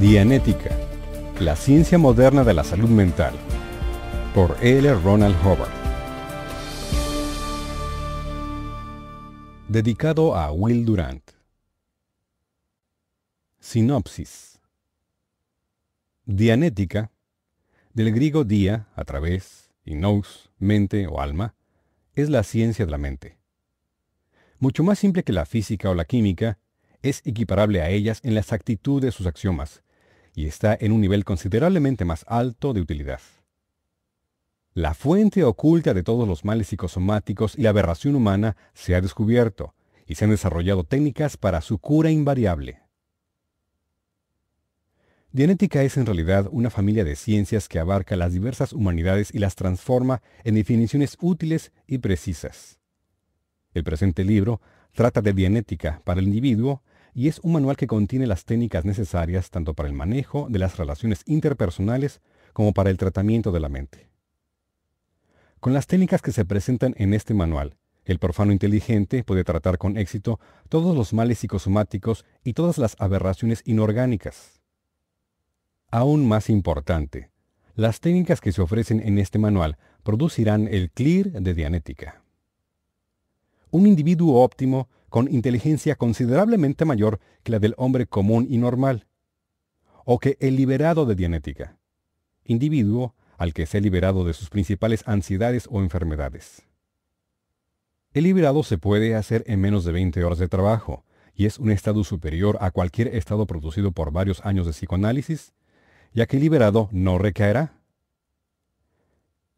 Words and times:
Dianética, 0.00 0.70
la 1.40 1.56
ciencia 1.56 1.98
moderna 1.98 2.44
de 2.44 2.54
la 2.54 2.62
salud 2.62 2.88
mental, 2.88 3.34
por 4.32 4.56
L. 4.62 4.94
Ronald 4.94 5.34
Howard. 5.44 5.72
Dedicado 9.66 10.36
a 10.36 10.52
Will 10.52 10.84
Durant. 10.84 11.32
Sinopsis. 13.58 14.60
Dianética, 16.26 17.10
del 17.92 18.12
griego 18.12 18.44
dia, 18.44 18.86
a 18.94 19.02
través, 19.02 19.72
y 19.84 19.96
nous, 19.96 20.52
mente 20.60 21.08
o 21.08 21.20
alma, 21.20 21.56
es 22.14 22.30
la 22.30 22.44
ciencia 22.44 22.84
de 22.84 22.92
la 22.92 22.98
mente. 22.98 23.36
Mucho 24.60 24.84
más 24.84 25.00
simple 25.00 25.24
que 25.24 25.32
la 25.32 25.44
física 25.44 25.90
o 25.90 25.94
la 25.94 26.04
química, 26.04 26.60
es 27.02 27.20
equiparable 27.24 27.82
a 27.82 27.90
ellas 27.90 28.20
en 28.22 28.34
la 28.34 28.40
exactitud 28.40 29.02
de 29.02 29.10
sus 29.10 29.26
axiomas, 29.26 29.82
y 30.34 30.46
está 30.46 30.76
en 30.78 30.92
un 30.92 31.00
nivel 31.00 31.24
considerablemente 31.24 32.04
más 32.04 32.24
alto 32.28 32.72
de 32.72 32.80
utilidad. 32.80 33.20
La 34.74 34.94
fuente 34.94 35.44
oculta 35.44 35.94
de 35.94 36.02
todos 36.02 36.28
los 36.28 36.44
males 36.44 36.68
psicosomáticos 36.68 37.58
y 37.58 37.62
la 37.62 37.70
aberración 37.70 38.14
humana 38.14 38.56
se 38.74 38.94
ha 38.94 39.00
descubierto, 39.00 39.74
y 40.08 40.14
se 40.14 40.24
han 40.24 40.30
desarrollado 40.30 40.84
técnicas 40.84 41.36
para 41.36 41.60
su 41.60 41.78
cura 41.78 42.10
invariable. 42.10 42.80
Dianética 45.30 45.82
es 45.82 45.98
en 45.98 46.06
realidad 46.06 46.48
una 46.50 46.70
familia 46.70 47.04
de 47.04 47.14
ciencias 47.14 47.68
que 47.68 47.78
abarca 47.78 48.16
las 48.16 48.32
diversas 48.32 48.72
humanidades 48.72 49.34
y 49.34 49.38
las 49.38 49.54
transforma 49.54 50.22
en 50.42 50.54
definiciones 50.54 51.18
útiles 51.20 51.70
y 51.86 51.98
precisas. 51.98 52.80
El 53.74 53.84
presente 53.84 54.24
libro 54.24 54.62
trata 54.92 55.20
de 55.20 55.34
dianética 55.34 56.00
para 56.04 56.20
el 56.20 56.26
individuo 56.26 56.82
y 57.18 57.26
es 57.26 57.40
un 57.42 57.50
manual 57.50 57.76
que 57.76 57.88
contiene 57.88 58.28
las 58.28 58.44
técnicas 58.44 58.84
necesarias 58.84 59.50
tanto 59.50 59.74
para 59.74 59.88
el 59.88 59.92
manejo 59.92 60.46
de 60.48 60.60
las 60.60 60.76
relaciones 60.76 61.22
interpersonales 61.26 62.20
como 62.52 62.72
para 62.72 62.90
el 62.90 62.96
tratamiento 62.96 63.50
de 63.50 63.58
la 63.58 63.68
mente. 63.68 64.08
Con 65.58 65.72
las 65.72 65.88
técnicas 65.88 66.22
que 66.22 66.30
se 66.30 66.44
presentan 66.44 66.94
en 66.96 67.12
este 67.14 67.34
manual, 67.34 67.76
el 68.04 68.20
profano 68.20 68.52
inteligente 68.52 69.24
puede 69.24 69.42
tratar 69.42 69.78
con 69.78 69.96
éxito 69.96 70.38
todos 70.68 70.96
los 70.96 71.12
males 71.12 71.40
psicosomáticos 71.40 72.24
y 72.44 72.52
todas 72.52 72.78
las 72.78 72.94
aberraciones 73.00 73.62
inorgánicas. 73.64 74.60
Aún 75.90 76.24
más 76.24 76.48
importante, 76.48 77.32
las 77.74 77.98
técnicas 77.98 78.40
que 78.40 78.52
se 78.52 78.62
ofrecen 78.62 79.00
en 79.00 79.18
este 79.18 79.40
manual 79.40 79.76
producirán 80.04 80.68
el 80.68 80.92
clear 80.92 81.32
de 81.32 81.52
Dianética. 81.52 82.22
Un 83.72 83.88
individuo 83.88 84.40
óptimo 84.40 84.88
con 85.08 85.32
inteligencia 85.32 85.96
considerablemente 85.96 86.84
mayor 86.84 87.20
que 87.42 87.52
la 87.52 87.58
del 87.58 87.74
hombre 87.76 88.06
común 88.06 88.46
y 88.48 88.58
normal, 88.58 89.06
o 90.04 90.18
que 90.18 90.36
el 90.40 90.56
liberado 90.56 91.06
de 91.06 91.14
Dianética, 91.14 91.78
individuo 92.44 93.14
al 93.36 93.54
que 93.54 93.66
se 93.66 93.78
ha 93.78 93.80
liberado 93.80 94.24
de 94.24 94.34
sus 94.34 94.50
principales 94.50 95.02
ansiedades 95.06 95.68
o 95.70 95.80
enfermedades. 95.80 96.62
El 98.12 98.24
liberado 98.24 98.62
se 98.62 98.78
puede 98.78 99.14
hacer 99.14 99.44
en 99.46 99.60
menos 99.60 99.84
de 99.84 99.92
20 99.92 100.24
horas 100.24 100.38
de 100.38 100.48
trabajo, 100.48 101.04
y 101.34 101.46
es 101.46 101.58
un 101.58 101.70
estado 101.70 102.02
superior 102.02 102.58
a 102.60 102.72
cualquier 102.72 103.14
estado 103.14 103.46
producido 103.46 103.92
por 103.92 104.10
varios 104.10 104.44
años 104.44 104.66
de 104.66 104.72
psicoanálisis, 104.72 105.52
ya 106.12 106.26
que 106.26 106.36
el 106.36 106.42
liberado 106.42 106.88
no 106.90 107.16
recaerá. 107.16 107.80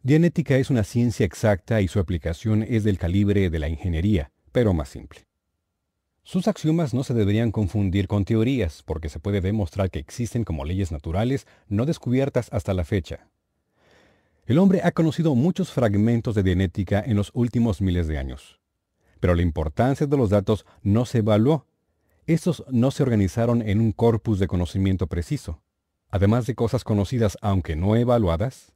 Dianética 0.03 0.57
es 0.57 0.69
una 0.69 0.85
ciencia 0.85 1.25
exacta 1.25 1.81
y 1.81 1.89
su 1.89 1.99
aplicación 1.99 2.63
es 2.63 2.85
del 2.85 2.99
calibre 2.99 3.49
de 3.49 3.59
la 3.59 3.69
ingeniería, 3.69 4.31
pero 4.53 4.75
más 4.75 4.91
simple. 4.91 5.30
Sus 6.31 6.47
axiomas 6.47 6.95
no 6.95 7.03
se 7.03 7.13
deberían 7.13 7.51
confundir 7.51 8.07
con 8.07 8.25
teorías, 8.25 8.85
porque 8.85 9.09
se 9.09 9.19
puede 9.19 9.41
demostrar 9.41 9.91
que 9.91 9.99
existen 9.99 10.45
como 10.45 10.65
leyes 10.65 10.93
naturales 10.93 11.45
no 11.67 11.87
descubiertas 11.87 12.49
hasta 12.53 12.73
la 12.73 12.85
fecha. 12.85 13.27
El 14.47 14.59
hombre 14.59 14.81
ha 14.85 14.93
conocido 14.93 15.35
muchos 15.35 15.73
fragmentos 15.73 16.37
de 16.37 16.45
genética 16.45 17.03
en 17.05 17.17
los 17.17 17.33
últimos 17.35 17.81
miles 17.81 18.07
de 18.07 18.19
años. 18.19 18.61
Pero 19.19 19.35
la 19.35 19.43
importancia 19.43 20.07
de 20.07 20.17
los 20.17 20.31
datos 20.31 20.67
no 20.85 21.05
se 21.05 21.19
evaluó. 21.19 21.67
Estos 22.29 22.63
no 22.71 22.93
se 22.93 23.03
organizaron 23.03 23.61
en 23.61 23.81
un 23.81 23.91
corpus 23.91 24.39
de 24.39 24.47
conocimiento 24.47 25.09
preciso. 25.09 25.61
Además 26.11 26.47
de 26.47 26.55
cosas 26.55 26.85
conocidas 26.85 27.39
aunque 27.41 27.75
no 27.75 27.97
evaluadas, 27.97 28.73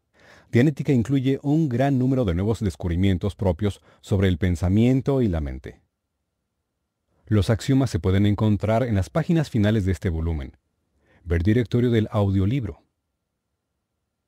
genética 0.53 0.93
incluye 0.93 1.39
un 1.45 1.69
gran 1.69 2.01
número 2.01 2.25
de 2.25 2.35
nuevos 2.35 2.59
descubrimientos 2.59 3.37
propios 3.37 3.81
sobre 4.01 4.27
el 4.27 4.39
pensamiento 4.39 5.23
y 5.23 5.29
la 5.29 5.41
mente. 5.41 5.84
Los 7.27 7.49
axiomas 7.49 7.91
se 7.91 7.99
pueden 7.99 8.27
encontrar 8.27 8.83
en 8.83 8.95
las 8.95 9.09
páginas 9.09 9.49
finales 9.49 9.87
de 9.87 9.93
este 9.93 10.11
volumen. 10.11 10.57
Ver 11.25 11.43
directorio 11.43 11.91
del 11.91 12.09
audiolibro. 12.11 12.83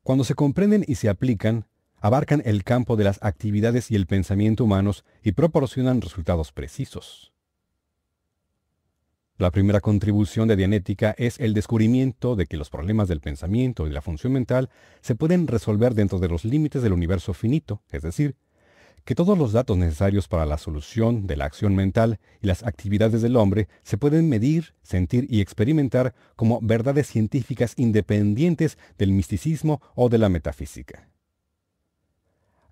Cuando 0.03 0.25
se 0.25 0.35
comprenden 0.35 0.85
y 0.87 0.95
se 0.95 1.11
aplican, 1.11 1.67
abarcan 1.97 2.43
el 2.47 2.65
campo 2.65 2.97
de 2.97 3.05
las 3.05 3.23
actividades 3.23 3.91
y 3.91 3.97
el 3.97 4.07
pensamiento 4.07 4.65
humanos 4.65 5.05
y 5.23 5.33
proporcionan 5.33 6.01
resultados 6.01 6.53
precisos. 6.53 7.33
La 9.37 9.51
primera 9.51 9.81
contribución 9.81 10.49
de 10.49 10.57
Dianética 10.57 11.15
es 11.19 11.39
el 11.39 11.53
descubrimiento 11.53 12.37
de 12.37 12.47
que 12.47 12.57
los 12.57 12.71
problemas 12.71 13.09
del 13.09 13.21
pensamiento 13.21 13.87
y 13.87 13.91
la 13.91 14.01
función 14.01 14.33
mental 14.33 14.71
se 15.03 15.15
pueden 15.15 15.47
resolver 15.47 15.93
dentro 15.93 16.19
de 16.19 16.29
los 16.29 16.47
límites 16.47 16.83
del 16.83 16.95
universo 16.95 17.35
finito, 17.35 17.83
es 17.91 18.01
decir, 18.01 18.37
que 19.07 19.15
todos 19.15 19.39
los 19.39 19.53
datos 19.53 19.79
necesarios 19.79 20.27
para 20.27 20.45
la 20.47 20.59
solución 20.59 21.29
de 21.29 21.37
la 21.37 21.45
acción 21.45 21.77
mental 21.77 22.19
y 22.43 22.49
las 22.49 22.65
actividades 22.65 23.23
del 23.23 23.37
hombre 23.37 23.69
se 23.85 23.97
pueden 23.97 24.29
medir, 24.29 24.75
sentir 24.83 25.29
y 25.31 25.41
experimentar 25.41 26.13
como 26.35 26.59
verdades 26.61 27.07
científicas 27.07 27.75
independientes 27.77 28.79
del 28.99 29.13
misticismo 29.13 29.81
o 29.95 30.09
de 30.09 30.19
la 30.19 30.29
metafísica. 30.29 31.09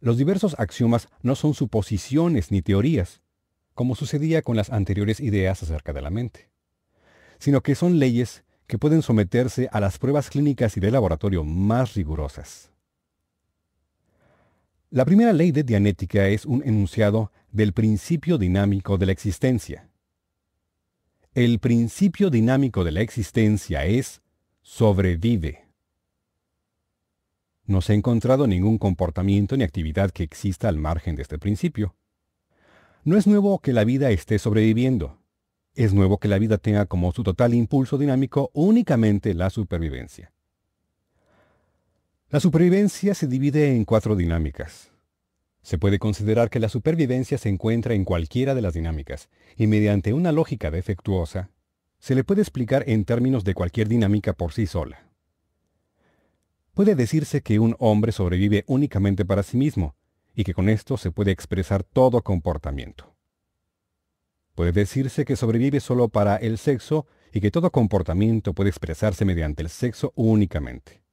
Los 0.00 0.18
diversos 0.18 0.56
axiomas 0.58 1.06
no 1.22 1.36
son 1.36 1.54
suposiciones 1.54 2.50
ni 2.50 2.62
teorías, 2.62 3.22
como 3.72 3.94
sucedía 3.94 4.42
con 4.42 4.56
las 4.56 4.70
anteriores 4.70 5.20
ideas 5.20 5.62
acerca 5.62 5.92
de 5.92 6.02
la 6.02 6.10
mente, 6.10 6.50
sino 7.38 7.62
que 7.62 7.76
son 7.76 8.00
leyes 8.00 8.42
que 8.66 8.76
pueden 8.76 9.02
someterse 9.02 9.68
a 9.70 9.78
las 9.78 9.98
pruebas 9.98 10.30
clínicas 10.30 10.76
y 10.76 10.80
de 10.80 10.90
laboratorio 10.90 11.44
más 11.44 11.94
rigurosas. 11.94 12.73
La 14.94 15.04
primera 15.04 15.32
ley 15.32 15.50
de 15.50 15.64
Dianética 15.64 16.28
es 16.28 16.46
un 16.46 16.62
enunciado 16.64 17.32
del 17.50 17.72
principio 17.72 18.38
dinámico 18.38 18.96
de 18.96 19.06
la 19.06 19.10
existencia. 19.10 19.90
El 21.34 21.58
principio 21.58 22.30
dinámico 22.30 22.84
de 22.84 22.92
la 22.92 23.00
existencia 23.00 23.86
es 23.86 24.22
sobrevive. 24.62 25.66
No 27.64 27.80
se 27.80 27.92
ha 27.92 27.96
encontrado 27.96 28.46
ningún 28.46 28.78
comportamiento 28.78 29.56
ni 29.56 29.64
actividad 29.64 30.12
que 30.12 30.22
exista 30.22 30.68
al 30.68 30.78
margen 30.78 31.16
de 31.16 31.22
este 31.22 31.40
principio. 31.40 31.96
No 33.02 33.16
es 33.16 33.26
nuevo 33.26 33.58
que 33.58 33.72
la 33.72 33.82
vida 33.82 34.12
esté 34.12 34.38
sobreviviendo. 34.38 35.18
Es 35.74 35.92
nuevo 35.92 36.18
que 36.18 36.28
la 36.28 36.38
vida 36.38 36.58
tenga 36.58 36.86
como 36.86 37.10
su 37.10 37.24
total 37.24 37.52
impulso 37.54 37.98
dinámico 37.98 38.52
únicamente 38.54 39.34
la 39.34 39.50
supervivencia. 39.50 40.33
La 42.34 42.40
supervivencia 42.40 43.14
se 43.14 43.28
divide 43.28 43.76
en 43.76 43.84
cuatro 43.84 44.16
dinámicas. 44.16 44.90
Se 45.62 45.78
puede 45.78 46.00
considerar 46.00 46.50
que 46.50 46.58
la 46.58 46.68
supervivencia 46.68 47.38
se 47.38 47.48
encuentra 47.48 47.94
en 47.94 48.04
cualquiera 48.04 48.56
de 48.56 48.60
las 48.60 48.74
dinámicas, 48.74 49.28
y 49.56 49.68
mediante 49.68 50.12
una 50.12 50.32
lógica 50.32 50.72
defectuosa, 50.72 51.50
se 52.00 52.16
le 52.16 52.24
puede 52.24 52.40
explicar 52.40 52.82
en 52.88 53.04
términos 53.04 53.44
de 53.44 53.54
cualquier 53.54 53.86
dinámica 53.86 54.32
por 54.32 54.52
sí 54.52 54.66
sola. 54.66 55.06
Puede 56.74 56.96
decirse 56.96 57.40
que 57.40 57.60
un 57.60 57.76
hombre 57.78 58.10
sobrevive 58.10 58.64
únicamente 58.66 59.24
para 59.24 59.44
sí 59.44 59.56
mismo, 59.56 59.94
y 60.34 60.42
que 60.42 60.54
con 60.54 60.68
esto 60.68 60.96
se 60.96 61.12
puede 61.12 61.30
expresar 61.30 61.84
todo 61.84 62.22
comportamiento. 62.22 63.14
Puede 64.56 64.72
decirse 64.72 65.24
que 65.24 65.36
sobrevive 65.36 65.78
solo 65.78 66.08
para 66.08 66.34
el 66.34 66.58
sexo 66.58 67.06
y 67.32 67.40
que 67.40 67.52
todo 67.52 67.70
comportamiento 67.70 68.54
puede 68.54 68.70
expresarse 68.70 69.24
mediante 69.24 69.62
el 69.62 69.68
sexo 69.68 70.12
únicamente. 70.16 71.03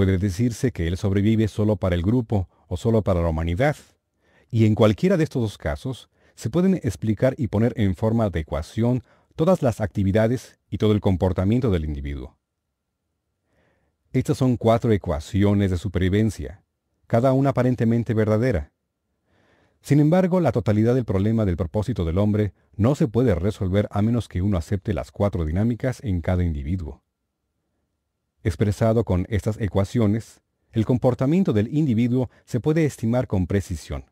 Puede 0.00 0.16
decirse 0.16 0.72
que 0.72 0.88
él 0.88 0.96
sobrevive 0.96 1.46
solo 1.46 1.76
para 1.76 1.94
el 1.94 2.00
grupo 2.00 2.48
o 2.68 2.78
solo 2.78 3.02
para 3.02 3.20
la 3.20 3.28
humanidad, 3.28 3.76
y 4.50 4.64
en 4.64 4.74
cualquiera 4.74 5.18
de 5.18 5.24
estos 5.24 5.42
dos 5.42 5.58
casos 5.58 6.08
se 6.34 6.48
pueden 6.48 6.76
explicar 6.76 7.34
y 7.36 7.48
poner 7.48 7.74
en 7.76 7.94
forma 7.94 8.30
de 8.30 8.40
ecuación 8.40 9.02
todas 9.36 9.60
las 9.60 9.82
actividades 9.82 10.58
y 10.70 10.78
todo 10.78 10.92
el 10.92 11.02
comportamiento 11.02 11.70
del 11.70 11.84
individuo. 11.84 12.38
Estas 14.14 14.38
son 14.38 14.56
cuatro 14.56 14.90
ecuaciones 14.90 15.70
de 15.70 15.76
supervivencia, 15.76 16.62
cada 17.06 17.34
una 17.34 17.50
aparentemente 17.50 18.14
verdadera. 18.14 18.72
Sin 19.82 20.00
embargo, 20.00 20.40
la 20.40 20.52
totalidad 20.52 20.94
del 20.94 21.04
problema 21.04 21.44
del 21.44 21.58
propósito 21.58 22.06
del 22.06 22.16
hombre 22.16 22.54
no 22.74 22.94
se 22.94 23.06
puede 23.06 23.34
resolver 23.34 23.86
a 23.90 24.00
menos 24.00 24.28
que 24.28 24.40
uno 24.40 24.56
acepte 24.56 24.94
las 24.94 25.12
cuatro 25.12 25.44
dinámicas 25.44 26.02
en 26.02 26.22
cada 26.22 26.42
individuo. 26.42 27.02
Expresado 28.42 29.04
con 29.04 29.26
estas 29.28 29.60
ecuaciones, 29.60 30.40
el 30.72 30.86
comportamiento 30.86 31.52
del 31.52 31.74
individuo 31.76 32.30
se 32.44 32.60
puede 32.60 32.84
estimar 32.84 33.26
con 33.26 33.46
precisión. 33.46 34.04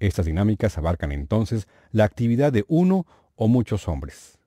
Estas 0.00 0.26
dinámicas 0.26 0.78
abarcan 0.78 1.12
entonces 1.12 1.68
la 1.92 2.04
actividad 2.04 2.52
de 2.52 2.64
uno 2.68 3.06
o 3.36 3.48
muchos 3.48 3.86
hombres. 3.86 4.38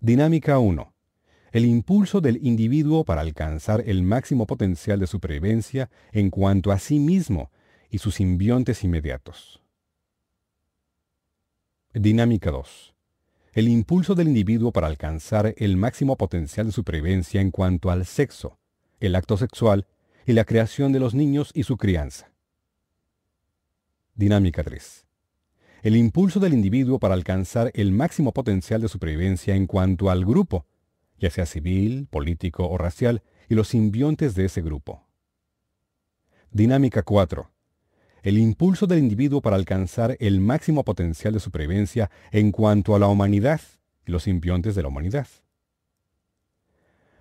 Dinámica 0.00 0.58
1. 0.58 0.94
El 1.50 1.64
impulso 1.64 2.20
del 2.20 2.44
individuo 2.46 3.04
para 3.04 3.22
alcanzar 3.22 3.82
el 3.86 4.02
máximo 4.02 4.46
potencial 4.46 5.00
de 5.00 5.06
supervivencia 5.06 5.90
en 6.12 6.30
cuanto 6.30 6.70
a 6.70 6.78
sí 6.78 7.00
mismo 7.00 7.50
y 7.90 7.98
sus 7.98 8.16
simbiontes 8.16 8.84
inmediatos. 8.84 9.60
Dinámica 11.92 12.50
2. 12.50 12.94
El 13.58 13.66
impulso 13.66 14.14
del 14.14 14.28
individuo 14.28 14.70
para 14.70 14.86
alcanzar 14.86 15.52
el 15.56 15.76
máximo 15.76 16.16
potencial 16.16 16.66
de 16.66 16.72
supervivencia 16.72 17.40
en 17.40 17.50
cuanto 17.50 17.90
al 17.90 18.06
sexo, 18.06 18.60
el 19.00 19.16
acto 19.16 19.36
sexual 19.36 19.88
y 20.26 20.32
la 20.34 20.44
creación 20.44 20.92
de 20.92 21.00
los 21.00 21.12
niños 21.12 21.50
y 21.54 21.64
su 21.64 21.76
crianza. 21.76 22.30
Dinámica 24.14 24.62
3. 24.62 25.06
El 25.82 25.96
impulso 25.96 26.38
del 26.38 26.52
individuo 26.52 27.00
para 27.00 27.14
alcanzar 27.14 27.72
el 27.74 27.90
máximo 27.90 28.30
potencial 28.32 28.80
de 28.80 28.86
supervivencia 28.86 29.56
en 29.56 29.66
cuanto 29.66 30.08
al 30.08 30.24
grupo, 30.24 30.64
ya 31.18 31.28
sea 31.28 31.44
civil, 31.44 32.06
político 32.06 32.68
o 32.68 32.78
racial, 32.78 33.24
y 33.48 33.56
los 33.56 33.66
simbiontes 33.66 34.36
de 34.36 34.44
ese 34.44 34.62
grupo. 34.62 35.08
Dinámica 36.52 37.02
4 37.02 37.50
el 38.22 38.38
impulso 38.38 38.86
del 38.86 38.98
individuo 38.98 39.40
para 39.40 39.56
alcanzar 39.56 40.16
el 40.20 40.40
máximo 40.40 40.84
potencial 40.84 41.32
de 41.32 41.40
supervivencia 41.40 42.10
en 42.30 42.52
cuanto 42.52 42.94
a 42.94 42.98
la 42.98 43.08
humanidad 43.08 43.60
y 44.06 44.12
los 44.12 44.24
simbiontes 44.24 44.74
de 44.74 44.82
la 44.82 44.88
humanidad. 44.88 45.26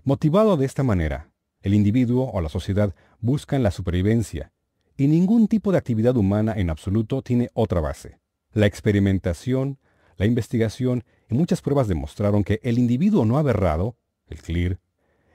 Motivado 0.03 0.57
de 0.57 0.65
esta 0.65 0.83
manera, 0.83 1.31
el 1.61 1.73
individuo 1.73 2.31
o 2.31 2.41
la 2.41 2.49
sociedad 2.49 2.95
buscan 3.19 3.63
la 3.63 3.71
supervivencia, 3.71 4.51
y 4.95 5.07
ningún 5.07 5.47
tipo 5.47 5.71
de 5.71 5.77
actividad 5.77 6.15
humana 6.17 6.53
en 6.55 6.69
absoluto 6.69 7.21
tiene 7.21 7.49
otra 7.53 7.81
base. 7.81 8.19
La 8.53 8.65
experimentación, 8.65 9.79
la 10.15 10.25
investigación 10.25 11.03
y 11.29 11.35
muchas 11.35 11.61
pruebas 11.61 11.87
demostraron 11.87 12.43
que 12.43 12.59
el 12.63 12.79
individuo 12.79 13.25
no 13.25 13.37
aberrado, 13.37 13.97
el 14.27 14.41
CLIR, 14.41 14.79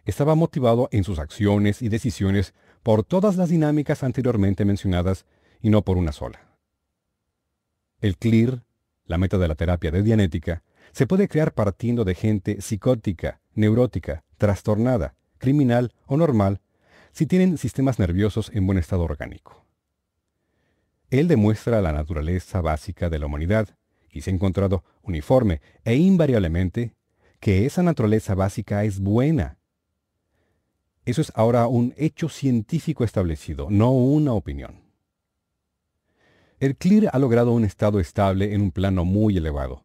estaba 0.05 0.35
motivado 0.35 0.89
en 0.91 1.05
sus 1.05 1.19
acciones 1.19 1.83
y 1.83 1.89
decisiones 1.89 2.55
por 2.83 3.05
todas 3.05 3.37
las 3.37 3.51
dinámicas 3.51 4.03
anteriormente 4.03 4.65
mencionadas 4.65 5.27
y 5.63 5.71
no 5.71 5.83
por 5.83 5.97
una 5.97 6.13
sola. 6.13 6.41
El 8.01 8.19
CLIR, 8.19 8.63
la 9.07 9.17
meta 9.17 9.39
de 9.39 9.49
la 9.49 9.55
terapia 9.55 9.91
de 9.91 10.03
Dianética, 10.03 10.65
se 10.93 11.07
puede 11.07 11.29
crear 11.29 11.55
partiendo 11.55 12.05
de 12.05 12.15
gente 12.15 12.61
psicótica, 12.61 13.41
neurótica, 13.55 14.25
trastornada, 14.37 15.15
criminal 15.39 15.95
o 16.07 16.17
normal 16.17 16.61
si 17.13 17.27
tienen 17.27 17.59
sistemas 17.59 17.99
nerviosos 17.99 18.51
en 18.55 18.67
buen 18.67 18.79
estado 18.79 19.03
orgánico. 19.05 19.65
Él 21.11 21.29
demuestra 21.29 21.81
la 21.81 21.93
naturaleza 21.93 22.61
básica 22.61 23.09
de 23.09 23.19
la 23.19 23.27
humanidad 23.27 23.69
y 24.11 24.23
se 24.23 24.31
ha 24.31 24.35
encontrado 24.35 24.83
uniforme 25.03 25.61
e 25.85 25.95
invariablemente 25.97 26.95
que 27.39 27.67
esa 27.67 27.83
naturaleza 27.83 28.35
básica 28.35 28.85
es 28.85 28.99
buena. 29.01 29.59
Eso 31.05 31.21
es 31.21 31.33
ahora 31.35 31.67
un 31.67 31.95
hecho 31.97 32.29
científico 32.29 33.05
establecido, 33.05 33.69
no 33.71 33.91
una 33.91 34.33
opinión. 34.33 34.82
El 36.63 36.77
CLIR 36.77 37.09
ha 37.13 37.19
logrado 37.19 37.51
un 37.51 37.65
estado 37.65 37.99
estable 37.99 38.55
en 38.55 38.63
un 38.63 38.71
plano 38.71 39.05
muy 39.05 39.37
elevado. 39.37 39.85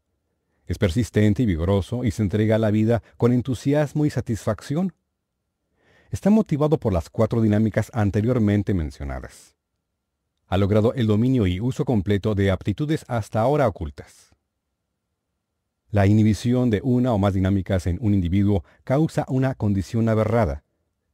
Es 0.67 0.77
persistente 0.77 1.41
y 1.41 1.47
vigoroso 1.47 2.03
y 2.03 2.11
se 2.11 2.21
entrega 2.21 2.57
a 2.57 2.59
la 2.59 2.69
vida 2.69 3.01
con 3.17 3.33
entusiasmo 3.33 4.05
y 4.05 4.11
satisfacción. 4.11 4.93
Está 6.11 6.29
motivado 6.29 6.77
por 6.77 6.93
las 6.93 7.09
cuatro 7.09 7.41
dinámicas 7.41 7.89
anteriormente 7.95 8.75
mencionadas. 8.75 9.55
Ha 10.45 10.57
logrado 10.57 10.93
el 10.93 11.07
dominio 11.07 11.47
y 11.47 11.59
uso 11.59 11.83
completo 11.83 12.35
de 12.35 12.51
aptitudes 12.51 13.05
hasta 13.07 13.41
ahora 13.41 13.67
ocultas. 13.67 14.35
La 15.89 16.05
inhibición 16.05 16.69
de 16.69 16.81
una 16.83 17.11
o 17.11 17.17
más 17.17 17.33
dinámicas 17.33 17.87
en 17.87 17.97
un 18.01 18.13
individuo 18.13 18.63
causa 18.83 19.25
una 19.29 19.55
condición 19.55 20.09
aberrada, 20.09 20.63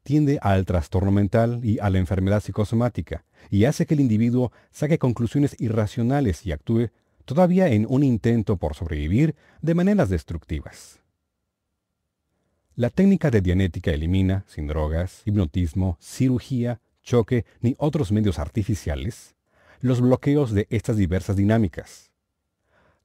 tiende 0.04 0.40
al 0.42 0.66
trastorno 0.66 1.12
mental 1.12 1.62
y 1.64 1.80
a 1.80 1.90
la 1.90 2.00
enfermedad 2.00 2.42
psicosomática, 2.42 3.24
y 3.50 3.66
hace 3.66 3.86
que 3.86 3.94
el 3.94 4.00
individuo 4.00 4.52
saque 4.72 4.98
conclusiones 4.98 5.56
irracionales 5.60 6.46
y 6.46 6.52
actúe 6.52 6.90
todavía 7.26 7.68
en 7.70 7.86
un 7.90 8.04
intento 8.04 8.58
por 8.58 8.76
sobrevivir 8.76 9.36
de 9.62 9.76
maneras 9.76 10.10
destructivas. 10.10 11.00
La 12.76 12.90
técnica 12.90 13.30
de 13.30 13.42
dianética 13.42 13.92
elimina, 13.92 14.46
sin 14.48 14.68
drogas, 14.68 15.22
hipnotismo, 15.26 15.98
cirugía, 16.02 16.82
choque 17.04 17.46
ni 17.62 17.76
otros 17.78 18.12
medios 18.12 18.40
artificiales, 18.40 19.36
los 19.80 20.02
bloqueos 20.02 20.54
de 20.54 20.66
estas 20.70 20.98
diversas 20.98 21.36
dinámicas. 21.36 22.12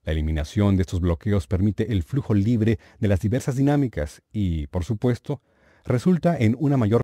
La 0.05 0.12
eliminación 0.12 0.76
de 0.76 0.82
estos 0.82 1.00
bloqueos 1.00 1.46
permite 1.46 1.93
el 1.93 2.02
flujo 2.02 2.32
libre 2.32 2.79
de 2.99 3.08
las 3.08 3.20
diversas 3.20 3.56
dinámicas 3.56 4.23
y, 4.32 4.69
por 4.69 4.85
supuesto, 4.85 5.43
resulta 5.85 6.38
en 6.38 6.56
una 6.58 6.79
mayor 6.79 7.02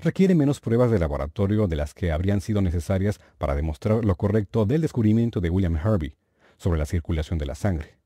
requiere 0.00 0.34
menos 0.34 0.60
pruebas 0.60 0.90
de 0.90 0.98
laboratorio 0.98 1.66
de 1.66 1.76
las 1.76 1.94
que 1.94 2.12
habrían 2.12 2.40
sido 2.40 2.60
necesarias 2.60 3.20
para 3.38 3.54
demostrar 3.54 4.04
lo 4.04 4.14
correcto 4.16 4.66
del 4.66 4.82
descubrimiento 4.82 5.40
de 5.40 5.50
William 5.50 5.76
Hervey 5.76 6.16
sobre 6.56 6.78
la 6.78 6.86
circulación 6.86 7.38
de 7.38 7.46
la 7.46 7.54
sangre. 7.54 7.98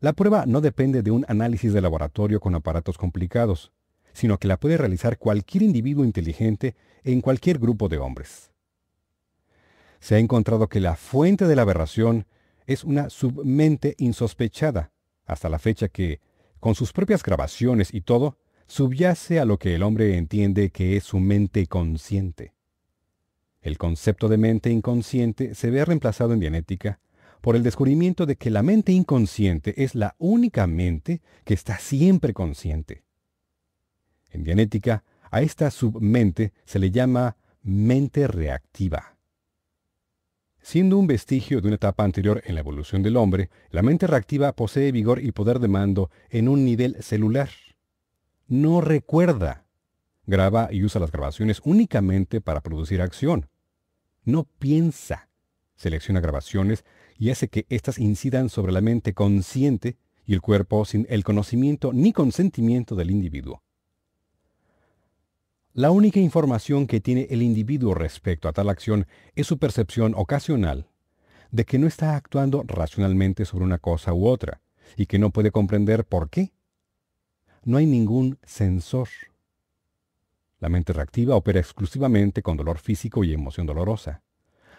La 0.00 0.12
prueba 0.12 0.44
no 0.46 0.60
depende 0.60 1.02
de 1.02 1.10
un 1.10 1.24
análisis 1.28 1.72
de 1.72 1.80
laboratorio 1.80 2.38
con 2.38 2.54
aparatos 2.54 2.96
complicados, 2.96 3.72
sino 4.12 4.38
que 4.38 4.48
la 4.48 4.58
puede 4.58 4.76
realizar 4.76 5.18
cualquier 5.18 5.62
individuo 5.62 6.04
inteligente 6.04 6.76
en 7.04 7.20
cualquier 7.20 7.58
grupo 7.58 7.88
de 7.88 7.98
hombres. 7.98 8.50
Se 10.00 10.14
ha 10.14 10.18
encontrado 10.18 10.68
que 10.68 10.80
la 10.80 10.94
fuente 10.94 11.46
de 11.46 11.56
la 11.56 11.62
aberración 11.62 12.26
es 12.66 12.84
una 12.84 13.10
submente 13.10 13.94
insospechada, 13.98 14.92
hasta 15.26 15.48
la 15.48 15.58
fecha 15.58 15.88
que, 15.88 16.20
con 16.60 16.74
sus 16.74 16.92
propias 16.92 17.22
grabaciones 17.22 17.92
y 17.92 18.00
todo, 18.00 18.36
subyace 18.68 19.40
a 19.40 19.46
lo 19.46 19.58
que 19.58 19.74
el 19.74 19.82
hombre 19.82 20.16
entiende 20.16 20.70
que 20.70 20.96
es 20.96 21.04
su 21.04 21.18
mente 21.18 21.66
consciente. 21.66 22.54
El 23.60 23.78
concepto 23.78 24.28
de 24.28 24.36
mente 24.36 24.70
inconsciente 24.70 25.54
se 25.54 25.70
ve 25.70 25.84
reemplazado 25.84 26.34
en 26.34 26.40
Dianética 26.40 27.00
por 27.40 27.56
el 27.56 27.62
descubrimiento 27.62 28.26
de 28.26 28.36
que 28.36 28.50
la 28.50 28.62
mente 28.62 28.92
inconsciente 28.92 29.82
es 29.82 29.94
la 29.94 30.14
única 30.18 30.66
mente 30.66 31.22
que 31.44 31.54
está 31.54 31.78
siempre 31.78 32.34
consciente. 32.34 33.04
En 34.30 34.44
Dianética, 34.44 35.02
a 35.30 35.40
esta 35.40 35.70
submente 35.70 36.52
se 36.64 36.78
le 36.78 36.90
llama 36.90 37.36
mente 37.62 38.28
reactiva. 38.28 39.16
Siendo 40.60 40.98
un 40.98 41.06
vestigio 41.06 41.60
de 41.60 41.68
una 41.68 41.76
etapa 41.76 42.04
anterior 42.04 42.42
en 42.44 42.54
la 42.54 42.60
evolución 42.60 43.02
del 43.02 43.16
hombre, 43.16 43.48
la 43.70 43.82
mente 43.82 44.06
reactiva 44.06 44.52
posee 44.52 44.92
vigor 44.92 45.22
y 45.22 45.32
poder 45.32 45.58
de 45.58 45.68
mando 45.68 46.10
en 46.28 46.48
un 46.48 46.64
nivel 46.64 47.02
celular 47.02 47.48
no 48.48 48.80
recuerda. 48.80 49.64
Graba 50.26 50.68
y 50.72 50.82
usa 50.84 51.00
las 51.00 51.12
grabaciones 51.12 51.60
únicamente 51.64 52.40
para 52.40 52.60
producir 52.60 53.00
acción. 53.00 53.48
No 54.24 54.44
piensa. 54.58 55.28
Selecciona 55.76 56.20
grabaciones 56.20 56.84
y 57.16 57.30
hace 57.30 57.48
que 57.48 57.66
éstas 57.68 57.98
incidan 57.98 58.48
sobre 58.48 58.72
la 58.72 58.80
mente 58.80 59.14
consciente 59.14 59.96
y 60.26 60.34
el 60.34 60.40
cuerpo 60.40 60.84
sin 60.84 61.06
el 61.08 61.24
conocimiento 61.24 61.92
ni 61.92 62.12
consentimiento 62.12 62.94
del 62.96 63.10
individuo. 63.10 63.62
La 65.72 65.90
única 65.90 66.18
información 66.18 66.86
que 66.86 67.00
tiene 67.00 67.28
el 67.30 67.42
individuo 67.42 67.94
respecto 67.94 68.48
a 68.48 68.52
tal 68.52 68.68
acción 68.68 69.06
es 69.36 69.46
su 69.46 69.58
percepción 69.58 70.12
ocasional 70.16 70.88
de 71.50 71.64
que 71.64 71.78
no 71.78 71.86
está 71.86 72.16
actuando 72.16 72.64
racionalmente 72.66 73.44
sobre 73.44 73.64
una 73.64 73.78
cosa 73.78 74.12
u 74.12 74.26
otra 74.26 74.60
y 74.96 75.06
que 75.06 75.18
no 75.18 75.30
puede 75.30 75.50
comprender 75.50 76.04
por 76.04 76.30
qué 76.30 76.52
no 77.68 77.76
hay 77.76 77.84
ningún 77.84 78.38
sensor. 78.46 79.08
La 80.58 80.70
mente 80.70 80.94
reactiva 80.94 81.36
opera 81.36 81.60
exclusivamente 81.60 82.42
con 82.42 82.56
dolor 82.56 82.78
físico 82.78 83.24
y 83.24 83.34
emoción 83.34 83.66
dolorosa. 83.66 84.22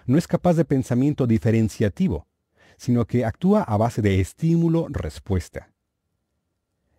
No 0.07 0.17
es 0.17 0.27
capaz 0.27 0.55
de 0.55 0.65
pensamiento 0.65 1.27
diferenciativo, 1.27 2.25
sino 2.77 3.05
que 3.05 3.25
actúa 3.25 3.61
a 3.61 3.77
base 3.77 4.01
de 4.01 4.19
estímulo-respuesta. 4.19 5.71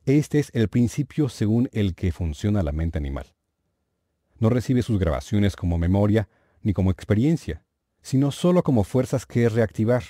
Este 0.04 0.38
es 0.38 0.50
el 0.54 0.68
principio 0.68 1.28
según 1.28 1.68
el 1.72 1.96
que 1.96 2.12
funciona 2.12 2.62
la 2.62 2.70
mente 2.70 2.96
animal. 2.96 3.26
No 4.38 4.48
recibe 4.48 4.82
sus 4.82 5.00
grabaciones 5.00 5.56
como 5.56 5.76
memoria 5.76 6.28
ni 6.62 6.72
como 6.72 6.92
experiencia, 6.92 7.64
sino 8.00 8.30
solo 8.30 8.62
como 8.62 8.84
fuerzas 8.84 9.26
que 9.26 9.48
reactivar. 9.48 10.04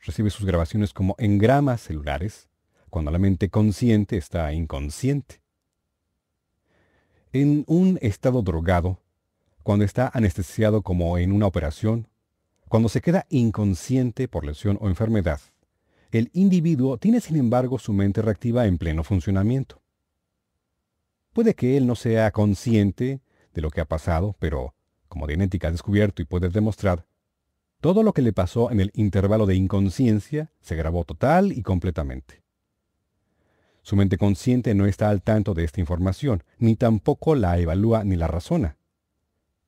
recibe 0.00 0.30
sus 0.30 0.46
grabaciones 0.46 0.94
como 0.94 1.14
engramas 1.18 1.82
celulares, 1.82 2.48
cuando 2.88 3.10
la 3.10 3.18
mente 3.18 3.50
consciente 3.50 4.16
está 4.16 4.52
inconsciente. 4.52 5.40
En 7.32 7.64
un 7.66 7.98
estado 8.00 8.42
drogado, 8.42 9.00
cuando 9.62 9.84
está 9.84 10.10
anestesiado 10.14 10.82
como 10.82 11.18
en 11.18 11.32
una 11.32 11.46
operación, 11.46 12.08
cuando 12.68 12.88
se 12.88 13.00
queda 13.00 13.26
inconsciente 13.28 14.28
por 14.28 14.44
lesión 14.44 14.78
o 14.80 14.88
enfermedad, 14.88 15.40
el 16.10 16.30
individuo 16.32 16.96
tiene 16.98 17.20
sin 17.20 17.36
embargo 17.36 17.78
su 17.78 17.92
mente 17.92 18.22
reactiva 18.22 18.66
en 18.66 18.78
pleno 18.78 19.04
funcionamiento. 19.04 19.82
Puede 21.32 21.54
que 21.54 21.76
él 21.76 21.86
no 21.86 21.94
sea 21.94 22.30
consciente 22.30 23.20
de 23.52 23.60
lo 23.60 23.70
que 23.70 23.80
ha 23.80 23.84
pasado, 23.84 24.34
pero, 24.38 24.74
como 25.08 25.26
Genética 25.26 25.68
ha 25.68 25.72
descubierto 25.72 26.22
y 26.22 26.24
puede 26.24 26.48
demostrar, 26.48 27.06
todo 27.80 28.02
lo 28.02 28.12
que 28.12 28.22
le 28.22 28.32
pasó 28.32 28.70
en 28.70 28.80
el 28.80 28.90
intervalo 28.94 29.46
de 29.46 29.54
inconsciencia 29.54 30.50
se 30.60 30.74
grabó 30.74 31.04
total 31.04 31.52
y 31.52 31.62
completamente. 31.62 32.42
Su 33.88 33.96
mente 33.96 34.18
consciente 34.18 34.74
no 34.74 34.84
está 34.84 35.08
al 35.08 35.22
tanto 35.22 35.54
de 35.54 35.64
esta 35.64 35.80
información, 35.80 36.44
ni 36.58 36.76
tampoco 36.76 37.34
la 37.34 37.58
evalúa 37.58 38.04
ni 38.04 38.16
la 38.16 38.26
razona. 38.26 38.76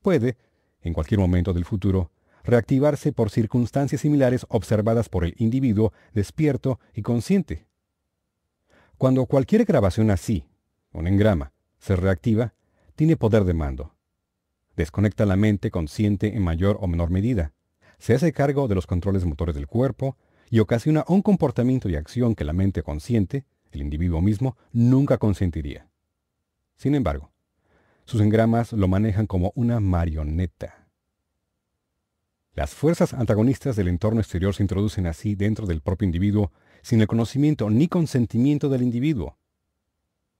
Puede, 0.02 0.36
en 0.82 0.92
cualquier 0.92 1.18
momento 1.18 1.54
del 1.54 1.64
futuro, 1.64 2.10
reactivarse 2.44 3.14
por 3.14 3.30
circunstancias 3.30 4.02
similares 4.02 4.44
observadas 4.50 5.08
por 5.08 5.24
el 5.24 5.32
individuo 5.38 5.94
despierto 6.12 6.80
y 6.92 7.00
consciente. 7.00 7.66
Cuando 8.98 9.24
cualquier 9.24 9.64
grabación 9.64 10.10
así, 10.10 10.44
un 10.92 11.06
engrama, 11.06 11.54
se 11.78 11.96
reactiva, 11.96 12.52
tiene 12.96 13.16
poder 13.16 13.44
de 13.44 13.54
mando. 13.54 13.94
Desconecta 14.76 15.24
la 15.24 15.36
mente 15.36 15.70
consciente 15.70 16.36
en 16.36 16.42
mayor 16.42 16.76
o 16.82 16.88
menor 16.88 17.08
medida. 17.08 17.54
Se 17.98 18.12
hace 18.12 18.34
cargo 18.34 18.68
de 18.68 18.74
los 18.74 18.86
controles 18.86 19.24
motores 19.24 19.54
del 19.54 19.66
cuerpo 19.66 20.18
y 20.50 20.58
ocasiona 20.58 21.06
un 21.08 21.22
comportamiento 21.22 21.88
y 21.88 21.96
acción 21.96 22.34
que 22.34 22.44
la 22.44 22.52
mente 22.52 22.82
consciente, 22.82 23.46
el 23.72 23.82
individuo 23.82 24.20
mismo, 24.20 24.56
nunca 24.72 25.18
consentiría. 25.18 25.88
Sin 26.76 26.94
embargo, 26.94 27.30
sus 28.04 28.20
engramas 28.20 28.72
lo 28.72 28.88
manejan 28.88 29.26
como 29.26 29.52
una 29.54 29.80
marioneta. 29.80 30.88
Las 32.54 32.74
fuerzas 32.74 33.14
antagonistas 33.14 33.76
del 33.76 33.88
entorno 33.88 34.20
exterior 34.20 34.54
se 34.54 34.62
introducen 34.62 35.06
así 35.06 35.34
dentro 35.34 35.66
del 35.66 35.80
propio 35.80 36.06
individuo 36.06 36.52
sin 36.82 37.00
el 37.00 37.06
conocimiento 37.06 37.70
ni 37.70 37.86
consentimiento 37.86 38.68
del 38.68 38.82
individuo. 38.82 39.38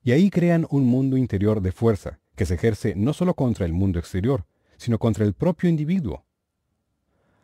Y 0.02 0.12
ahí 0.12 0.30
crean 0.30 0.66
un 0.70 0.86
mundo 0.86 1.16
interior 1.16 1.60
de 1.60 1.72
fuerza 1.72 2.20
que 2.34 2.46
se 2.46 2.54
ejerce 2.54 2.94
no 2.96 3.12
solo 3.12 3.34
contra 3.34 3.66
el 3.66 3.72
mundo 3.72 3.98
exterior, 3.98 4.46
sino 4.76 4.98
contra 4.98 5.24
el 5.24 5.34
propio 5.34 5.68
individuo. 5.68 6.24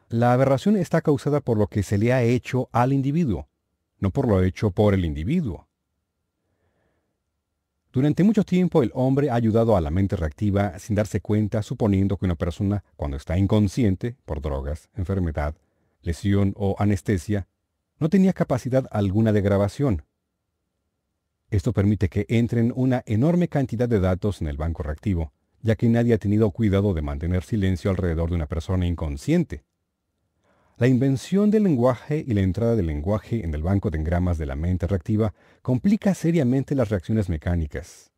La 0.09 0.33
aberración 0.33 0.76
está 0.76 1.02
causada 1.02 1.40
por 1.40 1.59
lo 1.59 1.66
que 1.66 1.83
se 1.83 1.99
le 1.99 2.12
ha 2.12 2.23
hecho 2.23 2.69
al 2.73 2.93
individuo, 2.93 3.49
no 3.99 4.11
por 4.11 4.26
lo 4.26 4.43
hecho 4.43 4.71
por 4.71 4.95
el 4.95 5.05
individuo. 5.05 5.66
Durante 7.97 8.25
mucho 8.25 8.45
tiempo 8.45 8.83
el 8.83 8.91
hombre 8.93 9.31
ha 9.31 9.37
ayudado 9.37 9.75
a 9.75 9.81
la 9.81 9.91
mente 9.91 10.17
reactiva 10.17 10.79
sin 10.79 10.95
darse 10.95 11.23
cuenta, 11.23 11.62
suponiendo 11.62 12.19
que 12.19 12.26
una 12.26 12.35
persona, 12.35 12.85
cuando 12.95 13.17
está 13.17 13.38
inconsciente, 13.38 14.19
por 14.26 14.43
drogas, 14.43 14.91
enfermedad, 14.97 15.55
lesión 16.03 16.53
o 16.59 16.76
anestesia, 16.79 17.49
no 17.99 18.11
tenía 18.11 18.35
capacidad 18.35 18.87
alguna 18.91 19.33
de 19.33 19.41
grabación, 19.41 20.03
esto 21.49 21.73
permite 21.73 22.11
que 22.11 22.26
entren 22.29 22.71
una 22.76 23.03
enorme 23.07 23.49
cantidad 23.49 23.88
de 23.88 23.99
datos 23.99 24.43
en 24.43 24.49
el 24.49 24.59
banco 24.59 24.83
reactivo, 24.83 25.33
ya 25.62 25.75
que 25.75 25.88
nadie 25.88 26.12
ha 26.12 26.19
tenido 26.19 26.50
cuidado 26.50 26.93
de 26.93 27.00
mantener 27.00 27.45
silencio 27.45 27.91
alrededor 27.91 28.29
de 28.29 28.37
una 28.37 28.47
persona 28.47 28.87
inconsciente. 28.87 29.65
La 30.78 30.88
invención 30.88 31.50
del 31.50 31.62
lenguaje 31.62 32.23
y 32.28 32.35
la 32.35 32.42
entrada 32.42 32.76
del 32.76 32.88
lenguaje 32.88 33.42
en 33.42 33.54
el 33.54 33.62
banco 33.62 33.88
de 33.88 33.97
engramas 33.97 34.37
de 34.37 34.45
la 34.45 34.56
mente 34.56 34.87
reactiva 34.87 35.33
complica 35.62 36.12
seriamente 36.14 36.75
las 36.75 36.90
reacciones 36.90 37.30
mecánicas. 37.30 38.12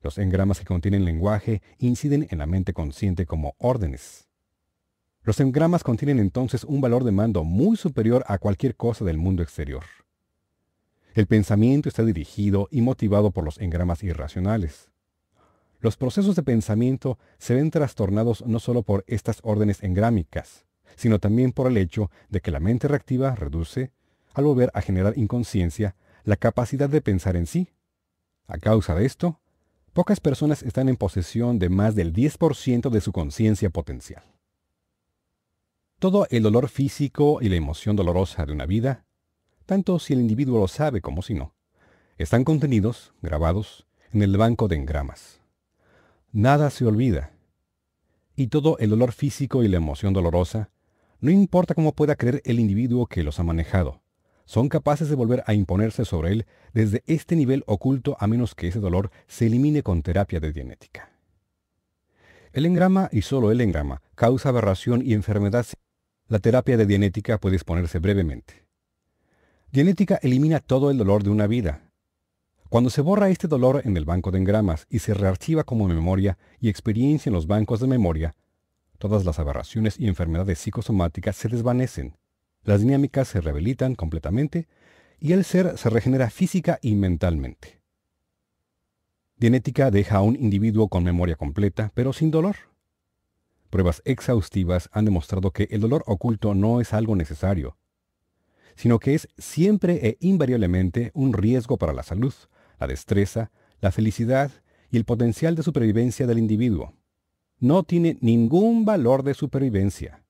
Los 0.00 0.16
engramas 0.16 0.58
que 0.58 0.64
contienen 0.64 1.04
lenguaje 1.04 1.60
inciden 1.76 2.26
en 2.30 2.38
la 2.38 2.46
mente 2.46 2.72
consciente 2.72 3.26
como 3.26 3.54
órdenes. 3.58 4.28
Los 5.24 5.40
engramas 5.40 5.84
contienen 5.84 6.20
entonces 6.20 6.64
un 6.64 6.80
valor 6.80 7.04
de 7.04 7.12
mando 7.12 7.44
muy 7.44 7.76
superior 7.76 8.24
a 8.28 8.38
cualquier 8.38 8.76
cosa 8.76 9.04
del 9.04 9.18
mundo 9.18 9.42
exterior. 9.42 9.84
El 11.12 11.26
pensamiento 11.26 11.90
está 11.90 12.02
dirigido 12.02 12.66
y 12.70 12.80
motivado 12.80 13.30
por 13.30 13.44
los 13.44 13.60
engramas 13.60 14.02
irracionales. 14.02 14.90
Los 15.80 15.98
procesos 15.98 16.34
de 16.34 16.44
pensamiento 16.44 17.18
se 17.36 17.54
ven 17.54 17.70
trastornados 17.70 18.42
no 18.46 18.58
solo 18.58 18.84
por 18.84 19.04
estas 19.06 19.40
órdenes 19.42 19.82
engrámicas, 19.82 20.64
sino 20.96 21.18
también 21.18 21.52
por 21.52 21.66
el 21.66 21.76
hecho 21.76 22.10
de 22.28 22.40
que 22.40 22.50
la 22.50 22.60
mente 22.60 22.88
reactiva 22.88 23.34
reduce, 23.34 23.92
al 24.32 24.44
volver 24.44 24.70
a 24.74 24.82
generar 24.82 25.16
inconsciencia, 25.16 25.96
la 26.24 26.36
capacidad 26.36 26.88
de 26.88 27.00
pensar 27.00 27.36
en 27.36 27.46
sí. 27.46 27.68
A 28.46 28.58
causa 28.58 28.94
de 28.94 29.06
esto, 29.06 29.40
pocas 29.92 30.20
personas 30.20 30.62
están 30.62 30.88
en 30.88 30.96
posesión 30.96 31.58
de 31.58 31.68
más 31.68 31.94
del 31.94 32.12
10% 32.12 32.90
de 32.90 33.00
su 33.00 33.12
conciencia 33.12 33.70
potencial. 33.70 34.22
Todo 35.98 36.26
el 36.30 36.42
dolor 36.42 36.68
físico 36.68 37.38
y 37.40 37.48
la 37.48 37.56
emoción 37.56 37.96
dolorosa 37.96 38.44
de 38.44 38.52
una 38.52 38.66
vida 38.66 39.04
tanto 39.66 39.98
si 39.98 40.12
el 40.12 40.20
individuo 40.20 40.60
lo 40.60 40.68
sabe 40.68 41.00
como 41.00 41.22
si 41.22 41.34
no. 41.34 41.54
Están 42.16 42.44
contenidos, 42.44 43.12
grabados, 43.22 43.86
en 44.12 44.22
el 44.22 44.36
banco 44.36 44.68
de 44.68 44.76
engramas. 44.76 45.40
Nada 46.32 46.70
se 46.70 46.84
olvida. 46.84 47.32
Y 48.36 48.48
todo 48.48 48.78
el 48.78 48.90
dolor 48.90 49.12
físico 49.12 49.62
y 49.62 49.68
la 49.68 49.76
emoción 49.76 50.12
dolorosa, 50.12 50.70
no 51.24 51.30
importa 51.30 51.74
cómo 51.74 51.94
pueda 51.94 52.16
creer 52.16 52.42
el 52.44 52.60
individuo 52.60 53.06
que 53.06 53.22
los 53.22 53.40
ha 53.40 53.42
manejado, 53.42 54.02
son 54.44 54.68
capaces 54.68 55.08
de 55.08 55.14
volver 55.14 55.42
a 55.46 55.54
imponerse 55.54 56.04
sobre 56.04 56.32
él 56.32 56.46
desde 56.74 57.02
este 57.06 57.34
nivel 57.34 57.64
oculto 57.66 58.18
a 58.20 58.26
menos 58.26 58.54
que 58.54 58.68
ese 58.68 58.78
dolor 58.78 59.10
se 59.26 59.46
elimine 59.46 59.82
con 59.82 60.02
terapia 60.02 60.38
de 60.38 60.52
genética. 60.52 61.14
El 62.52 62.66
engrama 62.66 63.08
y 63.10 63.22
solo 63.22 63.50
el 63.50 63.62
engrama 63.62 64.02
causa 64.14 64.50
aberración 64.50 65.00
y 65.02 65.14
enfermedad. 65.14 65.64
La 66.28 66.40
terapia 66.40 66.76
de 66.76 66.86
genética 66.86 67.38
puede 67.38 67.56
exponerse 67.56 68.00
brevemente. 68.00 68.66
Genética 69.72 70.20
elimina 70.20 70.60
todo 70.60 70.90
el 70.90 70.98
dolor 70.98 71.22
de 71.22 71.30
una 71.30 71.46
vida. 71.46 71.90
Cuando 72.68 72.90
se 72.90 73.00
borra 73.00 73.30
este 73.30 73.48
dolor 73.48 73.80
en 73.86 73.96
el 73.96 74.04
banco 74.04 74.30
de 74.30 74.40
engramas 74.40 74.86
y 74.90 74.98
se 74.98 75.14
rearchiva 75.14 75.64
como 75.64 75.88
memoria 75.88 76.36
y 76.60 76.68
experiencia 76.68 77.30
en 77.30 77.34
los 77.34 77.46
bancos 77.46 77.80
de 77.80 77.86
memoria, 77.86 78.34
todas 78.98 79.24
las 79.24 79.38
aberraciones 79.38 79.98
y 79.98 80.08
enfermedades 80.08 80.58
psicosomáticas 80.58 81.36
se 81.36 81.48
desvanecen, 81.48 82.16
las 82.62 82.80
dinámicas 82.80 83.28
se 83.28 83.40
rehabilitan 83.40 83.94
completamente 83.94 84.68
y 85.20 85.32
el 85.32 85.44
ser 85.44 85.76
se 85.78 85.90
regenera 85.90 86.30
física 86.30 86.78
y 86.82 86.94
mentalmente. 86.94 87.80
Genética 89.38 89.90
deja 89.90 90.16
a 90.16 90.22
un 90.22 90.36
individuo 90.36 90.88
con 90.88 91.04
memoria 91.04 91.36
completa, 91.36 91.92
pero 91.94 92.12
sin 92.12 92.30
dolor. 92.30 92.56
Pruebas 93.68 94.00
exhaustivas 94.04 94.88
han 94.92 95.04
demostrado 95.04 95.50
que 95.50 95.68
el 95.70 95.80
dolor 95.80 96.04
oculto 96.06 96.54
no 96.54 96.80
es 96.80 96.94
algo 96.94 97.16
necesario, 97.16 97.76
sino 98.76 98.98
que 98.98 99.14
es 99.14 99.28
siempre 99.36 100.06
e 100.06 100.16
invariablemente 100.20 101.10
un 101.14 101.32
riesgo 101.32 101.76
para 101.76 101.92
la 101.92 102.02
salud, 102.02 102.32
la 102.78 102.86
destreza, 102.86 103.50
la 103.80 103.92
felicidad 103.92 104.50
y 104.90 104.96
el 104.96 105.04
potencial 105.04 105.56
de 105.56 105.62
supervivencia 105.62 106.26
del 106.26 106.38
individuo. 106.38 106.94
No 107.58 107.82
tiene 107.82 108.18
ningún 108.20 108.84
valor 108.84 109.22
de 109.22 109.34
supervivencia. 109.34 110.22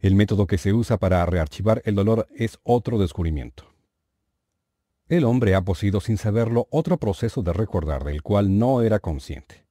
El 0.00 0.14
método 0.14 0.46
que 0.46 0.58
se 0.58 0.72
usa 0.72 0.98
para 0.98 1.24
rearchivar 1.24 1.80
el 1.84 1.94
dolor 1.94 2.28
es 2.34 2.58
otro 2.62 2.98
descubrimiento. 2.98 3.74
El 5.08 5.24
hombre 5.24 5.54
ha 5.54 5.62
poseído 5.62 6.00
sin 6.00 6.16
saberlo 6.16 6.66
otro 6.70 6.98
proceso 6.98 7.42
de 7.42 7.52
recordar 7.52 8.04
del 8.04 8.22
cual 8.22 8.58
no 8.58 8.82
era 8.82 8.98
consciente. 8.98 9.64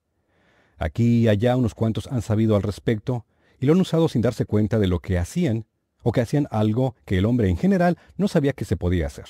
Aquí 0.77 1.21
y 1.21 1.27
allá 1.27 1.55
unos 1.55 1.73
cuantos 1.73 2.07
han 2.07 2.21
sabido 2.21 2.55
al 2.55 2.61
respecto 2.61 3.25
y 3.59 3.65
lo 3.65 3.73
han 3.73 3.81
usado 3.81 4.09
sin 4.09 4.21
darse 4.21 4.45
cuenta 4.45 4.79
de 4.79 4.87
lo 4.87 4.99
que 4.99 5.17
hacían 5.17 5.65
o 6.03 6.11
que 6.11 6.21
hacían 6.21 6.47
algo 6.51 6.95
que 7.05 7.17
el 7.17 7.25
hombre 7.25 7.49
en 7.49 7.57
general 7.57 7.97
no 8.17 8.27
sabía 8.27 8.53
que 8.53 8.65
se 8.65 8.77
podía 8.77 9.07
hacer. 9.07 9.27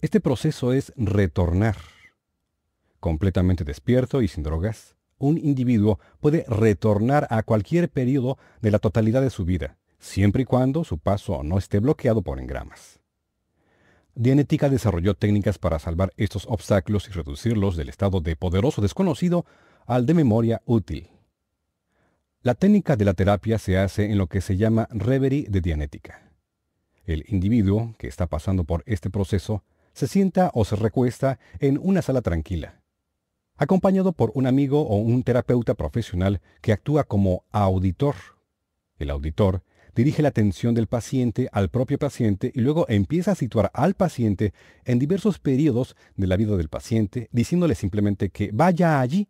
Este 0.00 0.20
proceso 0.20 0.72
es 0.72 0.92
retornar. 0.96 1.76
Completamente 3.00 3.64
despierto 3.64 4.22
y 4.22 4.28
sin 4.28 4.42
drogas, 4.42 4.96
un 5.18 5.38
individuo 5.38 5.98
puede 6.20 6.44
retornar 6.48 7.26
a 7.30 7.42
cualquier 7.42 7.90
periodo 7.90 8.38
de 8.60 8.70
la 8.70 8.78
totalidad 8.78 9.22
de 9.22 9.30
su 9.30 9.44
vida, 9.44 9.78
siempre 9.98 10.42
y 10.42 10.44
cuando 10.44 10.84
su 10.84 10.98
paso 10.98 11.42
no 11.42 11.58
esté 11.58 11.78
bloqueado 11.78 12.22
por 12.22 12.38
engramas. 12.38 13.00
Dianética 14.14 14.68
desarrolló 14.68 15.14
técnicas 15.14 15.58
para 15.58 15.78
salvar 15.78 16.12
estos 16.16 16.46
obstáculos 16.46 17.08
y 17.08 17.12
reducirlos 17.12 17.76
del 17.76 17.88
estado 17.88 18.20
de 18.20 18.36
poderoso 18.36 18.82
desconocido 18.82 19.46
al 19.86 20.04
de 20.04 20.14
memoria 20.14 20.62
útil. 20.66 21.08
La 22.42 22.54
técnica 22.54 22.96
de 22.96 23.04
la 23.04 23.14
terapia 23.14 23.58
se 23.58 23.78
hace 23.78 24.10
en 24.10 24.18
lo 24.18 24.26
que 24.26 24.40
se 24.40 24.56
llama 24.56 24.88
reverie 24.90 25.46
de 25.48 25.60
dianética. 25.60 26.32
El 27.04 27.24
individuo 27.28 27.94
que 27.98 28.08
está 28.08 28.26
pasando 28.26 28.64
por 28.64 28.82
este 28.86 29.10
proceso 29.10 29.62
se 29.92 30.06
sienta 30.06 30.50
o 30.54 30.64
se 30.64 30.76
recuesta 30.76 31.38
en 31.58 31.78
una 31.82 32.02
sala 32.02 32.22
tranquila, 32.22 32.79
acompañado 33.60 34.12
por 34.12 34.32
un 34.34 34.46
amigo 34.46 34.80
o 34.80 34.96
un 34.96 35.22
terapeuta 35.22 35.74
profesional 35.74 36.40
que 36.62 36.72
actúa 36.72 37.04
como 37.04 37.44
auditor. 37.52 38.14
El 38.98 39.10
auditor 39.10 39.62
dirige 39.94 40.22
la 40.22 40.30
atención 40.30 40.74
del 40.74 40.86
paciente 40.86 41.50
al 41.52 41.68
propio 41.68 41.98
paciente 41.98 42.52
y 42.54 42.60
luego 42.60 42.86
empieza 42.88 43.32
a 43.32 43.34
situar 43.34 43.70
al 43.74 43.92
paciente 43.92 44.54
en 44.86 44.98
diversos 44.98 45.38
periodos 45.38 45.94
de 46.16 46.26
la 46.26 46.38
vida 46.38 46.56
del 46.56 46.70
paciente, 46.70 47.28
diciéndole 47.32 47.74
simplemente 47.74 48.30
que 48.30 48.50
vaya 48.50 48.98
allí, 48.98 49.28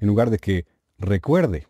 en 0.00 0.08
lugar 0.08 0.30
de 0.30 0.38
que 0.38 0.66
recuerde. 0.96 1.66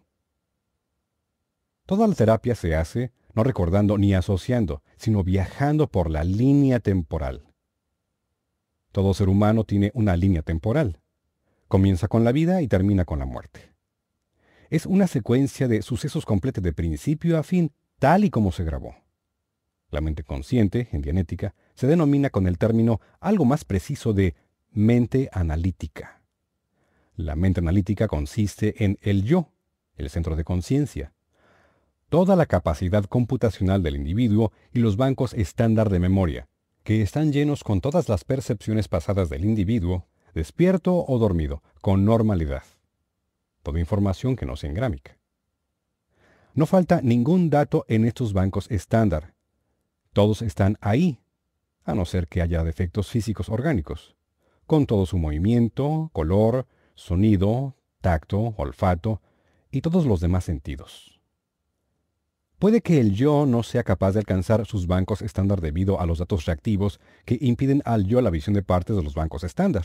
Toda 1.84 2.06
la 2.06 2.14
terapia 2.14 2.54
se 2.54 2.76
hace 2.76 3.10
no 3.34 3.42
recordando 3.42 3.98
ni 3.98 4.14
asociando, 4.14 4.82
sino 4.96 5.24
viajando 5.24 5.88
por 5.88 6.10
la 6.10 6.22
línea 6.22 6.78
temporal. 6.78 7.48
Todo 8.92 9.14
ser 9.14 9.28
humano 9.28 9.64
tiene 9.64 9.90
una 9.94 10.16
línea 10.16 10.42
temporal. 10.42 11.00
Comienza 11.68 12.08
con 12.08 12.24
la 12.24 12.32
vida 12.32 12.62
y 12.62 12.68
termina 12.68 13.04
con 13.04 13.18
la 13.18 13.26
muerte. 13.26 13.74
Es 14.70 14.86
una 14.86 15.06
secuencia 15.06 15.68
de 15.68 15.82
sucesos 15.82 16.24
completos 16.24 16.64
de 16.64 16.72
principio 16.72 17.38
a 17.38 17.42
fin, 17.42 17.72
tal 17.98 18.24
y 18.24 18.30
como 18.30 18.52
se 18.52 18.64
grabó. 18.64 18.96
La 19.90 20.00
mente 20.00 20.24
consciente, 20.24 20.88
en 20.92 21.02
Dianética, 21.02 21.54
se 21.74 21.86
denomina 21.86 22.30
con 22.30 22.46
el 22.46 22.58
término 22.58 23.00
algo 23.20 23.44
más 23.44 23.64
preciso 23.64 24.14
de 24.14 24.34
mente 24.70 25.28
analítica. 25.32 26.22
La 27.16 27.36
mente 27.36 27.60
analítica 27.60 28.08
consiste 28.08 28.84
en 28.84 28.98
el 29.02 29.24
yo, 29.24 29.52
el 29.96 30.08
centro 30.08 30.36
de 30.36 30.44
conciencia, 30.44 31.12
toda 32.08 32.36
la 32.36 32.46
capacidad 32.46 33.04
computacional 33.04 33.82
del 33.82 33.96
individuo 33.96 34.52
y 34.72 34.78
los 34.78 34.96
bancos 34.96 35.34
estándar 35.34 35.90
de 35.90 35.98
memoria, 35.98 36.48
que 36.82 37.02
están 37.02 37.32
llenos 37.32 37.64
con 37.64 37.82
todas 37.82 38.08
las 38.08 38.24
percepciones 38.24 38.88
pasadas 38.88 39.28
del 39.28 39.44
individuo, 39.44 40.06
despierto 40.34 41.04
o 41.06 41.18
dormido, 41.18 41.62
con 41.80 42.04
normalidad. 42.04 42.64
Toda 43.62 43.80
información 43.80 44.36
que 44.36 44.46
no 44.46 44.56
sea 44.56 44.70
engrámica. 44.70 45.18
No 46.54 46.66
falta 46.66 47.00
ningún 47.02 47.50
dato 47.50 47.84
en 47.88 48.04
estos 48.04 48.32
bancos 48.32 48.70
estándar. 48.70 49.34
Todos 50.12 50.42
están 50.42 50.76
ahí, 50.80 51.20
a 51.84 51.94
no 51.94 52.04
ser 52.04 52.26
que 52.26 52.42
haya 52.42 52.64
defectos 52.64 53.08
físicos 53.08 53.48
orgánicos, 53.48 54.16
con 54.66 54.86
todo 54.86 55.06
su 55.06 55.18
movimiento, 55.18 56.10
color, 56.12 56.66
sonido, 56.94 57.76
tacto, 58.00 58.54
olfato 58.56 59.22
y 59.70 59.80
todos 59.80 60.04
los 60.04 60.20
demás 60.20 60.44
sentidos. 60.44 61.20
Puede 62.58 62.80
que 62.80 62.98
el 62.98 63.14
yo 63.14 63.46
no 63.46 63.62
sea 63.62 63.84
capaz 63.84 64.12
de 64.12 64.18
alcanzar 64.18 64.66
sus 64.66 64.88
bancos 64.88 65.22
estándar 65.22 65.60
debido 65.60 66.00
a 66.00 66.06
los 66.06 66.18
datos 66.18 66.44
reactivos 66.44 66.98
que 67.24 67.38
impiden 67.40 67.82
al 67.84 68.06
yo 68.06 68.20
la 68.20 68.30
visión 68.30 68.54
de 68.54 68.64
partes 68.64 68.96
de 68.96 69.02
los 69.04 69.14
bancos 69.14 69.44
estándar. 69.44 69.84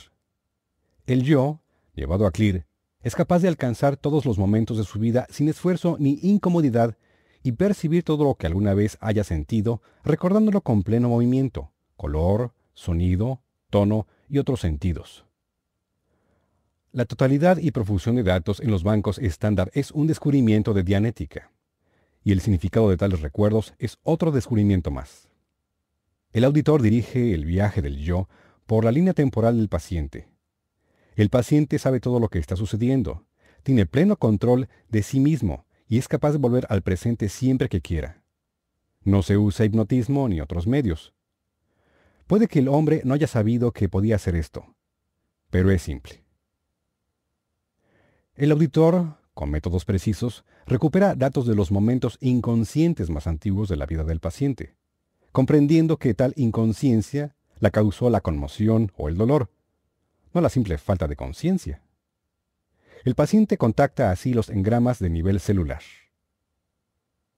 El 1.06 1.24
yo, 1.24 1.60
llevado 1.96 2.26
a 2.26 2.32
Clear, 2.32 2.66
es 3.02 3.14
capaz 3.14 3.40
de 3.40 3.50
alcanzar 3.50 3.98
todos 3.98 4.26
los 4.26 4.38
momentos 4.38 4.78
de 4.78 4.86
su 4.86 5.00
vida 5.00 5.28
sin 5.30 5.50
esfuerzo 5.50 5.98
ni 6.00 6.18
incomodidad 6.22 6.98
y 7.44 7.52
percibir 7.52 8.04
todo 8.04 8.24
lo 8.24 8.36
que 8.36 8.48
alguna 8.48 8.74
vez 8.74 8.98
haya 9.02 9.26
sentido, 9.26 9.82
recordándolo 10.06 10.62
con 10.62 10.84
pleno 10.84 11.10
movimiento, 11.10 11.74
color, 11.98 12.54
sonido, 12.74 13.42
tono 13.70 14.08
y 14.30 14.38
otros 14.38 14.62
sentidos. 14.62 15.26
La 16.94 17.04
totalidad 17.04 17.58
y 17.58 17.72
profusión 17.72 18.16
de 18.16 18.24
datos 18.24 18.62
en 18.62 18.72
los 18.72 18.84
bancos 18.84 19.20
estándar 19.20 19.72
es 19.74 19.92
un 19.92 20.08
descubrimiento 20.08 20.74
de 20.74 20.84
dianética 20.84 21.52
y 22.24 22.32
el 22.32 22.40
significado 22.40 22.90
de 22.90 22.96
tales 22.96 23.20
recuerdos 23.20 23.74
es 23.78 23.98
otro 24.04 24.32
descubrimiento 24.32 24.90
más. 24.90 25.28
El 26.32 26.46
auditor 26.46 26.82
dirige 26.82 27.34
el 27.34 27.44
viaje 27.44 27.82
del 27.82 27.98
yo 27.98 28.30
por 28.66 28.86
la 28.86 28.92
línea 28.94 29.14
temporal 29.14 29.58
del 29.58 29.68
paciente. 29.68 30.33
El 31.16 31.30
paciente 31.30 31.80
sabe 31.80 32.00
todo 32.00 32.20
lo 32.20 32.30
que 32.30 32.40
está 32.40 32.56
sucediendo, 32.56 33.26
tiene 33.64 33.86
pleno 33.86 34.18
control 34.18 34.68
de 34.90 35.04
sí 35.04 35.20
mismo 35.20 35.66
y 35.88 35.98
es 35.98 36.08
capaz 36.08 36.32
de 36.32 36.38
volver 36.38 36.66
al 36.70 36.82
presente 36.82 37.30
siempre 37.30 37.70
que 37.70 37.82
quiera. 37.82 38.24
No 39.04 39.22
se 39.22 39.38
usa 39.38 39.66
hipnotismo 39.66 40.28
ni 40.28 40.42
otros 40.42 40.68
medios. 40.68 41.14
Puede 42.28 42.48
que 42.48 42.60
el 42.60 42.68
hombre 42.68 43.02
no 43.04 43.14
haya 43.14 43.28
sabido 43.28 43.72
que 43.72 43.90
podía 43.90 44.16
hacer 44.16 44.36
esto, 44.36 44.76
pero 45.50 45.72
es 45.72 45.82
simple. 45.82 46.24
El 48.36 48.52
auditor 48.52 49.18
con 49.34 49.50
métodos 49.50 49.86
precisos, 49.86 50.46
recupera 50.66 51.16
datos 51.16 51.48
de 51.48 51.56
los 51.56 51.72
momentos 51.72 52.18
inconscientes 52.22 53.10
más 53.10 53.28
antiguos 53.28 53.68
de 53.68 53.78
la 53.78 53.86
vida 53.86 54.04
del 54.04 54.20
paciente, 54.20 54.76
comprendiendo 55.32 55.98
que 55.98 56.14
tal 56.14 56.34
inconsciencia 56.36 57.36
la 57.60 57.72
causó 57.72 58.10
la 58.10 58.22
conmoción 58.22 58.92
o 58.96 59.10
el 59.10 59.18
dolor, 59.18 59.50
no 60.34 60.42
la 60.42 60.50
simple 60.50 60.78
falta 60.78 61.08
de 61.08 61.16
conciencia. 61.16 61.82
El 63.04 63.16
paciente 63.16 63.58
contacta 63.58 64.12
así 64.12 64.34
los 64.34 64.50
engramas 64.50 65.00
de 65.00 65.10
nivel 65.10 65.40
celular. 65.40 65.82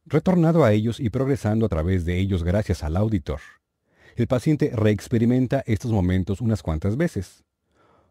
Retornado 0.06 0.64
a 0.64 0.72
ellos 0.72 1.00
y 1.00 1.10
progresando 1.10 1.66
a 1.66 1.70
través 1.70 2.06
de 2.06 2.20
ellos 2.20 2.44
gracias 2.44 2.84
al 2.84 2.96
auditor, 2.96 3.40
el 4.16 4.28
paciente 4.28 4.72
reexperimenta 4.74 5.64
estos 5.66 5.92
momentos 5.92 6.40
unas 6.40 6.62
cuantas 6.62 6.96
veces, 6.96 7.44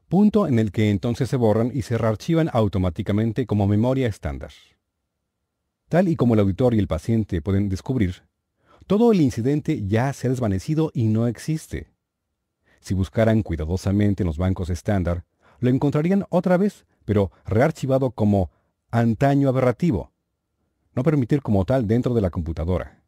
punto 0.09 0.47
en 0.47 0.59
el 0.59 0.73
que 0.73 0.91
entonces 0.91 1.29
se 1.31 1.37
borran 1.37 1.71
y 1.73 1.83
se 1.83 1.97
rearchivan 1.97 2.51
automáticamente 2.53 3.47
como 3.47 3.67
memoria 3.67 4.09
estándar. 4.09 4.51
Tal 5.89 6.09
y 6.09 6.17
como 6.17 6.35
el 6.35 6.41
auditor 6.41 6.75
y 6.75 6.79
el 6.79 6.89
paciente 6.89 7.41
pueden 7.41 7.69
descubrir, 7.69 8.25
todo 8.87 9.13
el 9.13 9.21
incidente 9.21 9.87
ya 9.87 10.13
se 10.13 10.27
ha 10.27 10.31
desvanecido 10.31 10.91
y 10.93 11.05
no 11.05 11.27
existe. 11.27 11.94
Si 12.85 12.93
buscaran 12.93 13.43
cuidadosamente 13.43 14.23
en 14.23 14.27
los 14.27 14.37
bancos 14.37 14.69
estándar, 14.69 15.25
lo 15.59 15.71
encontrarían 15.71 16.27
otra 16.29 16.59
vez, 16.59 16.85
pero 17.07 17.33
rearchivado 17.47 18.11
como 18.11 18.51
antaño 18.91 19.49
aberrativo, 19.49 20.13
no 20.95 21.03
permitir 21.03 21.41
como 21.41 21.65
tal 21.65 21.87
dentro 21.87 22.13
de 22.13 22.21
la 22.21 22.29
computadora. 22.29 23.03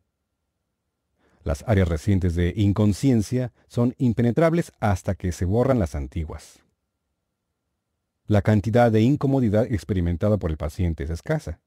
Las 1.45 1.63
áreas 1.69 1.89
recientes 1.89 2.35
de 2.35 2.55
inconsciencia 2.57 3.53
son 3.69 3.95
impenetrables 3.99 4.73
hasta 4.81 5.15
que 5.15 5.31
se 5.31 5.45
borran 5.45 5.79
las 5.79 5.95
antiguas. 5.95 6.61
La 8.27 8.41
cantidad 8.41 8.91
de 8.91 9.03
incomodidad 9.03 9.71
experimentada 9.71 10.39
por 10.39 10.51
el 10.51 10.57
paciente 10.57 11.05
es 11.05 11.11
escasa. 11.11 11.61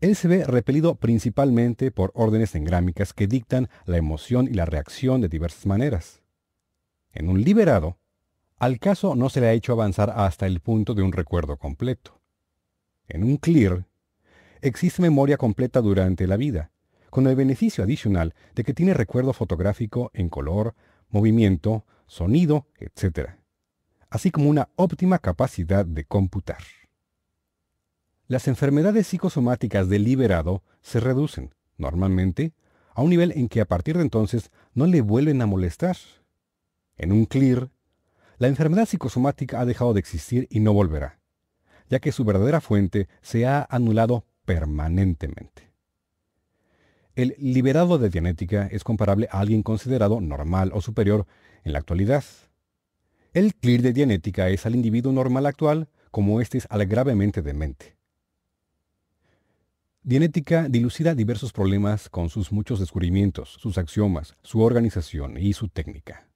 Él 0.00 0.16
se 0.16 0.26
ve 0.26 0.44
repelido 0.44 0.94
principalmente 0.94 1.90
por 1.90 2.12
órdenes 2.14 2.54
engrámicas 2.54 3.12
que 3.12 3.26
dictan 3.26 3.68
la 3.84 3.98
emoción 3.98 4.48
y 4.48 4.54
la 4.54 4.64
reacción 4.64 5.20
de 5.20 5.28
diversas 5.28 5.66
maneras. 5.66 6.23
En 7.14 7.28
un 7.28 7.42
liberado, 7.42 7.98
al 8.58 8.78
caso 8.78 9.14
no 9.14 9.30
se 9.30 9.40
le 9.40 9.48
ha 9.48 9.52
hecho 9.52 9.72
avanzar 9.72 10.12
hasta 10.14 10.46
el 10.46 10.60
punto 10.60 10.94
de 10.94 11.02
un 11.02 11.12
recuerdo 11.12 11.56
completo. 11.56 12.20
En 13.08 13.24
un 13.24 13.38
clear, 13.38 13.86
existe 14.60 15.00
memoria 15.00 15.38
completa 15.38 15.80
durante 15.80 16.26
la 16.26 16.36
vida, 16.36 16.70
con 17.08 17.26
el 17.26 17.36
beneficio 17.36 17.84
adicional 17.84 18.34
de 18.54 18.64
que 18.64 18.74
tiene 18.74 18.92
recuerdo 18.92 19.32
fotográfico 19.32 20.10
en 20.12 20.28
color, 20.28 20.74
movimiento, 21.08 21.84
sonido, 22.06 22.66
etc 22.76 23.44
así 24.14 24.30
como 24.30 24.48
una 24.48 24.68
óptima 24.76 25.18
capacidad 25.18 25.84
de 25.84 26.04
computar. 26.04 26.62
Las 28.28 28.46
enfermedades 28.46 29.08
psicosomáticas 29.08 29.88
del 29.88 30.04
liberado 30.04 30.62
se 30.82 31.00
reducen, 31.00 31.52
normalmente, 31.78 32.52
a 32.94 33.02
un 33.02 33.10
nivel 33.10 33.32
en 33.32 33.48
que 33.48 33.60
a 33.60 33.64
partir 33.64 33.96
de 33.96 34.02
entonces 34.02 34.52
no 34.72 34.86
le 34.86 35.00
vuelven 35.00 35.42
a 35.42 35.46
molestar. 35.46 35.96
En 36.96 37.12
un 37.12 37.26
clear, 37.26 37.70
la 38.38 38.48
enfermedad 38.48 38.86
psicosomática 38.86 39.60
ha 39.60 39.64
dejado 39.64 39.94
de 39.94 40.00
existir 40.00 40.46
y 40.50 40.60
no 40.60 40.72
volverá, 40.72 41.20
ya 41.88 42.00
que 42.00 42.12
su 42.12 42.24
verdadera 42.24 42.60
fuente 42.60 43.08
se 43.22 43.46
ha 43.46 43.66
anulado 43.68 44.24
permanentemente. 44.44 45.72
El 47.14 47.36
liberado 47.38 47.98
de 47.98 48.10
dianética 48.10 48.66
es 48.66 48.82
comparable 48.82 49.28
a 49.30 49.40
alguien 49.40 49.62
considerado 49.62 50.20
normal 50.20 50.72
o 50.74 50.80
superior 50.80 51.26
en 51.62 51.72
la 51.72 51.78
actualidad, 51.78 52.24
el 53.34 53.52
clear 53.56 53.82
de 53.82 53.92
dianética 53.92 54.48
es 54.48 54.64
al 54.64 54.76
individuo 54.76 55.12
normal 55.12 55.46
actual 55.46 55.88
como 56.12 56.40
éste 56.40 56.58
es 56.58 56.68
al 56.70 56.86
gravemente 56.86 57.42
demente. 57.42 57.96
Dianética 60.04 60.68
dilucida 60.68 61.16
diversos 61.16 61.52
problemas 61.52 62.08
con 62.08 62.28
sus 62.28 62.52
muchos 62.52 62.78
descubrimientos, 62.78 63.56
sus 63.58 63.76
axiomas, 63.76 64.36
su 64.42 64.60
organización 64.60 65.36
y 65.36 65.52
su 65.52 65.66
técnica. 65.66 66.28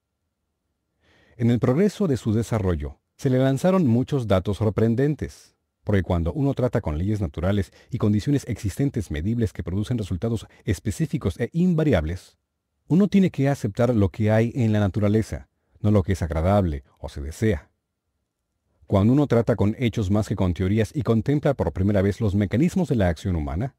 En 1.40 1.52
el 1.52 1.60
progreso 1.60 2.08
de 2.08 2.16
su 2.16 2.32
desarrollo, 2.32 2.98
se 3.16 3.30
le 3.30 3.38
lanzaron 3.38 3.86
muchos 3.86 4.26
datos 4.26 4.56
sorprendentes, 4.56 5.54
porque 5.84 6.02
cuando 6.02 6.32
uno 6.32 6.52
trata 6.52 6.80
con 6.80 6.98
leyes 6.98 7.20
naturales 7.20 7.72
y 7.92 7.98
condiciones 7.98 8.44
existentes 8.48 9.12
medibles 9.12 9.52
que 9.52 9.62
producen 9.62 9.98
resultados 9.98 10.48
específicos 10.64 11.38
e 11.38 11.48
invariables, 11.52 12.38
uno 12.88 13.06
tiene 13.06 13.30
que 13.30 13.48
aceptar 13.48 13.94
lo 13.94 14.08
que 14.08 14.32
hay 14.32 14.50
en 14.56 14.72
la 14.72 14.80
naturaleza, 14.80 15.48
no 15.78 15.92
lo 15.92 16.02
que 16.02 16.14
es 16.14 16.22
agradable 16.22 16.82
o 16.98 17.08
se 17.08 17.20
desea. 17.20 17.70
Cuando 18.88 19.12
uno 19.12 19.28
trata 19.28 19.54
con 19.54 19.76
hechos 19.78 20.10
más 20.10 20.26
que 20.26 20.34
con 20.34 20.54
teorías 20.54 20.90
y 20.92 21.02
contempla 21.02 21.54
por 21.54 21.72
primera 21.72 22.02
vez 22.02 22.20
los 22.20 22.34
mecanismos 22.34 22.88
de 22.88 22.96
la 22.96 23.10
acción 23.10 23.36
humana, 23.36 23.76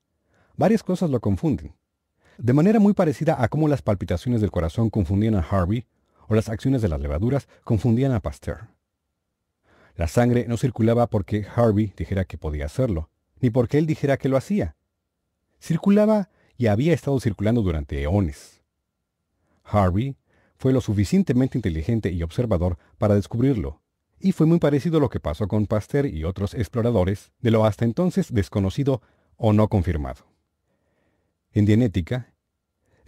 varias 0.55 0.81
cosas 0.81 1.09
lo 1.09 1.19
confunden. 1.19 1.75
De 2.37 2.53
manera 2.53 2.79
muy 2.79 2.93
parecida 2.93 3.43
a 3.43 3.49
cómo 3.49 3.67
las 3.67 3.81
palpitaciones 3.81 4.39
del 4.39 4.49
corazón 4.49 4.89
confundían 4.89 5.35
a 5.35 5.41
Harvey 5.41 5.85
o 6.29 6.35
las 6.35 6.47
acciones 6.47 6.81
de 6.81 6.87
las 6.87 7.01
levaduras 7.01 7.49
confundían 7.63 8.13
a 8.13 8.21
Pasteur. 8.21 8.69
La 9.95 10.07
sangre 10.07 10.45
no 10.47 10.55
circulaba 10.55 11.07
porque 11.07 11.45
Harvey 11.53 11.91
dijera 11.97 12.23
que 12.23 12.37
podía 12.37 12.67
hacerlo, 12.67 13.09
ni 13.41 13.49
porque 13.49 13.77
él 13.79 13.85
dijera 13.85 14.17
que 14.17 14.29
lo 14.29 14.37
hacía. 14.37 14.77
Circulaba 15.59 16.29
y 16.55 16.67
había 16.67 16.93
estado 16.93 17.19
circulando 17.19 17.61
durante 17.61 18.01
eones. 18.01 18.61
Harvey 19.63 20.15
fue 20.55 20.71
lo 20.71 20.81
suficientemente 20.81 21.57
inteligente 21.57 22.11
y 22.11 22.21
observador 22.21 22.77
para 22.97 23.15
descubrirlo, 23.15 23.81
y 24.19 24.31
fue 24.31 24.45
muy 24.45 24.59
parecido 24.59 24.97
a 24.97 25.01
lo 25.01 25.09
que 25.09 25.19
pasó 25.19 25.47
con 25.47 25.65
Pasteur 25.65 26.05
y 26.05 26.25
otros 26.25 26.53
exploradores 26.53 27.31
de 27.39 27.51
lo 27.51 27.65
hasta 27.65 27.85
entonces 27.85 28.33
desconocido 28.33 29.01
o 29.35 29.51
no 29.53 29.67
confirmado. 29.67 30.25
En 31.51 31.65
Dianética, 31.65 32.33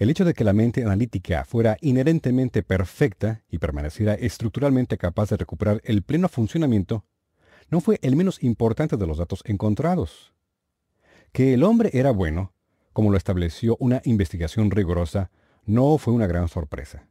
el 0.01 0.09
hecho 0.09 0.25
de 0.25 0.33
que 0.33 0.43
la 0.43 0.51
mente 0.51 0.81
analítica 0.81 1.45
fuera 1.45 1.77
inherentemente 1.79 2.63
perfecta 2.63 3.43
y 3.51 3.59
permaneciera 3.59 4.15
estructuralmente 4.15 4.97
capaz 4.97 5.29
de 5.29 5.37
recuperar 5.37 5.79
el 5.83 6.01
pleno 6.01 6.27
funcionamiento 6.27 7.05
no 7.69 7.81
fue 7.81 7.99
el 8.01 8.15
menos 8.15 8.41
importante 8.41 8.97
de 8.97 9.05
los 9.05 9.19
datos 9.19 9.43
encontrados. 9.45 10.33
Que 11.31 11.53
el 11.53 11.61
hombre 11.61 11.91
era 11.93 12.09
bueno, 12.09 12.51
como 12.93 13.11
lo 13.11 13.17
estableció 13.17 13.77
una 13.79 14.01
investigación 14.03 14.71
rigurosa, 14.71 15.29
no 15.67 15.99
fue 15.99 16.15
una 16.15 16.25
gran 16.25 16.47
sorpresa 16.47 17.07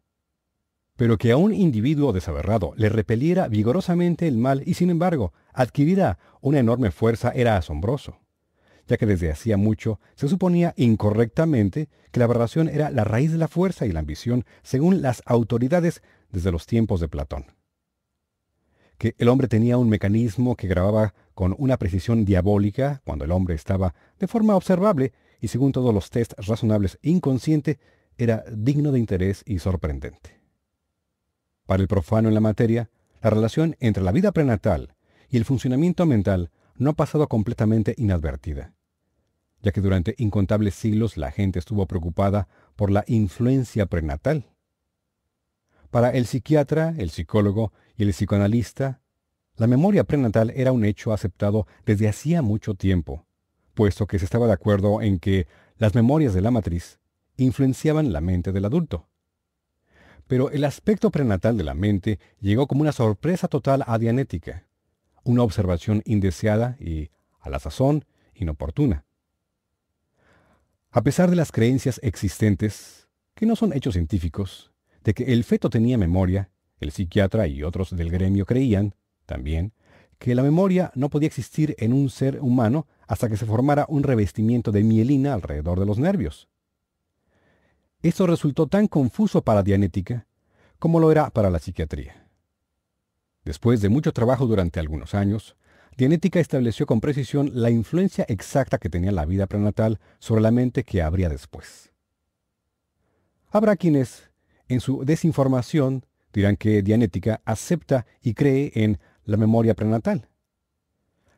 pero 0.97 1.17
que 1.17 1.33
a 1.33 1.39
un 1.39 1.55
individuo 1.55 2.13
desaberrado 2.13 2.75
le 2.77 2.91
repeliera 2.91 3.49
vigorosamente 3.49 4.29
el 4.29 4.37
mal 4.37 4.63
y 4.67 4.75
sin 4.75 4.91
embargo 4.91 5.33
adquiriera 5.55 6.19
una 6.43 6.59
enorme 6.59 6.91
fuerza 6.91 7.33
era 7.35 7.57
asombroso, 7.57 8.20
ya 8.91 8.97
que 8.97 9.07
desde 9.07 9.31
hacía 9.31 9.57
mucho 9.57 10.01
se 10.17 10.29
suponía 10.29 10.75
incorrectamente 10.77 11.89
que 12.11 12.19
la 12.19 12.25
aberración 12.25 12.69
era 12.69 12.91
la 12.91 13.05
raíz 13.05 13.31
de 13.31 13.39
la 13.39 13.47
fuerza 13.47 13.87
y 13.87 13.93
la 13.93 14.01
ambición 14.01 14.45
según 14.65 15.01
las 15.01 15.23
autoridades 15.27 16.03
desde 16.33 16.51
los 16.51 16.67
tiempos 16.67 16.99
de 16.99 17.07
Platón. 17.07 17.47
Que 18.99 19.15
el 19.19 19.29
hombre 19.29 19.47
tenía 19.47 19.79
un 19.79 19.89
mecanismo 19.89 20.57
que 20.57 20.67
grababa 20.67 21.15
con 21.35 21.55
una 21.57 21.77
precisión 21.79 22.25
diabólica 22.25 23.01
cuando 23.05 23.25
el 23.25 23.31
hombre 23.31 23.55
estaba 23.55 23.95
de 24.19 24.27
forma 24.27 24.57
observable 24.57 25.13
y 25.41 25.47
según 25.47 25.71
todos 25.71 25.95
los 25.95 26.11
tests 26.11 26.35
razonables 26.45 26.99
inconsciente, 27.01 27.79
era 28.19 28.45
digno 28.53 28.91
de 28.91 28.99
interés 28.99 29.45
y 29.47 29.61
sorprendente. 29.61 30.41
Para 31.65 31.81
el 31.81 31.89
profano 31.89 32.27
en 32.27 32.35
la 32.35 32.41
materia, 32.41 32.91
la 33.23 33.31
relación 33.31 33.77
entre 33.79 34.03
la 34.03 34.11
vida 34.11 34.33
prenatal 34.33 34.97
y 35.31 35.37
el 35.37 35.45
funcionamiento 35.45 36.07
mental 36.07 36.51
no 36.75 36.91
ha 36.91 36.95
pasado 36.95 37.29
completamente 37.29 37.95
inadvertida, 37.97 38.75
ya 39.63 39.73
que 39.73 39.81
durante 39.81 40.15
incontables 40.19 40.75
siglos 40.75 41.17
la 41.17 41.31
gente 41.31 41.59
estuvo 41.59 41.87
preocupada 41.87 42.49
por 42.77 42.91
la 42.91 43.05
influencia 43.07 43.87
prenatal. 43.87 44.47
Para 45.91 46.11
el 46.11 46.27
psiquiatra, 46.27 46.95
el 46.99 47.11
psicólogo 47.11 47.73
y 47.97 48.05
el 48.05 48.11
psicoanalista, 48.11 49.01
la 49.57 49.67
memoria 49.67 50.05
prenatal 50.05 50.51
era 50.55 50.73
un 50.73 50.85
hecho 50.85 51.13
aceptado 51.13 51.67
desde 51.85 52.09
hacía 52.09 52.43
mucho 52.43 52.75
tiempo, 52.75 53.27
puesto 53.75 54.07
que 54.07 54.19
se 54.19 54.25
estaba 54.25 54.47
de 54.47 54.53
acuerdo 54.53 55.03
en 55.03 55.19
que 55.19 55.47
las 55.77 55.95
memorias 55.95 56.33
de 56.33 56.41
la 56.41 56.51
matriz 56.51 56.99
influenciaban 57.37 58.13
la 58.13 58.21
mente 58.21 58.53
del 58.53 58.65
adulto 58.65 59.11
pero 60.31 60.49
el 60.53 60.63
aspecto 60.63 61.11
prenatal 61.11 61.57
de 61.57 61.65
la 61.65 61.75
mente 61.75 62.21
llegó 62.39 62.69
como 62.69 62.83
una 62.83 62.93
sorpresa 62.93 63.49
total 63.49 63.83
a 63.85 63.99
Dianética, 63.99 64.65
una 65.25 65.43
observación 65.43 66.03
indeseada 66.07 66.77
y, 66.79 67.11
a 67.41 67.51
la 67.51 67.59
sazón, 67.59 68.05
inoportuna. 68.33 69.05
A 70.93 71.03
pesar 71.03 71.31
de 71.31 71.37
las 71.37 71.53
creencias 71.53 72.01
existentes, 72.03 73.09
que 73.37 73.47
no 73.47 73.55
son 73.55 73.73
hechos 73.73 73.95
científicos, 73.95 74.73
de 75.05 75.15
que 75.15 75.33
el 75.33 75.45
feto 75.45 75.71
tenía 75.71 75.97
memoria, 75.97 76.51
el 76.81 76.91
psiquiatra 76.91 77.47
y 77.47 77.63
otros 77.63 77.95
del 77.95 78.11
gremio 78.11 78.45
creían, 78.45 78.97
también, 79.25 79.73
que 80.19 80.35
la 80.35 80.43
memoria 80.43 80.91
no 80.97 81.09
podía 81.09 81.29
existir 81.29 81.77
en 81.79 81.93
un 81.93 82.11
ser 82.11 82.41
humano 82.41 82.89
hasta 83.07 83.29
que 83.29 83.37
se 83.37 83.47
formara 83.47 83.87
un 83.89 84.03
revestimiento 84.03 84.73
de 84.73 84.83
mielina 84.83 85.33
alrededor 85.33 85.79
de 85.79 85.87
los 85.87 86.01
nervios. 86.01 86.49
Esto 88.03 88.27
resultó 88.27 88.67
tan 88.67 88.89
confuso 88.89 89.43
para 89.43 89.63
Dianética 89.63 90.27
como 90.81 90.99
lo 90.99 91.13
era 91.13 91.31
para 91.31 91.51
la 91.51 91.61
psiquiatría. 91.61 92.27
Después 93.45 93.81
de 93.81 93.91
mucho 93.91 94.13
trabajo 94.13 94.47
durante 94.47 94.81
algunos 94.81 95.15
años, 95.15 95.57
Dianética 96.01 96.41
estableció 96.41 96.87
con 96.87 97.03
precisión 97.03 97.51
la 97.53 97.69
influencia 97.69 98.25
exacta 98.27 98.79
que 98.79 98.89
tenía 98.89 99.13
la 99.13 99.27
vida 99.27 99.47
prenatal 99.47 100.01
sobre 100.19 100.41
la 100.41 100.51
mente 100.51 100.83
que 100.83 101.03
habría 101.03 101.29
después. 101.29 101.93
Habrá 103.51 103.77
quienes, 103.77 104.31
en 104.67 104.81
su 104.81 105.05
desinformación, 105.05 106.07
dirán 106.33 106.57
que 106.57 106.81
Dianética 106.81 107.43
acepta 107.45 108.07
y 108.23 108.33
cree 108.33 108.73
en 108.77 108.99
la 109.27 109.37
memoria 109.37 109.75
prenatal. 109.75 110.31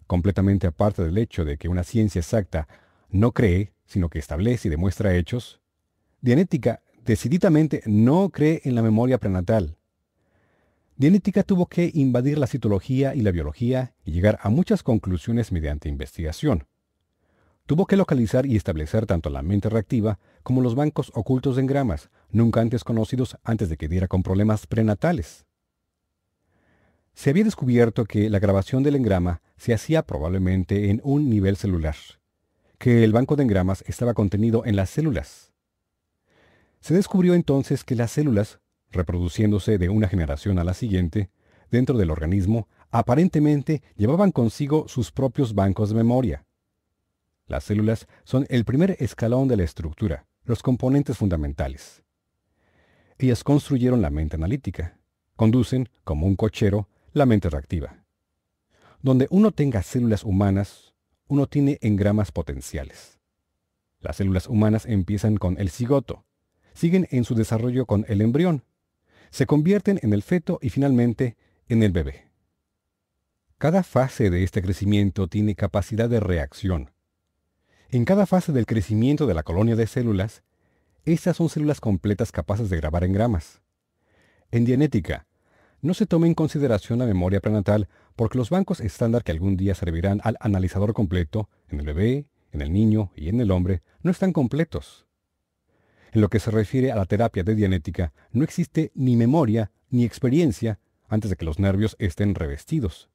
Completamente 0.07 0.69
aparte 0.69 1.03
del 1.03 1.19
hecho 1.19 1.45
de 1.45 1.59
que 1.59 1.69
una 1.69 1.83
ciencia 1.83 2.21
exacta 2.21 2.69
no 3.09 3.33
cree, 3.33 3.73
sino 3.85 4.11
que 4.11 4.21
establece 4.21 4.69
y 4.69 4.71
demuestra 4.71 5.17
hechos, 5.17 5.61
Dianética 6.21 6.85
decididamente 7.05 7.83
no 7.87 8.31
cree 8.31 8.61
en 8.63 8.77
la 8.77 8.83
memoria 8.83 9.19
prenatal. 9.19 9.77
Dianética 11.03 11.43
tuvo 11.43 11.67
que 11.67 11.91
invadir 11.95 12.39
la 12.39 12.47
citología 12.47 13.13
y 13.17 13.23
la 13.23 13.33
biología 13.33 13.93
y 14.05 14.13
llegar 14.13 14.39
a 14.41 14.51
muchas 14.51 14.85
conclusiones 14.85 15.51
mediante 15.51 15.89
investigación. 15.89 16.69
Tuvo 17.67 17.87
que 17.87 17.97
localizar 17.97 18.47
y 18.47 18.55
establecer 18.55 19.05
tanto 19.05 19.29
la 19.29 19.43
mente 19.43 19.69
reactiva 19.69 20.21
como 20.45 20.61
los 20.61 20.77
bancos 20.77 21.11
ocultos 21.17 21.57
de 21.57 21.63
engramas, 21.63 22.09
nunca 22.31 22.61
antes 22.61 22.85
conocidos 22.85 23.37
antes 23.43 23.69
de 23.69 23.77
que 23.77 23.89
diera 23.89 24.07
con 24.07 24.23
problemas 24.23 24.69
prenatales. 24.69 25.45
Se 27.15 27.31
había 27.31 27.43
descubierto 27.43 28.05
que 28.05 28.31
la 28.31 28.39
grabación 28.39 28.85
del 28.85 28.95
engrama 28.95 29.43
se 29.57 29.75
hacía 29.75 30.03
probablemente 30.03 30.89
en 30.89 31.01
un 31.03 31.29
nivel 31.29 31.57
celular, 31.57 31.97
que 32.79 33.03
el 33.03 33.11
banco 33.13 33.35
de 33.35 33.43
engramas 33.43 33.83
estaba 33.89 34.15
contenido 34.15 34.65
en 34.65 34.77
las 34.77 34.91
células, 34.91 35.53
se 36.83 36.95
descubrió 36.95 37.35
entonces 37.35 37.85
que 37.85 37.95
las 37.95 38.11
células, 38.11 38.59
reproduciéndose 38.93 39.79
de 39.79 39.89
una 39.89 40.09
generación 40.09 40.59
a 40.59 40.65
la 40.65 40.75
siguiente, 40.75 41.31
dentro 41.71 41.97
del 41.97 42.11
organismo, 42.11 42.69
aparentemente 42.91 43.83
llevaban 43.97 44.31
consigo 44.31 44.87
sus 44.87 45.11
propios 45.11 45.55
bancos 45.55 45.89
de 45.89 45.97
memoria. 45.97 46.45
Las 47.47 47.65
células 47.65 48.07
son 48.25 48.47
el 48.51 48.65
primer 48.65 48.97
escalón 49.01 49.49
de 49.49 49.57
la 49.57 49.65
estructura, 49.65 50.27
los 50.45 50.63
componentes 50.63 51.17
fundamentales. 51.17 52.03
Ellas 53.19 53.43
construyeron 53.45 54.03
la 54.03 54.11
mente 54.11 54.37
analítica, 54.37 54.99
conducen, 55.37 55.89
como 56.05 56.27
un 56.27 56.37
cochero, 56.37 56.89
la 57.13 57.27
mente 57.27 57.49
reactiva. 57.51 58.05
Donde 59.01 59.27
uno 59.31 59.53
tenga 59.53 59.83
células 59.83 60.25
humanas, 60.25 60.95
uno 61.29 61.47
tiene 61.47 61.79
engramas 61.81 62.31
potenciales. 62.31 63.19
Las 64.01 64.17
células 64.17 64.49
humanas 64.49 64.87
empiezan 64.87 65.37
con 65.37 65.59
el 65.59 65.71
cigoto, 65.71 66.25
siguen 66.75 67.07
en 67.11 67.25
su 67.25 67.35
desarrollo 67.35 67.87
con 67.87 68.05
el 68.09 68.21
embrión, 68.21 68.65
se 69.33 69.47
convierten 69.47 69.99
en 70.03 70.13
el 70.13 70.23
feto 70.23 70.59
y 70.63 70.69
finalmente 70.69 71.37
en 71.67 71.83
el 71.83 71.91
bebé. 71.91 72.29
Cada 73.57 73.83
fase 73.83 74.29
de 74.29 74.45
este 74.45 74.61
crecimiento 74.61 75.27
tiene 75.27 75.55
capacidad 75.55 76.09
de 76.11 76.21
reacción. 76.21 76.91
En 77.89 78.05
cada 78.05 78.27
fase 78.27 78.53
del 78.53 78.67
crecimiento 78.67 79.27
de 79.27 79.35
la 79.35 79.43
colonia 79.43 79.75
de 79.75 79.87
células, 79.87 80.43
estas 81.07 81.39
son 81.39 81.49
células 81.49 81.81
completas 81.81 82.31
capaces 82.31 82.69
de 82.69 82.77
grabar 82.77 83.05
engramas. 83.05 83.63
En 84.51 84.67
Dianética, 84.67 85.27
no 85.81 85.95
se 85.95 86.07
toma 86.07 86.27
en 86.27 86.35
consideración 86.35 86.99
la 86.99 87.07
memoria 87.07 87.41
prenatal 87.41 87.89
porque 88.17 88.37
los 88.37 88.51
bancos 88.51 88.81
estándar 88.81 89.25
que 89.25 89.33
algún 89.33 89.57
día 89.57 89.75
servirán 89.75 90.21
al 90.25 90.37
analizador 90.41 90.93
completo, 90.93 91.49
en 91.69 91.81
el 91.81 91.87
bebé, 91.87 92.27
en 92.51 92.61
el 92.61 92.71
niño 92.71 93.13
y 93.17 93.31
en 93.31 93.41
el 93.41 93.51
hombre, 93.51 93.83
no 94.03 94.11
están 94.11 94.35
completos. 94.35 95.07
En 96.13 96.21
lo 96.21 96.29
que 96.29 96.41
se 96.41 96.51
refiere 96.51 96.93
a 96.93 96.97
la 96.97 97.07
terapia 97.07 97.43
de 97.43 97.55
Dianética, 97.55 98.13
no 98.33 98.45
existe 98.45 98.93
ni 98.95 99.17
memoria 99.17 99.71
ni 99.89 100.05
experiencia 100.05 100.79
antes 101.09 101.31
de 101.31 101.37
que 101.37 101.47
los 101.47 101.59
nervios 101.59 101.97
estén 101.99 102.35
revestidos. 102.35 103.09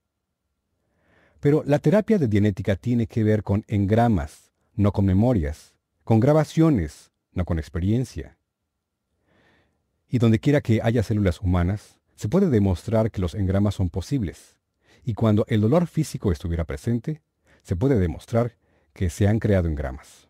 Pero 1.40 1.64
la 1.66 1.78
terapia 1.78 2.18
de 2.18 2.28
Dianética 2.28 2.76
tiene 2.76 3.06
que 3.06 3.24
ver 3.24 3.44
con 3.44 3.64
engramas, 3.68 4.52
no 4.76 4.92
con 4.92 5.06
memorias, 5.06 5.76
con 6.04 6.20
grabaciones, 6.20 7.12
no 7.34 7.46
con 7.46 7.60
experiencia. 7.60 8.38
Y 10.10 10.18
donde 10.18 10.40
quiera 10.40 10.62
que 10.62 10.82
haya 10.82 11.04
células 11.04 11.42
humanas, 11.42 12.00
se 12.16 12.30
puede 12.30 12.50
demostrar 12.50 13.12
que 13.12 13.22
los 13.22 13.36
engramas 13.36 13.76
son 13.76 13.90
posibles. 13.90 14.58
Y 15.04 15.14
cuando 15.14 15.46
el 15.50 15.62
dolor 15.62 15.86
físico 15.86 16.32
estuviera 16.32 16.66
presente, 16.66 17.22
se 17.62 17.76
puede 17.76 18.00
demostrar 18.00 18.58
que 18.94 19.12
se 19.12 19.28
han 19.28 19.38
creado 19.38 19.68
engramas. 19.68 20.27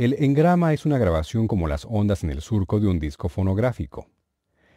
El 0.00 0.14
engrama 0.14 0.72
es 0.72 0.86
una 0.86 0.96
grabación 0.96 1.46
como 1.46 1.68
las 1.68 1.84
ondas 1.84 2.24
en 2.24 2.30
el 2.30 2.40
surco 2.40 2.80
de 2.80 2.86
un 2.86 2.98
disco 2.98 3.28
fonográfico. 3.28 4.08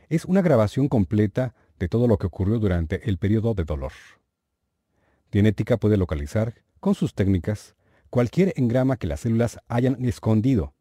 Es 0.10 0.26
una 0.26 0.42
grabación 0.42 0.90
completa 0.90 1.56
de 1.80 1.88
todo 1.88 2.10
lo 2.10 2.18
que 2.18 2.28
ocurrió 2.28 2.60
durante 2.60 3.10
el 3.10 3.18
periodo 3.18 3.54
de 3.54 3.64
dolor. 3.64 3.94
Dianética 5.32 5.78
puede 5.78 5.96
localizar, 5.96 6.56
con 6.82 6.94
sus 6.94 7.14
técnicas, 7.14 7.78
cualquier 8.10 8.52
engrama 8.58 8.98
que 8.98 9.08
las 9.08 9.22
células 9.22 9.60
hayan 9.70 10.04
escondido. 10.04 10.74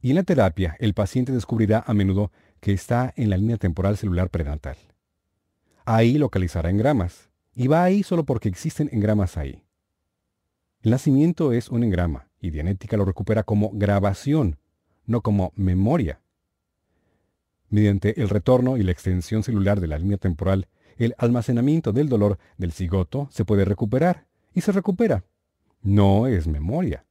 Y 0.00 0.08
en 0.08 0.16
la 0.16 0.22
terapia, 0.22 0.74
el 0.78 0.94
paciente 0.94 1.30
descubrirá 1.30 1.84
a 1.86 1.92
menudo 1.92 2.32
que 2.60 2.72
está 2.72 3.12
en 3.14 3.28
la 3.28 3.36
línea 3.36 3.58
temporal 3.58 3.98
celular 3.98 4.30
prenatal. 4.30 4.78
Ahí 5.84 6.16
localizará 6.16 6.70
engramas, 6.70 7.28
y 7.54 7.68
va 7.68 7.84
ahí 7.84 8.04
solo 8.04 8.24
porque 8.24 8.48
existen 8.48 8.88
engramas 8.90 9.36
ahí. 9.36 9.66
El 10.80 10.92
nacimiento 10.92 11.52
es 11.52 11.68
un 11.68 11.84
engrama, 11.84 12.29
y 12.40 12.50
Dianética 12.50 12.96
lo 12.96 13.04
recupera 13.04 13.42
como 13.42 13.70
grabación, 13.72 14.58
no 15.06 15.20
como 15.20 15.52
memoria. 15.54 16.20
Mediante 17.68 18.20
el 18.20 18.28
retorno 18.28 18.76
y 18.76 18.82
la 18.82 18.92
extensión 18.92 19.42
celular 19.42 19.80
de 19.80 19.86
la 19.86 19.98
línea 19.98 20.16
temporal, 20.16 20.68
el 20.96 21.14
almacenamiento 21.18 21.92
del 21.92 22.08
dolor 22.08 22.38
del 22.56 22.72
cigoto 22.72 23.28
se 23.30 23.44
puede 23.44 23.64
recuperar, 23.64 24.26
y 24.52 24.62
se 24.62 24.72
recupera. 24.72 25.24
No 25.82 26.26
es 26.26 26.46
memoria. 26.48 27.06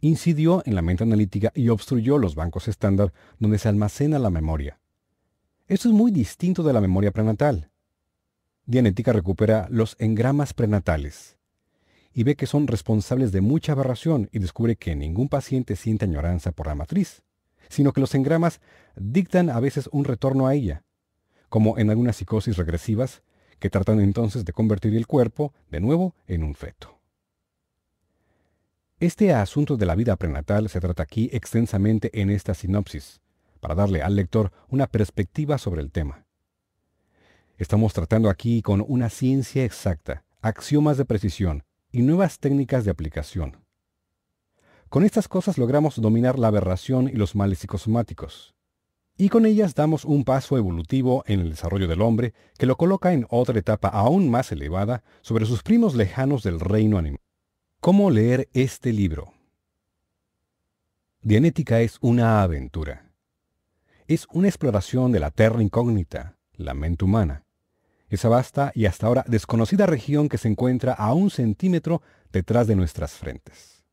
Incidió 0.00 0.62
en 0.66 0.74
la 0.74 0.82
mente 0.82 1.04
analítica 1.04 1.52
y 1.54 1.68
obstruyó 1.68 2.18
los 2.18 2.34
bancos 2.34 2.66
estándar 2.66 3.12
donde 3.38 3.58
se 3.58 3.68
almacena 3.68 4.18
la 4.18 4.30
memoria. 4.30 4.80
Esto 5.68 5.88
es 5.88 5.94
muy 5.94 6.10
distinto 6.10 6.64
de 6.64 6.72
la 6.72 6.80
memoria 6.80 7.12
prenatal. 7.12 7.70
Dianética 8.66 9.12
recupera 9.12 9.68
los 9.70 9.94
engramas 10.00 10.54
prenatales 10.54 11.38
y 12.14 12.24
ve 12.24 12.36
que 12.36 12.46
son 12.46 12.66
responsables 12.66 13.32
de 13.32 13.40
mucha 13.40 13.72
aberración 13.72 14.28
y 14.32 14.38
descubre 14.38 14.76
que 14.76 14.94
ningún 14.94 15.28
paciente 15.28 15.76
siente 15.76 16.04
añoranza 16.04 16.52
por 16.52 16.66
la 16.66 16.74
matriz, 16.74 17.22
sino 17.68 17.92
que 17.92 18.00
los 18.00 18.14
engramas 18.14 18.60
dictan 18.96 19.48
a 19.50 19.60
veces 19.60 19.88
un 19.92 20.04
retorno 20.04 20.46
a 20.46 20.54
ella, 20.54 20.84
como 21.48 21.78
en 21.78 21.90
algunas 21.90 22.16
psicosis 22.16 22.56
regresivas 22.56 23.22
que 23.58 23.70
tratan 23.70 24.00
entonces 24.00 24.44
de 24.44 24.52
convertir 24.52 24.94
el 24.94 25.06
cuerpo 25.06 25.54
de 25.70 25.80
nuevo 25.80 26.14
en 26.26 26.42
un 26.42 26.54
feto. 26.54 26.98
Este 28.98 29.32
asunto 29.32 29.76
de 29.76 29.86
la 29.86 29.94
vida 29.94 30.16
prenatal 30.16 30.68
se 30.68 30.80
trata 30.80 31.02
aquí 31.02 31.30
extensamente 31.32 32.20
en 32.20 32.30
esta 32.30 32.54
sinopsis, 32.54 33.20
para 33.60 33.74
darle 33.74 34.02
al 34.02 34.16
lector 34.16 34.52
una 34.68 34.86
perspectiva 34.86 35.58
sobre 35.58 35.80
el 35.80 35.90
tema. 35.90 36.26
Estamos 37.58 37.92
tratando 37.92 38.28
aquí 38.28 38.60
con 38.60 38.84
una 38.86 39.08
ciencia 39.08 39.64
exacta, 39.64 40.24
axiomas 40.40 40.96
de 40.98 41.04
precisión 41.04 41.64
y 41.92 42.02
nuevas 42.02 42.38
técnicas 42.38 42.84
de 42.84 42.90
aplicación. 42.90 43.58
Con 44.88 45.04
estas 45.04 45.28
cosas 45.28 45.58
logramos 45.58 46.00
dominar 46.00 46.38
la 46.38 46.48
aberración 46.48 47.08
y 47.08 47.12
los 47.12 47.34
males 47.34 47.60
psicosomáticos. 47.60 48.54
Y 49.16 49.28
con 49.28 49.46
ellas 49.46 49.74
damos 49.74 50.04
un 50.04 50.24
paso 50.24 50.56
evolutivo 50.56 51.22
en 51.26 51.40
el 51.40 51.50
desarrollo 51.50 51.86
del 51.86 52.00
hombre 52.00 52.32
que 52.58 52.66
lo 52.66 52.76
coloca 52.76 53.12
en 53.12 53.26
otra 53.28 53.58
etapa 53.58 53.88
aún 53.88 54.30
más 54.30 54.52
elevada 54.52 55.04
sobre 55.20 55.46
sus 55.46 55.62
primos 55.62 55.94
lejanos 55.94 56.42
del 56.42 56.60
reino 56.60 56.98
animal. 56.98 57.20
¿Cómo 57.80 58.10
leer 58.10 58.48
este 58.52 58.92
libro? 58.92 59.32
Dianética 61.20 61.80
es 61.80 61.98
una 62.00 62.42
aventura. 62.42 63.12
Es 64.06 64.26
una 64.32 64.48
exploración 64.48 65.12
de 65.12 65.20
la 65.20 65.30
terra 65.30 65.62
incógnita, 65.62 66.36
la 66.54 66.74
mente 66.74 67.04
humana, 67.04 67.41
esa 68.14 68.28
vasta 68.28 68.72
y 68.74 68.84
hasta 68.84 69.06
ahora 69.06 69.24
desconocida 69.26 69.86
región 69.86 70.28
que 70.28 70.36
se 70.36 70.46
encuentra 70.46 70.92
a 70.92 71.14
un 71.14 71.30
centímetro 71.30 72.02
detrás 72.30 72.66
de 72.66 72.76
nuestras 72.76 73.12
frentes. 73.12 73.84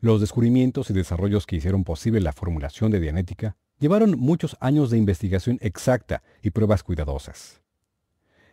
Los 0.00 0.20
descubrimientos 0.20 0.90
y 0.90 0.92
desarrollos 0.92 1.46
que 1.46 1.56
hicieron 1.56 1.84
posible 1.84 2.20
la 2.20 2.32
formulación 2.32 2.90
de 2.90 2.98
Dianética 2.98 3.56
llevaron 3.78 4.18
muchos 4.18 4.56
años 4.58 4.90
de 4.90 4.98
investigación 4.98 5.58
exacta 5.62 6.24
y 6.42 6.50
pruebas 6.50 6.82
cuidadosas. 6.82 7.62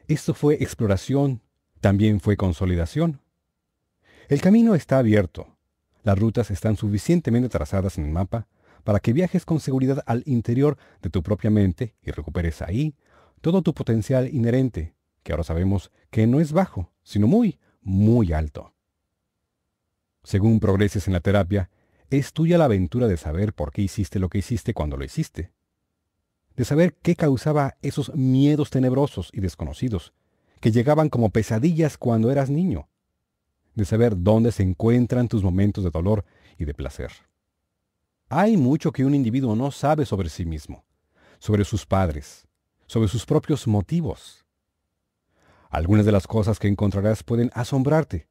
Esto 0.07 0.35
fue 0.35 0.55
exploración, 0.55 1.41
también 1.81 2.19
fue 2.19 2.37
consolidación. 2.37 3.19
El 4.29 4.41
camino 4.41 4.75
está 4.75 4.99
abierto. 4.99 5.57
Las 6.03 6.19
rutas 6.19 6.51
están 6.51 6.77
suficientemente 6.77 7.49
trazadas 7.49 7.97
en 7.97 8.05
el 8.05 8.11
mapa 8.11 8.47
para 8.83 8.99
que 8.99 9.13
viajes 9.13 9.43
con 9.43 9.59
seguridad 9.59 10.03
al 10.05 10.21
interior 10.27 10.77
de 11.01 11.09
tu 11.09 11.23
propia 11.23 11.49
mente 11.49 11.95
y 12.03 12.11
recuperes 12.11 12.61
ahí 12.61 12.95
todo 13.43 13.61
tu 13.61 13.73
potencial 13.73 14.33
inherente, 14.33 14.95
que 15.21 15.33
ahora 15.33 15.43
sabemos 15.43 15.91
que 16.09 16.25
no 16.27 16.39
es 16.39 16.53
bajo, 16.53 16.93
sino 17.03 17.27
muy, 17.27 17.59
muy 17.81 18.31
alto. 18.31 18.73
Según 20.23 20.61
progreses 20.61 21.07
en 21.07 21.13
la 21.13 21.19
terapia, 21.19 21.69
es 22.09 22.31
tuya 22.31 22.57
la 22.57 22.65
aventura 22.65 23.09
de 23.09 23.17
saber 23.17 23.51
por 23.51 23.73
qué 23.73 23.81
hiciste 23.81 24.17
lo 24.17 24.29
que 24.29 24.37
hiciste 24.37 24.73
cuando 24.73 24.95
lo 24.95 25.03
hiciste. 25.03 25.51
De 26.55 26.63
saber 26.63 26.95
qué 27.01 27.17
causaba 27.17 27.75
esos 27.81 28.15
miedos 28.15 28.69
tenebrosos 28.69 29.29
y 29.33 29.41
desconocidos, 29.41 30.13
que 30.61 30.71
llegaban 30.71 31.09
como 31.09 31.29
pesadillas 31.29 31.97
cuando 31.97 32.31
eras 32.31 32.49
niño. 32.49 32.87
De 33.75 33.83
saber 33.83 34.13
dónde 34.15 34.53
se 34.53 34.63
encuentran 34.63 35.27
tus 35.27 35.43
momentos 35.43 35.83
de 35.83 35.89
dolor 35.89 36.23
y 36.57 36.63
de 36.63 36.73
placer. 36.73 37.11
Hay 38.29 38.55
mucho 38.55 38.93
que 38.93 39.03
un 39.03 39.13
individuo 39.13 39.53
no 39.57 39.69
sabe 39.71 40.05
sobre 40.05 40.29
sí 40.29 40.45
mismo, 40.45 40.85
sobre 41.39 41.65
sus 41.65 41.85
padres, 41.85 42.47
sobre 42.87 43.07
sus 43.07 43.25
propios 43.25 43.67
motivos. 43.67 44.45
Algunas 45.69 46.05
de 46.05 46.11
las 46.11 46.27
cosas 46.27 46.59
que 46.59 46.67
encontrarás 46.67 47.23
pueden 47.23 47.49
asombrarte, 47.53 48.27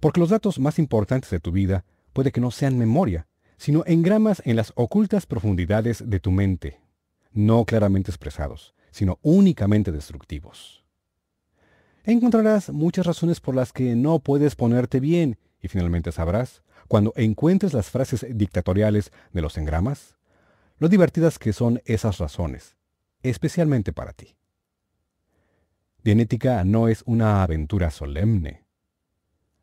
porque 0.00 0.20
los 0.20 0.28
datos 0.28 0.58
más 0.58 0.78
importantes 0.78 1.30
de 1.30 1.40
tu 1.40 1.50
vida 1.50 1.84
puede 2.12 2.30
que 2.30 2.40
no 2.40 2.50
sean 2.50 2.78
memoria, 2.78 3.26
sino 3.56 3.84
engramas 3.86 4.42
en 4.44 4.56
las 4.56 4.72
ocultas 4.76 5.26
profundidades 5.26 6.02
de 6.06 6.20
tu 6.20 6.30
mente, 6.30 6.80
no 7.32 7.64
claramente 7.64 8.10
expresados, 8.10 8.74
sino 8.90 9.18
únicamente 9.22 9.92
destructivos. 9.92 10.84
Encontrarás 12.04 12.70
muchas 12.70 13.06
razones 13.06 13.40
por 13.40 13.54
las 13.54 13.72
que 13.72 13.94
no 13.94 14.18
puedes 14.18 14.56
ponerte 14.56 15.00
bien 15.00 15.38
y 15.62 15.68
finalmente 15.68 16.12
sabrás, 16.12 16.62
cuando 16.86 17.14
encuentres 17.16 17.72
las 17.72 17.88
frases 17.88 18.26
dictatoriales 18.28 19.10
de 19.32 19.40
los 19.40 19.56
engramas, 19.56 20.16
lo 20.78 20.90
divertidas 20.90 21.38
que 21.38 21.54
son 21.54 21.80
esas 21.86 22.18
razones, 22.18 22.76
especialmente 23.30 23.92
para 23.92 24.12
ti. 24.12 24.36
Dienética 26.04 26.62
no 26.64 26.88
es 26.88 27.02
una 27.06 27.42
aventura 27.42 27.90
solemne. 27.90 28.64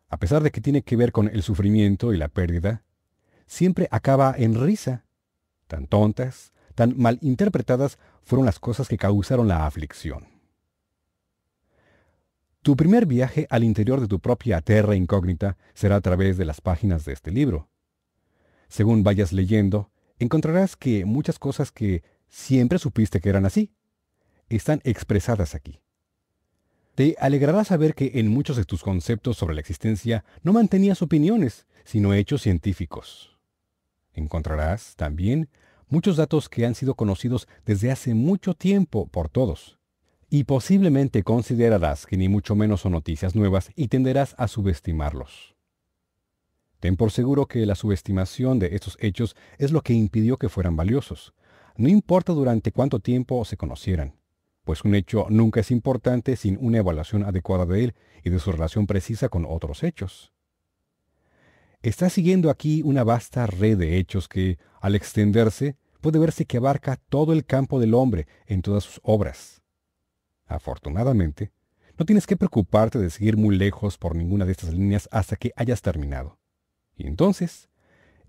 A 0.10 0.18
pesar 0.18 0.44
de 0.44 0.52
que 0.52 0.60
tiene 0.60 0.82
que 0.82 0.96
ver 0.96 1.12
con 1.12 1.28
el 1.28 1.44
sufrimiento 1.44 2.14
y 2.14 2.18
la 2.18 2.28
pérdida, 2.28 2.84
siempre 3.46 3.88
acaba 3.92 4.34
en 4.36 4.60
risa. 4.60 5.06
Tan 5.68 5.88
tontas, 5.88 6.52
tan 6.76 6.98
mal 6.98 7.20
interpretadas 7.22 8.00
fueron 8.24 8.46
las 8.46 8.60
cosas 8.60 8.88
que 8.88 8.98
causaron 8.98 9.48
la 9.48 9.66
aflicción. 9.66 10.28
Tu 12.64 12.76
primer 12.76 13.06
viaje 13.06 13.48
al 13.50 13.64
interior 13.64 14.02
de 14.02 14.08
tu 14.08 14.20
propia 14.20 14.62
tierra 14.62 14.96
incógnita 14.96 15.58
será 15.74 15.96
a 15.96 16.02
través 16.02 16.38
de 16.38 16.46
las 16.46 16.62
páginas 16.62 17.06
de 17.06 17.14
este 17.14 17.32
libro. 17.32 17.70
Según 18.68 19.04
vayas 19.04 19.34
leyendo, 19.34 19.92
encontrarás 20.20 20.76
que 20.76 21.06
muchas 21.06 21.40
cosas 21.40 21.72
que 21.72 22.04
Siempre 22.32 22.80
supiste 22.80 23.20
que 23.20 23.30
eran 23.30 23.46
así. 23.46 23.72
Están 24.48 24.80
expresadas 24.86 25.54
aquí. 25.54 25.82
Te 26.96 27.16
alegrará 27.20 27.64
saber 27.66 27.94
que 27.94 28.12
en 28.16 28.30
muchos 28.30 28.56
de 28.56 28.64
tus 28.64 28.84
conceptos 28.84 29.38
sobre 29.38 29.54
la 29.54 29.62
existencia 29.62 30.24
no 30.42 30.54
mantenías 30.54 31.02
opiniones, 31.02 31.68
sino 31.84 32.14
hechos 32.14 32.42
científicos. 32.42 33.38
Encontrarás 34.14 34.96
también 34.96 35.50
muchos 35.90 36.16
datos 36.16 36.48
que 36.48 36.66
han 36.66 36.74
sido 36.74 36.96
conocidos 36.96 37.48
desde 37.66 37.92
hace 37.92 38.14
mucho 38.14 38.54
tiempo 38.54 39.08
por 39.08 39.30
todos. 39.30 39.78
Y 40.30 40.46
posiblemente 40.46 41.24
considerarás 41.24 42.06
que 42.06 42.16
ni 42.16 42.30
mucho 42.30 42.56
menos 42.56 42.82
son 42.82 42.94
noticias 42.94 43.36
nuevas 43.36 43.72
y 43.76 43.90
tenderás 43.90 44.36
a 44.38 44.48
subestimarlos. 44.48 45.56
Ten 46.80 46.96
por 46.96 47.12
seguro 47.12 47.46
que 47.46 47.66
la 47.66 47.76
subestimación 47.76 48.58
de 48.58 48.74
estos 48.74 48.98
hechos 49.02 49.36
es 49.58 49.72
lo 49.72 49.82
que 49.82 49.94
impidió 49.94 50.38
que 50.38 50.50
fueran 50.50 50.78
valiosos, 50.78 51.34
no 51.76 51.90
importa 51.90 52.34
durante 52.34 52.72
cuánto 52.72 53.00
tiempo 53.00 53.44
se 53.46 53.58
conocieran, 53.58 54.16
pues 54.64 54.84
un 54.84 54.96
hecho 54.96 55.28
nunca 55.30 55.60
es 55.60 55.72
importante 55.72 56.36
sin 56.36 56.58
una 56.62 56.80
evaluación 56.80 57.24
adecuada 57.24 57.66
de 57.66 57.86
él 57.86 57.96
y 58.24 58.30
de 58.30 58.40
su 58.40 58.52
relación 58.52 58.88
precisa 58.88 59.30
con 59.30 59.46
otros 59.48 59.84
hechos. 59.84 60.32
Está 61.82 62.10
siguiendo 62.10 62.52
aquí 62.52 62.84
una 62.84 63.04
vasta 63.04 63.48
red 63.48 63.78
de 63.78 63.98
hechos 63.98 64.28
que, 64.28 64.60
al 64.82 64.94
extenderse, 64.94 65.78
puede 66.00 66.20
verse 66.20 66.46
que 66.46 66.58
abarca 66.58 66.98
todo 67.10 67.34
el 67.34 67.44
campo 67.46 67.80
del 67.80 67.96
hombre 67.96 68.28
en 68.46 68.62
todas 68.62 68.84
sus 68.84 69.00
obras. 69.04 69.64
Afortunadamente, 70.46 71.52
no 71.98 72.06
tienes 72.06 72.28
que 72.28 72.38
preocuparte 72.38 73.00
de 73.00 73.10
seguir 73.10 73.36
muy 73.36 73.58
lejos 73.58 73.98
por 73.98 74.16
ninguna 74.16 74.46
de 74.46 74.52
estas 74.52 74.74
líneas 74.74 75.10
hasta 75.12 75.38
que 75.38 75.54
hayas 75.56 75.82
terminado. 75.82 76.38
Y 76.96 77.08
entonces, 77.08 77.70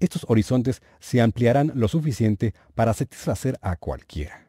estos 0.05 0.25
horizontes 0.29 0.83
se 1.01 1.21
ampliarán 1.21 1.73
lo 1.75 1.88
suficiente 1.88 2.55
para 2.75 2.93
satisfacer 2.93 3.59
a 3.62 3.77
cualquiera. 3.77 4.49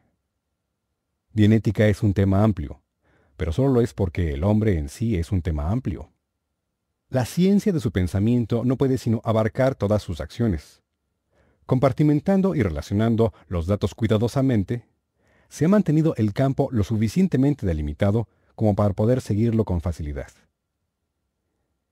Dienética 1.32 1.86
es 1.86 2.02
un 2.02 2.14
tema 2.14 2.42
amplio, 2.42 2.82
pero 3.36 3.52
solo 3.52 3.74
lo 3.74 3.80
es 3.80 3.94
porque 3.94 4.32
el 4.32 4.44
hombre 4.44 4.78
en 4.78 4.88
sí 4.88 5.16
es 5.16 5.32
un 5.32 5.42
tema 5.42 5.70
amplio. 5.70 6.10
La 7.08 7.24
ciencia 7.24 7.72
de 7.72 7.80
su 7.80 7.92
pensamiento 7.92 8.64
no 8.64 8.76
puede 8.76 8.98
sino 8.98 9.20
abarcar 9.24 9.74
todas 9.74 10.02
sus 10.02 10.20
acciones. 10.20 10.82
Compartimentando 11.66 12.54
y 12.54 12.62
relacionando 12.62 13.32
los 13.46 13.66
datos 13.66 13.94
cuidadosamente, 13.94 14.86
se 15.48 15.64
ha 15.64 15.68
mantenido 15.68 16.14
el 16.16 16.32
campo 16.32 16.68
lo 16.72 16.84
suficientemente 16.84 17.66
delimitado 17.66 18.28
como 18.54 18.74
para 18.74 18.94
poder 18.94 19.20
seguirlo 19.20 19.64
con 19.64 19.80
facilidad. 19.80 20.30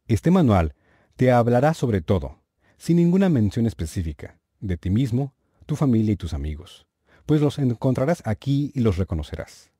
Este 0.09 0.31
manual 0.31 0.75
te 1.17 1.31
hablará 1.31 1.75
sobre 1.75 2.01
todo, 2.01 2.42
sin 2.83 2.97
ninguna 2.97 3.29
mención 3.29 3.67
específica, 3.67 4.41
de 4.59 4.77
ti 4.77 4.91
mismo, 4.91 5.33
tu 5.67 5.77
familia 5.77 6.15
y 6.15 6.17
tus 6.17 6.35
amigos, 6.35 6.85
pues 7.27 7.41
los 7.41 7.61
encontrarás 7.61 8.25
aquí 8.27 8.73
y 8.75 8.81
los 8.81 8.97
reconocerás. 8.97 9.71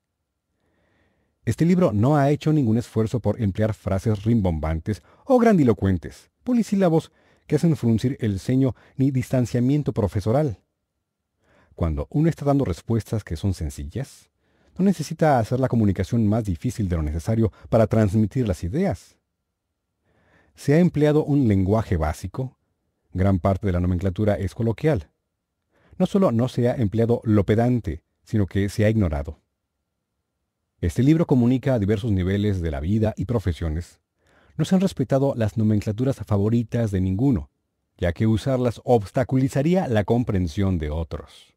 Este 1.45 1.65
libro 1.65 1.91
no 1.93 2.17
ha 2.17 2.31
hecho 2.31 2.53
ningún 2.53 2.79
esfuerzo 2.79 3.19
por 3.19 3.43
emplear 3.43 3.75
frases 3.75 4.23
rimbombantes 4.23 5.03
o 5.25 5.41
grandilocuentes, 5.41 6.31
polisílabos 6.45 7.11
que 7.49 7.57
hacen 7.57 7.75
fruncir 7.75 8.17
el 8.21 8.39
ceño 8.39 8.77
ni 8.95 9.11
distanciamiento 9.11 9.93
profesoral. 9.93 10.61
Cuando 11.75 12.07
uno 12.09 12.29
está 12.29 12.45
dando 12.45 12.65
respuestas 12.65 13.25
que 13.25 13.35
son 13.35 13.53
sencillas, 13.53 14.31
no 14.79 14.85
necesita 14.85 15.41
hacer 15.41 15.59
la 15.59 15.67
comunicación 15.67 16.25
más 16.29 16.45
difícil 16.45 16.89
de 16.89 16.95
lo 16.95 17.03
necesario 17.03 17.51
para 17.69 17.89
transmitir 17.89 18.47
las 18.47 18.63
ideas. 18.63 19.19
Se 20.55 20.75
ha 20.75 20.79
empleado 20.79 21.25
un 21.25 21.49
lenguaje 21.49 21.97
básico, 21.97 22.57
gran 23.13 23.39
parte 23.39 23.67
de 23.67 23.73
la 23.73 23.81
nomenclatura 23.81 24.35
es 24.35 24.55
coloquial. 24.55 25.11
No 25.99 26.07
solo 26.07 26.33
no 26.33 26.49
se 26.49 26.69
ha 26.69 26.75
empleado 26.75 27.21
lo 27.25 27.45
pedante, 27.45 28.03
sino 28.25 28.47
que 28.47 28.69
se 28.69 28.85
ha 28.85 28.91
ignorado. 28.91 29.41
Este 30.81 31.03
libro 31.03 31.27
comunica 31.27 31.75
a 31.75 31.79
diversos 31.79 32.11
niveles 32.11 32.61
de 32.61 32.71
la 32.71 32.81
vida 32.81 33.15
y 33.17 33.27
profesiones. 33.27 34.01
No 34.57 34.65
se 34.65 34.75
han 34.75 34.81
respetado 34.81 35.35
las 35.37 35.57
nomenclaturas 35.57 36.17
favoritas 36.17 36.91
de 36.91 37.01
ninguno, 37.01 37.51
ya 37.99 38.13
que 38.13 38.27
usarlas 38.27 38.81
obstaculizaría 38.85 39.87
la 39.89 40.05
comprensión 40.05 40.79
de 40.79 40.91
otros. 40.91 41.55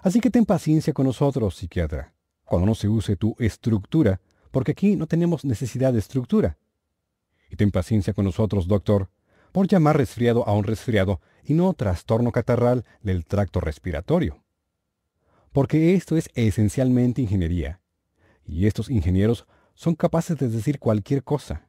Así 0.00 0.20
que 0.20 0.30
ten 0.30 0.44
paciencia 0.44 0.92
con 0.92 1.06
nosotros, 1.06 1.54
psiquiatra, 1.54 2.12
cuando 2.44 2.66
no 2.66 2.74
se 2.74 2.88
use 2.88 3.14
tu 3.14 3.36
estructura, 3.38 4.20
porque 4.50 4.72
aquí 4.72 4.96
no 4.96 5.06
tenemos 5.06 5.44
necesidad 5.44 5.92
de 5.92 6.00
estructura. 6.00 6.58
Y 7.50 7.56
ten 7.56 7.70
paciencia 7.70 8.12
con 8.12 8.24
nosotros, 8.24 8.66
doctor, 8.66 9.10
por 9.52 9.68
llamar 9.68 9.96
resfriado 9.96 10.48
a 10.48 10.52
un 10.52 10.64
resfriado 10.64 11.20
y 11.44 11.54
no 11.54 11.72
trastorno 11.74 12.32
catarral 12.32 12.84
del 13.02 13.26
tracto 13.26 13.60
respiratorio. 13.60 14.42
Porque 15.52 15.94
esto 15.94 16.16
es 16.16 16.30
esencialmente 16.34 17.20
ingeniería, 17.20 17.80
y 18.44 18.66
estos 18.66 18.90
ingenieros 18.90 19.46
son 19.74 19.94
capaces 19.94 20.38
de 20.38 20.48
decir 20.48 20.78
cualquier 20.78 21.22
cosa. 21.22 21.68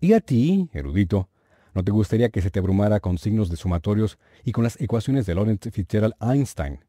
Y 0.00 0.12
a 0.14 0.20
ti, 0.20 0.70
erudito, 0.72 1.28
¿no 1.74 1.84
te 1.84 1.92
gustaría 1.92 2.30
que 2.30 2.40
se 2.40 2.50
te 2.50 2.58
abrumara 2.58 3.00
con 3.00 3.18
signos 3.18 3.50
de 3.50 3.56
sumatorios 3.56 4.18
y 4.44 4.52
con 4.52 4.64
las 4.64 4.80
ecuaciones 4.80 5.26
de 5.26 5.34
Lorentz 5.34 5.70
Fitzgerald 5.70 6.14
Einstein? 6.20 6.84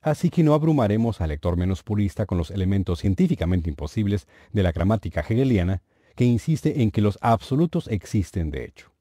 Así 0.00 0.30
que 0.30 0.42
no 0.42 0.54
abrumaremos 0.54 1.20
al 1.20 1.28
lector 1.28 1.56
menos 1.56 1.82
purista 1.82 2.26
con 2.26 2.36
los 2.36 2.50
elementos 2.50 3.00
científicamente 3.00 3.70
imposibles 3.70 4.26
de 4.52 4.62
la 4.62 4.72
gramática 4.72 5.20
hegeliana, 5.20 5.82
que 6.16 6.24
insiste 6.24 6.82
en 6.82 6.90
que 6.90 7.00
los 7.00 7.18
absolutos 7.22 7.88
existen 7.88 8.50
de 8.50 8.64
hecho. 8.64 8.91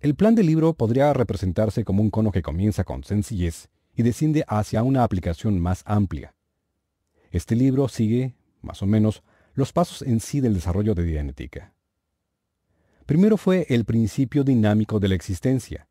El 0.00 0.14
plan 0.14 0.36
del 0.36 0.46
libro 0.46 0.74
podría 0.74 1.12
representarse 1.12 1.84
como 1.84 2.02
un 2.02 2.10
cono 2.10 2.30
que 2.30 2.42
comienza 2.42 2.84
con 2.84 3.02
sencillez 3.02 3.68
y 3.96 4.04
desciende 4.04 4.44
hacia 4.46 4.84
una 4.84 5.02
aplicación 5.02 5.58
más 5.58 5.82
amplia. 5.86 6.36
Este 7.32 7.56
libro 7.56 7.88
sigue, 7.88 8.36
más 8.62 8.80
o 8.82 8.86
menos, 8.86 9.24
los 9.54 9.72
pasos 9.72 10.02
en 10.02 10.20
sí 10.20 10.40
del 10.40 10.54
desarrollo 10.54 10.94
de 10.94 11.02
Dianética. 11.02 11.74
Primero 13.06 13.36
fue 13.36 13.66
el 13.70 13.84
principio 13.84 14.44
dinámico 14.44 15.00
de 15.00 15.08
la 15.08 15.16
existencia, 15.16 15.88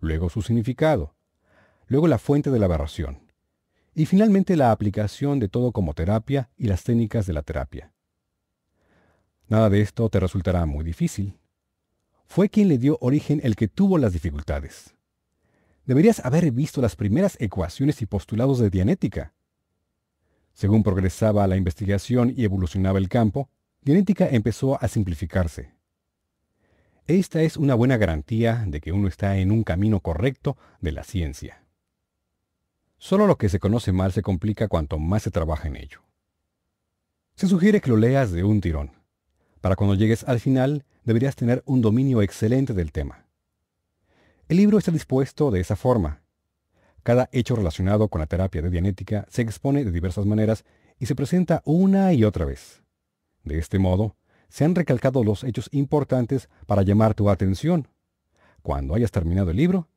luego 0.00 0.30
su 0.30 0.42
significado, 0.42 1.14
luego 1.86 2.08
la 2.08 2.18
fuente 2.18 2.50
de 2.50 2.58
la 2.58 2.66
aberración, 2.66 3.30
y 3.94 4.06
finalmente 4.06 4.56
la 4.56 4.72
aplicación 4.72 5.38
de 5.38 5.48
todo 5.48 5.70
como 5.70 5.94
terapia 5.94 6.50
y 6.56 6.66
las 6.66 6.82
técnicas 6.82 7.26
de 7.26 7.34
la 7.34 7.42
terapia. 7.42 7.92
Nada 9.46 9.70
de 9.70 9.80
esto 9.80 10.08
te 10.08 10.18
resultará 10.18 10.66
muy 10.66 10.84
difícil. 10.84 11.38
Fue 12.26 12.48
quien 12.48 12.68
le 12.68 12.78
dio 12.78 12.98
origen 13.00 13.40
el 13.42 13.56
que 13.56 13.68
tuvo 13.68 13.98
las 13.98 14.12
dificultades. 14.12 14.94
Deberías 15.86 16.24
haber 16.24 16.50
visto 16.50 16.80
las 16.80 16.96
primeras 16.96 17.36
ecuaciones 17.40 18.00
y 18.02 18.06
postulados 18.06 18.58
de 18.58 18.70
Dianética. 18.70 19.34
Según 20.52 20.82
progresaba 20.82 21.46
la 21.46 21.56
investigación 21.56 22.32
y 22.34 22.44
evolucionaba 22.44 22.98
el 22.98 23.08
campo, 23.08 23.50
Dianética 23.82 24.28
empezó 24.28 24.82
a 24.82 24.88
simplificarse. 24.88 25.74
Esta 27.06 27.42
es 27.42 27.58
una 27.58 27.74
buena 27.74 27.98
garantía 27.98 28.64
de 28.66 28.80
que 28.80 28.92
uno 28.92 29.08
está 29.08 29.36
en 29.36 29.50
un 29.50 29.62
camino 29.62 30.00
correcto 30.00 30.56
de 30.80 30.92
la 30.92 31.04
ciencia. 31.04 31.64
Solo 32.96 33.26
lo 33.26 33.36
que 33.36 33.50
se 33.50 33.58
conoce 33.58 33.92
mal 33.92 34.12
se 34.12 34.22
complica 34.22 34.68
cuanto 34.68 34.98
más 34.98 35.22
se 35.22 35.30
trabaja 35.30 35.68
en 35.68 35.76
ello. 35.76 36.02
Se 37.34 37.46
sugiere 37.46 37.82
que 37.82 37.90
lo 37.90 37.98
leas 37.98 38.32
de 38.32 38.44
un 38.44 38.62
tirón. 38.62 38.92
Para 39.64 39.76
cuando 39.76 39.94
llegues 39.94 40.24
al 40.24 40.40
final, 40.40 40.84
deberías 41.04 41.36
tener 41.36 41.62
un 41.64 41.80
dominio 41.80 42.20
excelente 42.20 42.74
del 42.74 42.92
tema. 42.92 43.24
El 44.46 44.58
libro 44.58 44.76
está 44.76 44.90
dispuesto 44.90 45.50
de 45.50 45.60
esa 45.60 45.74
forma. 45.74 46.20
Cada 47.02 47.30
hecho 47.32 47.56
relacionado 47.56 48.08
con 48.08 48.20
la 48.20 48.26
terapia 48.26 48.60
de 48.60 48.68
Dianética 48.68 49.24
se 49.30 49.40
expone 49.40 49.82
de 49.82 49.90
diversas 49.90 50.26
maneras 50.26 50.66
y 50.98 51.06
se 51.06 51.14
presenta 51.14 51.62
una 51.64 52.12
y 52.12 52.24
otra 52.24 52.44
vez. 52.44 52.82
De 53.42 53.58
este 53.58 53.78
modo, 53.78 54.16
se 54.50 54.66
han 54.66 54.74
recalcado 54.74 55.24
los 55.24 55.44
hechos 55.44 55.70
importantes 55.72 56.50
para 56.66 56.82
llamar 56.82 57.14
tu 57.14 57.30
atención. 57.30 57.88
Cuando 58.60 58.94
hayas 58.94 59.12
terminado 59.12 59.50
el 59.50 59.56
libro, 59.56 59.88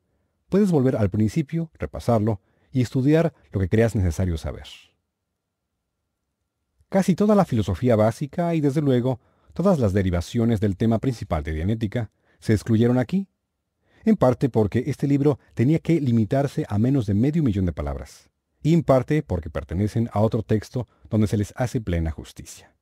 puedes 0.48 0.70
volver 0.70 0.96
al 0.96 1.10
principio, 1.10 1.70
repasarlo 1.74 2.40
y 2.72 2.80
estudiar 2.80 3.34
lo 3.52 3.60
que 3.60 3.68
creas 3.68 3.94
necesario 3.94 4.38
saber. 4.38 4.66
Casi 6.88 7.14
toda 7.14 7.34
la 7.34 7.44
filosofía 7.44 7.96
básica 7.96 8.54
y 8.54 8.62
desde 8.62 8.80
luego 8.80 9.20
todas 9.58 9.80
las 9.80 9.92
derivaciones 9.92 10.60
del 10.60 10.76
tema 10.76 11.00
principal 11.00 11.42
de 11.42 11.52
Dianética 11.52 12.12
se 12.38 12.52
excluyeron 12.52 12.96
aquí, 12.96 13.26
en 14.04 14.14
parte 14.14 14.48
porque 14.48 14.84
este 14.86 15.08
libro 15.08 15.40
tenía 15.54 15.80
que 15.80 16.00
limitarse 16.00 16.64
a 16.68 16.78
menos 16.78 17.06
de 17.06 17.14
medio 17.14 17.42
millón 17.42 17.66
de 17.66 17.72
palabras, 17.72 18.30
y 18.62 18.72
en 18.72 18.84
parte 18.84 19.24
porque 19.24 19.50
pertenecen 19.50 20.10
a 20.12 20.20
otro 20.20 20.44
texto 20.44 20.86
donde 21.10 21.26
se 21.26 21.36
les 21.36 21.52
hace 21.56 21.80
plena 21.80 22.12
justicia. 22.12 22.72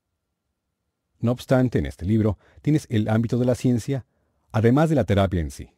No 1.19 1.33
obstante, 1.33 1.79
en 1.79 1.87
este 1.87 2.05
libro 2.05 2.37
tienes 2.61 2.87
el 2.91 3.09
ámbito 3.09 3.39
de 3.39 3.47
la 3.47 3.55
ciencia, 3.55 4.05
además 4.53 4.91
de 4.91 4.97
la 4.97 5.05
terapia 5.05 5.41
en 5.41 5.51
sí. 5.51 5.71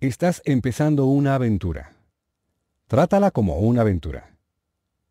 Estás 0.00 0.40
empezando 0.46 1.04
una 1.04 1.34
aventura. 1.34 1.92
Trátala 2.86 3.32
como 3.32 3.58
una 3.58 3.82
aventura. 3.82 4.34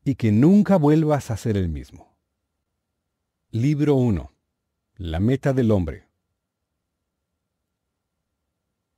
Y 0.04 0.16
que 0.16 0.32
nunca 0.32 0.78
vuelvas 0.78 1.30
a 1.30 1.38
ser 1.38 1.58
el 1.58 1.70
mismo. 1.70 2.11
Libro 3.54 3.96
1. 3.96 4.32
La 4.96 5.20
meta 5.20 5.52
del 5.52 5.72
hombre. 5.72 6.08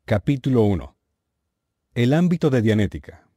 Capítulo 0.05 0.61
1. 0.65 0.95
El 1.95 2.13
ámbito 2.13 2.51
de 2.51 2.61
Dianética. 2.61 3.27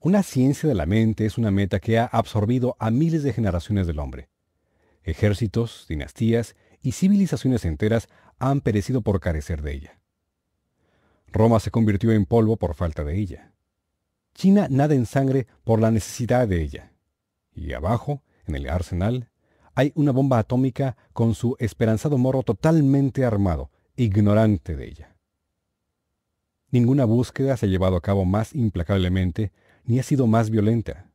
Una 0.00 0.24
ciencia 0.24 0.68
de 0.68 0.74
la 0.74 0.86
mente 0.86 1.24
es 1.24 1.38
una 1.38 1.52
meta 1.52 1.78
que 1.78 2.00
ha 2.00 2.06
absorbido 2.06 2.74
a 2.80 2.90
miles 2.90 3.22
de 3.22 3.32
generaciones 3.32 3.86
del 3.86 4.00
hombre. 4.00 4.28
Ejércitos, 5.04 5.86
dinastías 5.88 6.56
y 6.82 6.90
civilizaciones 6.90 7.64
enteras 7.64 8.08
han 8.40 8.60
perecido 8.60 9.02
por 9.02 9.20
carecer 9.20 9.62
de 9.62 9.72
ella. 9.72 10.00
Roma 11.28 11.60
se 11.60 11.70
convirtió 11.70 12.10
en 12.10 12.26
polvo 12.26 12.56
por 12.56 12.74
falta 12.74 13.04
de 13.04 13.16
ella. 13.16 13.52
China 14.34 14.66
nada 14.68 14.96
en 14.96 15.06
sangre 15.06 15.46
por 15.62 15.78
la 15.78 15.92
necesidad 15.92 16.48
de 16.48 16.60
ella. 16.60 16.92
Y 17.54 17.72
abajo, 17.72 18.24
en 18.48 18.56
el 18.56 18.68
arsenal, 18.68 19.28
hay 19.74 19.92
una 19.94 20.10
bomba 20.10 20.38
atómica 20.38 20.96
con 21.12 21.34
su 21.34 21.56
esperanzado 21.58 22.18
morro 22.18 22.42
totalmente 22.42 23.24
armado, 23.24 23.70
ignorante 23.96 24.74
de 24.74 24.88
ella. 24.88 25.16
Ninguna 26.70 27.04
búsqueda 27.04 27.56
se 27.56 27.66
ha 27.66 27.68
llevado 27.68 27.96
a 27.96 28.00
cabo 28.00 28.24
más 28.24 28.54
implacablemente 28.54 29.52
ni 29.84 29.98
ha 29.98 30.02
sido 30.02 30.26
más 30.26 30.50
violenta. 30.50 31.10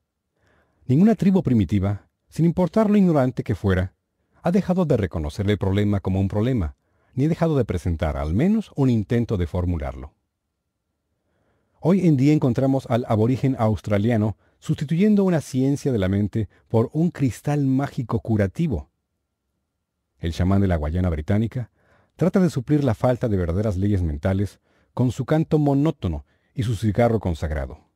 Ninguna 0.88 1.16
tribu 1.16 1.44
primitiva, 1.44 2.08
sin 2.30 2.46
importar 2.46 2.90
lo 2.90 2.98
ignorante 2.98 3.44
que 3.44 3.54
fuera, 3.54 3.94
ha 4.42 4.52
dejado 4.52 4.86
de 4.86 4.98
reconocer 4.98 5.50
el 5.50 5.58
problema 5.58 6.00
como 6.00 6.20
un 6.20 6.28
problema, 6.28 6.76
ni 7.14 7.26
he 7.26 7.30
dejado 7.30 7.56
de 7.56 7.66
presentar 7.66 8.18
al 8.18 8.34
menos 8.34 8.72
un 8.76 8.90
intento 8.90 9.38
de 9.38 9.46
formularlo. 9.48 10.14
Hoy 11.80 12.08
en 12.08 12.18
día 12.18 12.34
encontramos 12.34 12.88
al 12.90 13.06
aborigen 13.08 13.56
australiano 13.60 14.38
sustituyendo 14.64 15.26
una 15.26 15.42
ciencia 15.42 15.92
de 15.92 16.00
la 16.00 16.08
mente 16.08 16.48
por 16.70 16.90
un 16.94 17.12
cristal 17.12 17.66
mágico 17.66 18.22
curativo. 18.22 18.90
El 20.20 20.32
chamán 20.32 20.62
de 20.62 20.70
la 20.70 20.78
Guayana 20.78 21.10
británica 21.10 21.70
trata 22.16 22.40
de 22.40 22.50
suplir 22.50 22.82
la 22.82 22.94
falta 22.94 23.28
de 23.28 23.36
verdaderas 23.36 23.76
leyes 23.76 24.02
mentales 24.02 24.62
con 24.94 25.12
su 25.12 25.26
canto 25.26 25.60
monótono 25.60 26.26
y 26.54 26.64
su 26.64 26.78
cigarro 26.78 27.20
consagrado. 27.20 27.90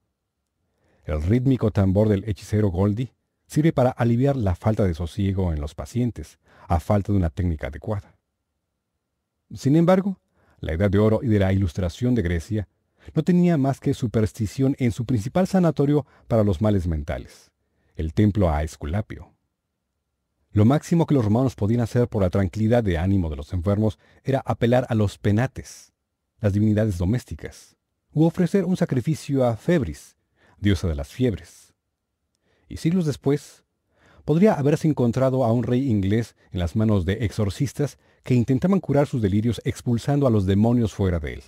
El 1.06 1.24
rítmico 1.24 1.72
tambor 1.72 2.10
del 2.10 2.28
hechicero 2.28 2.68
Goldie 2.68 3.14
sirve 3.46 3.72
para 3.72 3.92
aliviar 3.92 4.36
la 4.36 4.54
falta 4.54 4.84
de 4.84 4.94
sosiego 4.94 5.54
en 5.54 5.62
los 5.62 5.74
pacientes, 5.74 6.38
a 6.68 6.82
falta 6.82 7.14
de 7.14 7.18
una 7.18 7.30
técnica 7.30 7.68
adecuada. 7.68 8.18
Sin 9.54 9.78
embargo, 9.78 10.20
la 10.60 10.74
Edad 10.74 10.92
de 10.92 11.00
Oro 11.00 11.22
y 11.24 11.28
de 11.28 11.40
la 11.40 11.54
Ilustración 11.54 12.14
de 12.14 12.24
Grecia 12.24 12.68
no 13.14 13.24
tenía 13.24 13.58
más 13.58 13.80
que 13.80 13.94
superstición 13.94 14.76
en 14.80 14.92
su 14.92 15.06
principal 15.06 15.48
sanatorio 15.48 16.06
para 16.28 16.44
los 16.44 16.62
males 16.62 16.88
mentales, 16.88 17.52
el 17.96 18.14
templo 18.14 18.50
a 18.50 18.64
Esculapio. 18.64 19.34
Lo 20.52 20.66
máximo 20.66 21.06
que 21.06 21.14
los 21.14 21.26
romanos 21.26 21.56
podían 21.56 21.82
hacer 21.82 22.08
por 22.08 22.24
la 22.24 22.30
tranquilidad 22.30 22.84
de 22.84 22.98
ánimo 22.98 23.30
de 23.30 23.36
los 23.36 23.54
enfermos 23.54 24.00
era 24.24 24.42
apelar 24.46 24.88
a 24.90 24.96
los 24.96 25.18
penates, 25.18 25.94
las 26.40 26.54
divinidades 26.54 26.98
domésticas, 26.98 27.76
u 28.12 28.26
ofrecer 28.26 28.66
un 28.66 28.78
sacrificio 28.78 29.46
a 29.46 29.56
Febris, 29.56 30.18
diosa 30.58 30.88
de 30.88 30.96
las 30.96 31.10
fiebres. 31.10 31.74
Y 32.68 32.78
siglos 32.78 33.06
después, 33.06 33.64
podría 34.26 34.54
haberse 34.54 34.88
encontrado 34.88 35.46
a 35.46 35.54
un 35.54 35.64
rey 35.64 35.90
inglés 35.90 36.36
en 36.52 36.60
las 36.60 36.76
manos 36.76 37.06
de 37.06 37.26
exorcistas 37.26 37.98
que 38.24 38.34
intentaban 38.34 38.80
curar 38.80 39.08
sus 39.08 39.22
delirios 39.22 39.62
expulsando 39.64 40.28
a 40.28 40.30
los 40.30 40.46
demonios 40.46 40.94
fuera 40.94 41.20
de 41.20 41.36
él. 41.36 41.44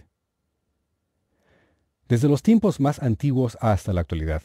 Desde 2.10 2.28
los 2.28 2.42
tiempos 2.42 2.80
más 2.80 3.04
antiguos 3.04 3.56
hasta 3.62 3.94
la 3.94 4.02
actualidad, 4.02 4.42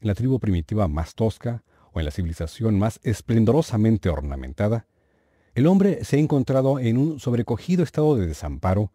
en 0.00 0.08
la 0.08 0.16
tribu 0.16 0.40
primitiva 0.40 0.88
más 0.88 1.14
tosca 1.14 1.62
o 1.92 2.00
en 2.00 2.04
la 2.04 2.10
civilización 2.10 2.80
más 2.80 2.98
esplendorosamente 3.04 4.08
ornamentada, 4.08 4.88
el 5.54 5.68
hombre 5.68 6.04
se 6.04 6.16
ha 6.16 6.18
encontrado 6.18 6.80
en 6.80 6.98
un 6.98 7.20
sobrecogido 7.20 7.84
estado 7.84 8.16
de 8.16 8.26
desamparo 8.26 8.92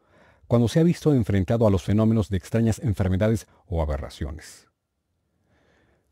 cuando 0.48 0.68
se 0.68 0.82
ha 0.82 0.84
visto 0.84 1.14
enfrentado 1.14 1.66
a 1.66 1.72
los 1.72 1.84
fenómenos 1.84 2.28
de 2.28 2.36
extrañas 2.36 2.80
enfermedades 2.80 3.48
o 3.66 3.82
aberraciones. 3.82 4.68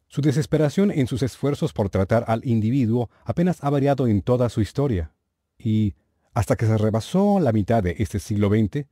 Su 0.07 0.21
desesperación 0.21 0.91
en 0.91 1.05
sus 1.05 1.21
esfuerzos 1.21 1.73
por 1.73 1.89
tratar 1.89 2.23
al 2.27 2.47
individuo 2.47 3.09
apenas 3.25 3.61
ha 3.61 3.69
variado 3.69 4.07
en 4.07 4.21
toda 4.21 4.47
su 4.47 4.61
historia, 4.61 5.11
y, 5.57 5.95
hasta 6.33 6.55
que 6.55 6.65
se 6.65 6.77
rebasó 6.77 7.41
la 7.41 7.51
mitad 7.51 7.83
de 7.83 7.97
este 7.99 8.19
siglo 8.19 8.47
XX, 8.47 8.87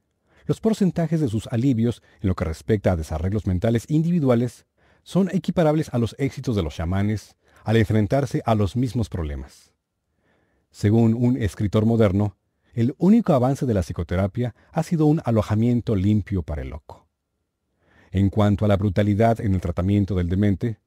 los 0.47 0.61
porcentajes 0.61 1.19
de 1.19 1.27
sus 1.27 1.47
alivios 1.47 2.01
en 2.21 2.29
lo 2.29 2.35
que 2.35 2.45
respecta 2.45 2.93
a 2.93 2.95
desarreglos 2.95 3.45
mentales 3.45 3.85
individuales 3.89 4.65
son 5.03 5.29
equiparables 5.31 5.89
a 5.93 5.99
los 5.99 6.15
éxitos 6.17 6.55
de 6.55 6.63
los 6.63 6.75
chamanes 6.75 7.35
al 7.63 7.75
enfrentarse 7.77 8.41
a 8.45 8.55
los 8.55 8.75
mismos 8.75 9.09
problemas. 9.09 9.73
Según 10.71 11.13
un 11.13 11.37
escritor 11.37 11.85
moderno, 11.85 12.37
el 12.73 12.95
único 12.97 13.33
avance 13.33 13.65
de 13.65 13.73
la 13.73 13.81
psicoterapia 13.81 14.55
ha 14.71 14.83
sido 14.83 15.05
un 15.05 15.21
alojamiento 15.25 15.95
limpio 15.95 16.43
para 16.43 16.61
el 16.61 16.69
loco. 16.69 17.07
En 18.11 18.29
cuanto 18.29 18.63
a 18.63 18.67
la 18.67 18.77
brutalidad 18.77 19.41
en 19.41 19.53
el 19.53 19.61
tratamiento 19.61 20.15
del 20.15 20.29
demente, 20.29 20.79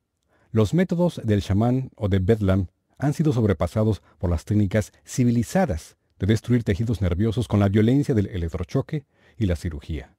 los 0.52 0.72
métodos 0.72 1.20
del 1.22 1.42
chamán 1.42 1.90
o 1.96 2.08
de 2.08 2.18
Bedlam 2.18 2.68
han 2.98 3.12
sido 3.12 3.32
sobrepasados 3.32 4.02
por 4.18 4.30
las 4.30 4.44
técnicas 4.44 4.92
civilizadas 5.04 5.96
de 6.18 6.26
destruir 6.26 6.64
tejidos 6.64 7.00
nerviosos 7.00 7.48
con 7.48 7.60
la 7.60 7.68
violencia 7.68 8.14
del 8.14 8.26
electrochoque 8.26 9.04
y 9.40 9.46
la 9.46 9.56
cirugía. 9.56 10.16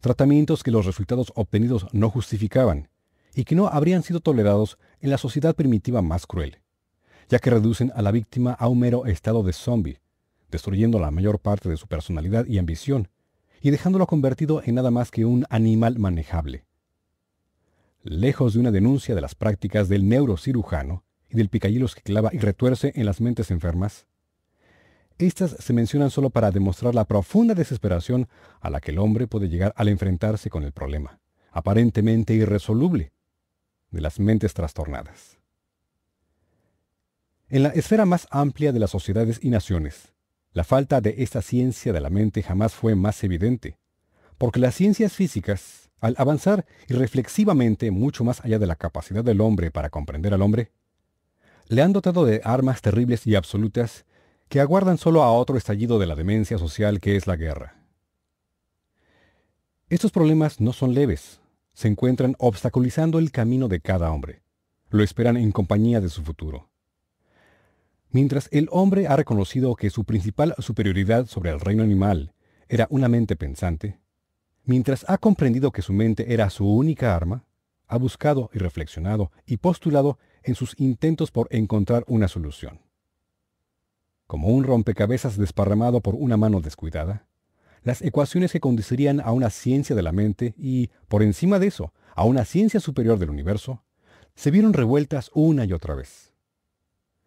Tratamientos 0.00 0.62
que 0.62 0.70
los 0.70 0.86
resultados 0.86 1.32
obtenidos 1.34 1.86
no 1.92 2.08
justificaban 2.10 2.88
y 3.34 3.42
que 3.42 3.56
no 3.56 3.66
habrían 3.66 4.04
sido 4.04 4.20
tolerados 4.20 4.78
en 5.00 5.10
la 5.10 5.18
sociedad 5.18 5.56
primitiva 5.56 6.00
más 6.00 6.28
cruel, 6.28 6.60
ya 7.28 7.40
que 7.40 7.50
reducen 7.50 7.90
a 7.96 8.02
la 8.02 8.12
víctima 8.12 8.52
a 8.52 8.68
un 8.68 8.78
mero 8.78 9.06
estado 9.06 9.42
de 9.42 9.52
zombie, 9.52 9.98
destruyendo 10.48 11.00
la 11.00 11.10
mayor 11.10 11.40
parte 11.40 11.68
de 11.68 11.76
su 11.76 11.88
personalidad 11.88 12.46
y 12.46 12.58
ambición, 12.58 13.08
y 13.60 13.70
dejándolo 13.70 14.06
convertido 14.06 14.62
en 14.64 14.76
nada 14.76 14.92
más 14.92 15.10
que 15.10 15.24
un 15.24 15.44
animal 15.50 15.98
manejable 15.98 16.66
lejos 18.04 18.52
de 18.52 18.60
una 18.60 18.70
denuncia 18.70 19.14
de 19.14 19.20
las 19.20 19.34
prácticas 19.34 19.88
del 19.88 20.08
neurocirujano 20.08 21.04
y 21.28 21.36
del 21.36 21.48
picahilos 21.48 21.94
que 21.94 22.02
clava 22.02 22.30
y 22.32 22.38
retuerce 22.38 22.92
en 22.94 23.06
las 23.06 23.20
mentes 23.20 23.50
enfermas, 23.50 24.06
estas 25.18 25.52
se 25.58 25.72
mencionan 25.72 26.10
solo 26.10 26.30
para 26.30 26.50
demostrar 26.50 26.94
la 26.94 27.04
profunda 27.04 27.54
desesperación 27.54 28.28
a 28.60 28.70
la 28.70 28.80
que 28.80 28.90
el 28.90 28.98
hombre 28.98 29.26
puede 29.26 29.48
llegar 29.48 29.72
al 29.76 29.88
enfrentarse 29.88 30.50
con 30.50 30.64
el 30.64 30.72
problema, 30.72 31.20
aparentemente 31.50 32.34
irresoluble, 32.34 33.12
de 33.90 34.00
las 34.00 34.18
mentes 34.18 34.54
trastornadas. 34.54 35.38
En 37.48 37.62
la 37.62 37.68
esfera 37.68 38.06
más 38.06 38.26
amplia 38.30 38.72
de 38.72 38.80
las 38.80 38.90
sociedades 38.90 39.38
y 39.42 39.50
naciones, 39.50 40.12
la 40.52 40.64
falta 40.64 41.00
de 41.00 41.14
esta 41.18 41.42
ciencia 41.42 41.92
de 41.92 42.00
la 42.00 42.10
mente 42.10 42.42
jamás 42.42 42.74
fue 42.74 42.94
más 42.94 43.22
evidente, 43.22 43.78
porque 44.38 44.60
las 44.60 44.74
ciencias 44.74 45.12
físicas 45.12 45.84
al 46.04 46.14
avanzar 46.18 46.66
irreflexivamente 46.88 47.90
mucho 47.90 48.24
más 48.24 48.44
allá 48.44 48.58
de 48.58 48.66
la 48.66 48.76
capacidad 48.76 49.24
del 49.24 49.40
hombre 49.40 49.70
para 49.70 49.88
comprender 49.88 50.34
al 50.34 50.42
hombre, 50.42 50.70
le 51.68 51.80
han 51.80 51.94
dotado 51.94 52.26
de 52.26 52.42
armas 52.44 52.82
terribles 52.82 53.26
y 53.26 53.36
absolutas 53.36 54.04
que 54.48 54.60
aguardan 54.60 54.98
solo 54.98 55.22
a 55.22 55.32
otro 55.32 55.56
estallido 55.56 55.98
de 55.98 56.06
la 56.06 56.14
demencia 56.14 56.58
social 56.58 57.00
que 57.00 57.16
es 57.16 57.26
la 57.26 57.36
guerra. 57.36 57.76
Estos 59.88 60.10
problemas 60.10 60.60
no 60.60 60.72
son 60.72 60.94
leves, 60.94 61.40
se 61.72 61.88
encuentran 61.88 62.36
obstaculizando 62.38 63.18
el 63.18 63.30
camino 63.30 63.68
de 63.68 63.80
cada 63.80 64.10
hombre, 64.10 64.42
lo 64.90 65.02
esperan 65.02 65.36
en 65.36 65.52
compañía 65.52 66.00
de 66.00 66.08
su 66.08 66.22
futuro. 66.22 66.70
Mientras 68.10 68.48
el 68.52 68.68
hombre 68.70 69.08
ha 69.08 69.16
reconocido 69.16 69.74
que 69.74 69.90
su 69.90 70.04
principal 70.04 70.54
superioridad 70.58 71.26
sobre 71.26 71.50
el 71.50 71.60
reino 71.60 71.82
animal 71.82 72.32
era 72.68 72.86
una 72.90 73.08
mente 73.08 73.34
pensante, 73.34 73.98
Mientras 74.66 75.04
ha 75.08 75.18
comprendido 75.18 75.72
que 75.72 75.82
su 75.82 75.92
mente 75.92 76.32
era 76.32 76.48
su 76.48 76.66
única 76.66 77.14
arma, 77.14 77.44
ha 77.86 77.98
buscado 77.98 78.50
y 78.54 78.58
reflexionado 78.58 79.30
y 79.44 79.58
postulado 79.58 80.18
en 80.42 80.54
sus 80.54 80.78
intentos 80.80 81.30
por 81.30 81.48
encontrar 81.50 82.04
una 82.06 82.28
solución. 82.28 82.80
Como 84.26 84.48
un 84.48 84.64
rompecabezas 84.64 85.36
desparramado 85.36 86.00
por 86.00 86.14
una 86.14 86.36
mano 86.36 86.60
descuidada, 86.60 87.26
las 87.82 88.00
ecuaciones 88.00 88.50
que 88.52 88.60
conducirían 88.60 89.20
a 89.20 89.32
una 89.32 89.50
ciencia 89.50 89.94
de 89.94 90.02
la 90.02 90.12
mente 90.12 90.54
y, 90.56 90.90
por 91.08 91.22
encima 91.22 91.58
de 91.58 91.66
eso, 91.66 91.92
a 92.14 92.24
una 92.24 92.46
ciencia 92.46 92.80
superior 92.80 93.18
del 93.18 93.28
universo, 93.28 93.82
se 94.34 94.50
vieron 94.50 94.72
revueltas 94.72 95.30
una 95.34 95.66
y 95.66 95.72
otra 95.72 95.94
vez. 95.94 96.32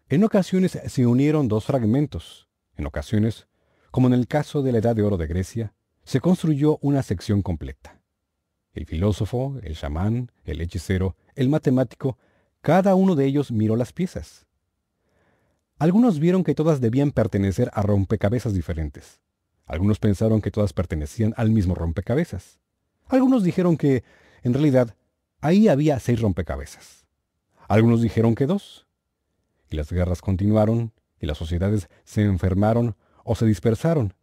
En 0.10 0.24
ocasiones 0.24 0.80
se 0.86 1.06
unieron 1.06 1.48
dos 1.48 1.66
fragmentos, 1.66 2.48
en 2.76 2.88
ocasiones, 2.88 3.48
como 3.92 4.08
en 4.08 4.14
el 4.14 4.28
caso 4.28 4.64
de 4.64 4.72
la 4.72 4.80
Edad 4.80 4.96
de 4.96 5.04
Oro 5.04 5.18
de 5.18 5.28
Grecia, 5.28 5.74
se 6.04 6.22
construyó 6.22 6.80
una 6.82 7.04
sección 7.04 7.42
completa. 7.42 8.02
El 8.74 8.86
filósofo, 8.86 9.60
el 9.62 9.76
chamán, 9.76 10.32
el 10.46 10.62
hechicero, 10.62 11.16
el 11.36 11.50
matemático, 11.50 12.18
cada 12.62 12.96
uno 12.96 13.16
de 13.16 13.26
ellos 13.26 13.52
miró 13.52 13.76
las 13.76 13.94
piezas. 13.94 14.47
Algunos 15.80 16.20
vieron 16.20 16.44
que 16.44 16.56
todas 16.56 16.82
debían 16.82 17.12
pertenecer 17.12 17.70
a 17.74 17.84
rompecabezas 17.84 18.54
diferentes. 18.54 19.22
Algunos 19.66 20.00
pensaron 20.00 20.42
que 20.42 20.50
todas 20.50 20.74
pertenecían 20.74 21.34
al 21.38 21.52
mismo 21.52 21.76
rompecabezas. 21.76 22.60
Algunos 23.08 23.44
dijeron 23.44 23.78
que, 23.78 24.04
en 24.42 24.54
realidad, 24.54 24.96
ahí 25.40 25.68
había 25.68 26.00
seis 26.00 26.20
rompecabezas. 26.20 27.06
Algunos 27.68 28.02
dijeron 28.02 28.34
que 28.34 28.48
dos. 28.48 28.88
Y 29.70 29.76
las 29.76 29.92
guerras 29.92 30.22
continuaron, 30.22 30.94
y 31.20 31.28
las 31.28 31.38
sociedades 31.38 31.90
se 32.06 32.24
enfermaron 32.24 32.96
o 33.24 33.36
se 33.36 33.46
dispersaron, 33.46 34.14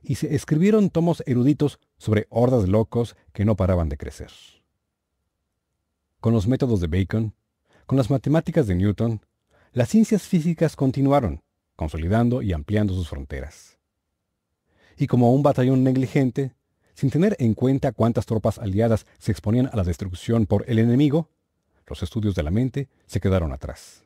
y 0.00 0.14
se 0.14 0.34
escribieron 0.34 0.90
tomos 0.90 1.22
eruditos 1.26 1.80
sobre 1.96 2.26
hordas 2.30 2.68
locos 2.68 3.16
que 3.32 3.44
no 3.44 3.56
paraban 3.56 3.88
de 3.88 3.96
crecer. 3.96 4.30
Con 6.20 6.32
los 6.32 6.46
métodos 6.46 6.80
de 6.80 6.86
Bacon, 6.86 7.34
con 7.86 7.98
las 7.98 8.10
matemáticas 8.10 8.66
de 8.66 8.76
Newton, 8.76 9.20
las 9.78 9.90
ciencias 9.90 10.22
físicas 10.22 10.74
continuaron, 10.74 11.40
consolidando 11.76 12.42
y 12.42 12.52
ampliando 12.52 12.94
sus 12.94 13.08
fronteras. 13.08 13.78
Y 14.96 15.06
como 15.06 15.32
un 15.32 15.44
batallón 15.44 15.84
negligente, 15.84 16.52
sin 16.94 17.10
tener 17.10 17.36
en 17.38 17.54
cuenta 17.54 17.92
cuántas 17.92 18.26
tropas 18.26 18.58
aliadas 18.58 19.06
se 19.20 19.30
exponían 19.30 19.70
a 19.72 19.76
la 19.76 19.84
destrucción 19.84 20.46
por 20.46 20.64
el 20.68 20.80
enemigo, 20.80 21.30
los 21.86 22.02
estudios 22.02 22.34
de 22.34 22.42
la 22.42 22.50
mente 22.50 22.88
se 23.06 23.20
quedaron 23.20 23.52
atrás. 23.52 24.02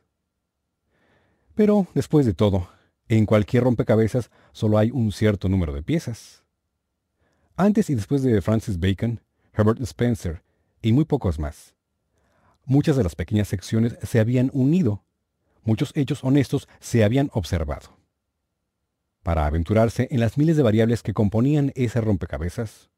Pero, 1.55 1.87
después 1.95 2.27
de 2.27 2.35
todo, 2.35 2.69
en 3.07 3.25
cualquier 3.25 3.63
rompecabezas 3.63 4.29
solo 4.51 4.77
hay 4.77 4.91
un 4.91 5.11
cierto 5.11 5.49
número 5.49 5.73
de 5.73 5.81
piezas. 5.81 6.43
Antes 7.57 7.89
y 7.89 7.95
después 7.95 8.21
de 8.21 8.43
Francis 8.43 8.79
Bacon, 8.79 9.21
Herbert 9.53 9.81
Spencer 9.81 10.43
y 10.83 10.93
muy 10.93 11.05
pocos 11.05 11.39
más. 11.39 11.73
Muchas 12.63 12.95
de 12.95 13.03
las 13.03 13.15
pequeñas 13.15 13.47
secciones 13.47 13.97
se 14.03 14.19
habían 14.19 14.51
unido, 14.53 15.03
muchos 15.63 15.91
hechos 15.95 16.23
honestos 16.23 16.67
se 16.79 17.03
habían 17.03 17.29
observado. 17.33 17.97
Para 19.23 19.45
aventurarse 19.45 20.07
en 20.11 20.19
las 20.19 20.37
miles 20.37 20.57
de 20.57 20.63
variables 20.63 21.01
que 21.01 21.13
componían 21.13 21.71
ese 21.75 22.01
rompecabezas, 22.01 22.89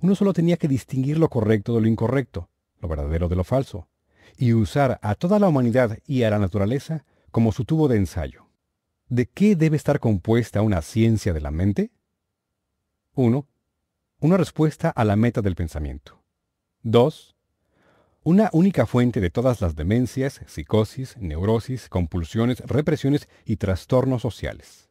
uno 0.00 0.14
solo 0.14 0.32
tenía 0.32 0.56
que 0.56 0.68
distinguir 0.68 1.18
lo 1.18 1.28
correcto 1.28 1.74
de 1.74 1.80
lo 1.80 1.88
incorrecto, 1.88 2.48
lo 2.80 2.88
verdadero 2.88 3.28
de 3.28 3.36
lo 3.36 3.44
falso, 3.44 3.88
y 4.36 4.52
usar 4.52 4.98
a 5.02 5.14
toda 5.14 5.38
la 5.38 5.48
humanidad 5.48 5.98
y 6.06 6.22
a 6.22 6.30
la 6.30 6.38
naturaleza 6.38 7.04
como 7.30 7.52
su 7.52 7.64
tubo 7.64 7.88
de 7.88 7.96
ensayo. 7.96 8.46
¿De 9.08 9.26
qué 9.26 9.56
debe 9.56 9.76
estar 9.76 10.00
compuesta 10.00 10.62
una 10.62 10.82
ciencia 10.82 11.32
de 11.32 11.40
la 11.40 11.50
mente? 11.50 11.90
1. 13.14 13.46
Una 14.20 14.36
respuesta 14.36 14.90
a 14.90 15.04
la 15.04 15.16
meta 15.16 15.40
del 15.40 15.54
pensamiento. 15.54 16.22
2. 16.82 17.33
Una 18.26 18.48
única 18.54 18.86
fuente 18.86 19.20
de 19.20 19.28
todas 19.28 19.60
las 19.60 19.76
demencias, 19.76 20.40
psicosis, 20.46 21.14
neurosis, 21.18 21.90
compulsiones, 21.90 22.60
represiones 22.60 23.28
y 23.44 23.56
trastornos 23.56 24.22
sociales. 24.22 24.88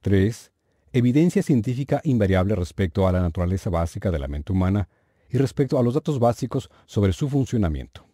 3. 0.00 0.50
Evidencia 0.92 1.44
científica 1.44 2.00
invariable 2.02 2.56
respecto 2.56 3.06
a 3.06 3.12
la 3.12 3.20
naturaleza 3.20 3.70
básica 3.70 4.10
de 4.10 4.18
la 4.18 4.26
mente 4.26 4.50
humana 4.50 4.88
y 5.30 5.38
respecto 5.38 5.78
a 5.78 5.84
los 5.84 5.94
datos 5.94 6.18
básicos 6.18 6.68
sobre 6.86 7.12
su 7.12 7.28
funcionamiento. 7.28 8.04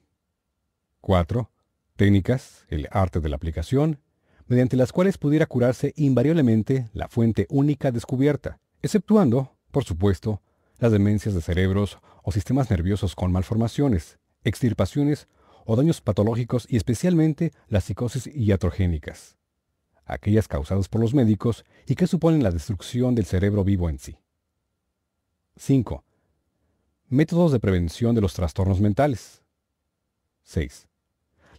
4. 1.01 1.51
Técnicas, 1.97 2.67
el 2.69 2.87
arte 2.91 3.21
de 3.21 3.31
la 3.31 3.37
aplicación 3.37 3.99
mediante 4.47 4.77
las 4.77 4.93
cuales 4.93 5.17
pudiera 5.17 5.47
curarse 5.47 5.95
invariablemente 5.97 6.91
la 6.93 7.09
fuente 7.09 7.47
única 7.49 7.93
descubierta, 7.93 8.61
exceptuando, 8.83 9.57
por 9.71 9.85
supuesto, 9.85 10.43
las 10.81 10.93
demencias 10.93 11.35
de 11.35 11.41
cerebros 11.41 11.99
o 12.23 12.33
sistemas 12.33 12.71
nerviosos 12.71 13.15
con 13.15 13.33
malformaciones, 13.33 14.19
extirpaciones 14.45 15.29
o 15.65 15.77
daños 15.77 16.01
patológicos 16.01 16.67
y 16.69 16.77
especialmente 16.77 17.53
las 17.69 17.85
psicosis 17.85 18.27
iatrogénicas, 18.27 19.37
aquellas 20.05 20.49
causadas 20.49 20.89
por 20.89 21.01
los 21.01 21.15
médicos 21.15 21.65
y 21.87 21.95
que 21.95 22.07
suponen 22.07 22.43
la 22.43 22.51
destrucción 22.51 23.15
del 23.15 23.27
cerebro 23.27 23.65
vivo 23.65 23.89
en 23.89 23.99
sí. 23.99 24.17
5. 25.57 26.05
Métodos 27.09 27.53
de 27.53 27.61
prevención 27.61 28.15
de 28.15 28.21
los 28.21 28.35
trastornos 28.35 28.81
mentales. 28.81 29.43
6. 30.43 30.89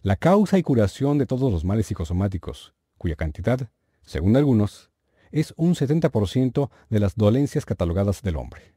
La 0.02 0.16
causa 0.16 0.58
y 0.58 0.62
curación 0.62 1.18
de 1.18 1.26
todos 1.26 1.52
los 1.52 1.64
males 1.64 1.86
psicosomáticos, 1.86 2.74
cuya 2.98 3.14
cantidad, 3.16 3.70
según 4.02 4.36
algunos, 4.36 4.90
es 5.30 5.54
un 5.56 5.74
70% 5.74 6.70
de 6.90 7.00
las 7.00 7.14
dolencias 7.16 7.64
catalogadas 7.64 8.22
del 8.22 8.36
hombre. 8.36 8.74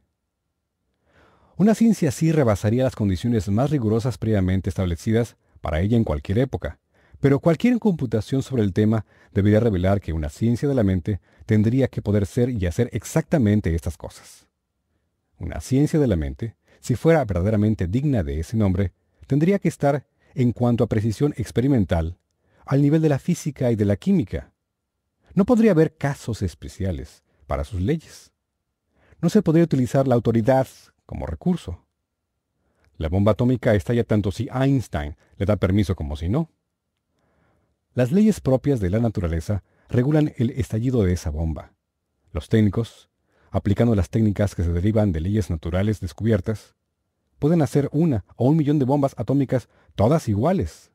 Una 1.58 1.74
ciencia 1.74 2.10
así 2.10 2.34
rebasaría 2.34 2.84
las 2.84 2.98
condiciones 2.98 3.48
más 3.48 3.70
rigurosas 3.70 4.18
previamente 4.18 4.70
establecidas 4.70 5.38
para 5.62 5.80
ella 5.80 5.96
en 5.96 6.04
cualquier 6.04 6.40
época, 6.40 6.80
pero 7.22 7.40
cualquier 7.40 7.80
computación 7.80 8.44
sobre 8.44 8.62
el 8.62 8.74
tema 8.74 9.06
debería 9.34 9.62
revelar 9.62 10.02
que 10.02 10.12
una 10.12 10.28
ciencia 10.28 10.68
de 10.68 10.76
la 10.76 10.84
mente 10.84 11.22
tendría 11.46 11.88
que 11.88 12.02
poder 12.02 12.26
ser 12.26 12.50
y 12.50 12.66
hacer 12.66 12.90
exactamente 12.92 13.74
estas 13.74 13.96
cosas. 13.96 14.48
Una 15.38 15.62
ciencia 15.62 15.98
de 15.98 16.08
la 16.08 16.18
mente, 16.18 16.58
si 16.82 16.96
fuera 16.96 17.24
verdaderamente 17.24 17.88
digna 17.88 18.22
de 18.22 18.42
ese 18.42 18.58
nombre, 18.58 18.92
tendría 19.26 19.58
que 19.58 19.70
estar, 19.70 20.06
en 20.34 20.52
cuanto 20.52 20.84
a 20.84 20.88
precisión 20.88 21.34
experimental, 21.38 22.18
al 22.66 22.82
nivel 22.82 23.02
de 23.02 23.10
la 23.10 23.20
física 23.20 23.72
y 23.72 23.78
de 23.78 23.86
la 23.86 23.96
química. 23.96 24.52
No 25.34 25.46
podría 25.46 25.72
haber 25.72 25.96
casos 25.96 26.42
especiales 26.42 27.24
para 27.48 27.64
sus 27.64 27.80
leyes. 27.80 28.34
No 29.22 29.30
se 29.30 29.42
podría 29.42 29.64
utilizar 29.64 30.06
la 30.06 30.16
autoridad 30.16 30.68
como 31.06 31.26
recurso. 31.26 31.86
La 32.98 33.10
bomba 33.10 33.34
atómica 33.34 33.76
estalla 33.76 34.04
tanto 34.04 34.32
si 34.32 34.48
Einstein 34.54 35.16
le 35.38 35.46
da 35.46 35.58
permiso 35.58 35.96
como 35.96 36.16
si 36.16 36.30
no. 36.30 36.50
Las 37.94 38.12
leyes 38.12 38.40
propias 38.40 38.80
de 38.80 38.90
la 38.90 39.00
naturaleza 39.00 39.64
regulan 39.90 40.34
el 40.38 40.52
estallido 40.52 41.04
de 41.04 41.14
esa 41.14 41.30
bomba. 41.30 41.74
Los 42.32 42.50
técnicos, 42.50 43.10
aplicando 43.52 43.96
las 43.96 44.10
técnicas 44.10 44.56
que 44.56 44.64
se 44.64 44.72
derivan 44.72 45.12
de 45.12 45.22
leyes 45.22 45.50
naturales 45.50 46.00
descubiertas, 46.00 46.76
pueden 47.40 47.62
hacer 47.62 47.90
una 47.92 48.26
o 48.36 48.50
un 48.50 48.58
millón 48.58 48.80
de 48.80 48.86
bombas 48.86 49.14
atómicas 49.18 49.70
todas 49.96 50.28
iguales. 50.28 50.92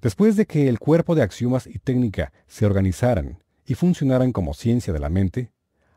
Después 0.00 0.36
de 0.36 0.46
que 0.46 0.68
el 0.68 0.78
cuerpo 0.78 1.14
de 1.14 1.22
axiomas 1.22 1.66
y 1.66 1.78
técnica 1.78 2.32
se 2.46 2.66
organizaran 2.66 3.42
y 3.64 3.74
funcionaran 3.74 4.32
como 4.32 4.52
ciencia 4.52 4.92
de 4.92 4.98
la 4.98 5.08
mente, 5.08 5.52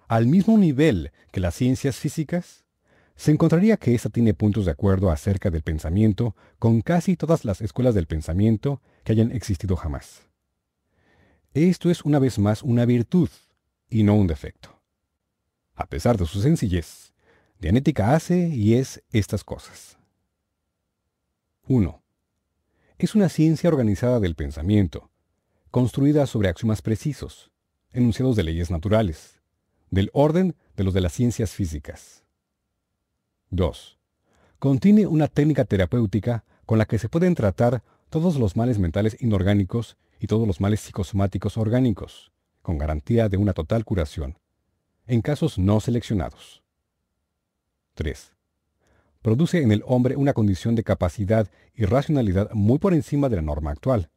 al 0.07 0.27
mismo 0.27 0.57
nivel 0.57 1.11
que 1.31 1.39
las 1.39 1.55
ciencias 1.55 1.97
físicas, 1.97 2.65
se 3.15 3.31
encontraría 3.31 3.77
que 3.77 3.95
ésta 3.95 4.09
tiene 4.09 4.33
puntos 4.33 4.65
de 4.65 4.71
acuerdo 4.71 5.09
acerca 5.09 5.49
del 5.49 5.61
pensamiento 5.61 6.35
con 6.59 6.81
casi 6.81 7.15
todas 7.15 7.45
las 7.45 7.61
escuelas 7.61 7.95
del 7.95 8.07
pensamiento 8.07 8.81
que 9.03 9.13
hayan 9.13 9.31
existido 9.31 9.75
jamás. 9.75 10.23
Esto 11.53 11.89
es 11.89 12.03
una 12.03 12.19
vez 12.19 12.37
más 12.39 12.61
una 12.61 12.85
virtud 12.85 13.29
y 13.89 14.03
no 14.03 14.15
un 14.15 14.27
defecto. 14.27 14.81
A 15.75 15.87
pesar 15.87 16.17
de 16.17 16.25
su 16.25 16.41
sencillez, 16.41 17.13
Dianética 17.59 18.13
hace 18.13 18.49
y 18.49 18.75
es 18.75 19.01
estas 19.11 19.43
cosas. 19.43 19.97
1. 21.67 22.03
Es 22.97 23.15
una 23.15 23.29
ciencia 23.29 23.69
organizada 23.69 24.19
del 24.19 24.35
pensamiento, 24.35 25.09
construida 25.71 26.27
sobre 26.27 26.49
axiomas 26.49 26.81
precisos, 26.81 27.51
enunciados 27.91 28.35
de 28.35 28.43
leyes 28.43 28.69
naturales, 28.71 29.34
del 29.95 30.09
orden 30.11 30.55
de 30.75 30.83
los 30.83 30.93
de 30.93 30.99
las 30.99 31.13
ciencias 31.13 31.51
físicas. 31.51 32.25
2. 33.51 33.97
Contiene 34.59 35.07
una 35.07 35.29
técnica 35.29 35.63
terapéutica 35.63 36.43
con 36.65 36.77
la 36.77 36.85
que 36.85 36.99
se 36.99 37.07
pueden 37.07 37.33
tratar 37.33 37.81
todos 38.09 38.35
los 38.35 38.57
males 38.57 38.77
mentales 38.77 39.15
inorgánicos 39.21 39.95
y 40.19 40.27
todos 40.27 40.45
los 40.45 40.59
males 40.59 40.81
psicosomáticos 40.81 41.57
orgánicos, 41.57 42.33
con 42.61 42.77
garantía 42.77 43.29
de 43.29 43.37
una 43.37 43.53
total 43.53 43.85
curación, 43.85 44.37
en 45.07 45.21
casos 45.21 45.57
no 45.57 45.79
seleccionados. 45.79 46.61
3. 47.93 48.33
Produce 49.21 49.61
en 49.61 49.71
el 49.71 49.81
hombre 49.85 50.17
una 50.17 50.33
condición 50.33 50.75
de 50.75 50.83
capacidad 50.83 51.49
y 51.73 51.85
racionalidad 51.85 52.51
muy 52.51 52.79
por 52.79 52.93
encima 52.93 53.29
de 53.29 53.37
la 53.37 53.41
norma 53.41 53.71
actual, 53.71 54.09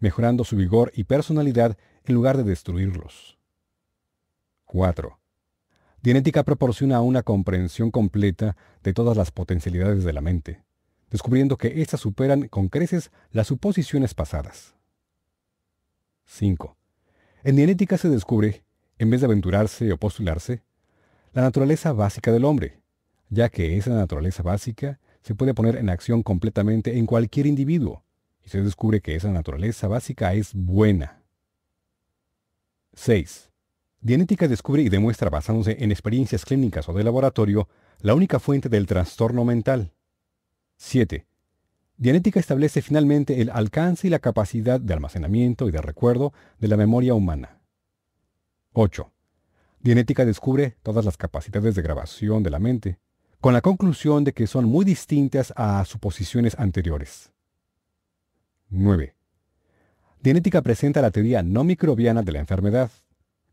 mejorando 0.00 0.44
su 0.44 0.56
vigor 0.56 0.92
y 0.94 1.04
personalidad 1.04 1.78
en 2.04 2.14
lugar 2.14 2.36
de 2.36 2.44
destruirlos. 2.44 3.33
4. 4.74 5.20
Dianética 6.02 6.42
proporciona 6.42 7.00
una 7.00 7.22
comprensión 7.22 7.92
completa 7.92 8.56
de 8.82 8.92
todas 8.92 9.16
las 9.16 9.30
potencialidades 9.30 10.02
de 10.02 10.12
la 10.12 10.20
mente, 10.20 10.64
descubriendo 11.10 11.56
que 11.56 11.80
éstas 11.80 12.00
superan 12.00 12.48
con 12.48 12.68
creces 12.68 13.12
las 13.30 13.46
suposiciones 13.46 14.14
pasadas. 14.14 14.74
5. 16.24 16.76
En 17.44 17.54
Dianética 17.54 17.96
se 17.98 18.08
descubre, 18.08 18.64
en 18.98 19.10
vez 19.10 19.20
de 19.20 19.26
aventurarse 19.26 19.92
o 19.92 19.96
postularse, 19.96 20.64
la 21.34 21.42
naturaleza 21.42 21.92
básica 21.92 22.32
del 22.32 22.44
hombre, 22.44 22.80
ya 23.28 23.50
que 23.50 23.76
esa 23.76 23.90
naturaleza 23.90 24.42
básica 24.42 24.98
se 25.22 25.36
puede 25.36 25.54
poner 25.54 25.76
en 25.76 25.88
acción 25.88 26.24
completamente 26.24 26.98
en 26.98 27.06
cualquier 27.06 27.46
individuo, 27.46 28.02
y 28.44 28.48
se 28.48 28.60
descubre 28.60 29.00
que 29.00 29.14
esa 29.14 29.30
naturaleza 29.30 29.86
básica 29.86 30.34
es 30.34 30.52
buena. 30.52 31.22
6. 32.94 33.53
Dianética 34.04 34.48
descubre 34.48 34.82
y 34.82 34.90
demuestra 34.90 35.30
basándose 35.30 35.82
en 35.82 35.90
experiencias 35.90 36.44
clínicas 36.44 36.86
o 36.90 36.92
de 36.92 37.02
laboratorio 37.02 37.70
la 38.00 38.14
única 38.14 38.38
fuente 38.38 38.68
del 38.68 38.86
trastorno 38.86 39.46
mental. 39.46 39.94
7. 40.76 41.26
Dianética 41.96 42.38
establece 42.38 42.82
finalmente 42.82 43.40
el 43.40 43.48
alcance 43.48 44.06
y 44.06 44.10
la 44.10 44.18
capacidad 44.18 44.78
de 44.78 44.92
almacenamiento 44.92 45.70
y 45.70 45.72
de 45.72 45.80
recuerdo 45.80 46.34
de 46.58 46.68
la 46.68 46.76
memoria 46.76 47.14
humana. 47.14 47.62
8. 48.74 49.10
Dianética 49.80 50.26
descubre 50.26 50.76
todas 50.82 51.06
las 51.06 51.16
capacidades 51.16 51.74
de 51.74 51.80
grabación 51.80 52.42
de 52.42 52.50
la 52.50 52.58
mente, 52.58 52.98
con 53.40 53.54
la 53.54 53.62
conclusión 53.62 54.22
de 54.22 54.34
que 54.34 54.46
son 54.46 54.66
muy 54.66 54.84
distintas 54.84 55.54
a 55.56 55.82
suposiciones 55.86 56.58
anteriores. 56.58 57.32
9. 58.68 59.14
Dianética 60.20 60.60
presenta 60.60 61.00
la 61.00 61.10
teoría 61.10 61.42
no 61.42 61.64
microbiana 61.64 62.22
de 62.22 62.32
la 62.32 62.40
enfermedad 62.40 62.90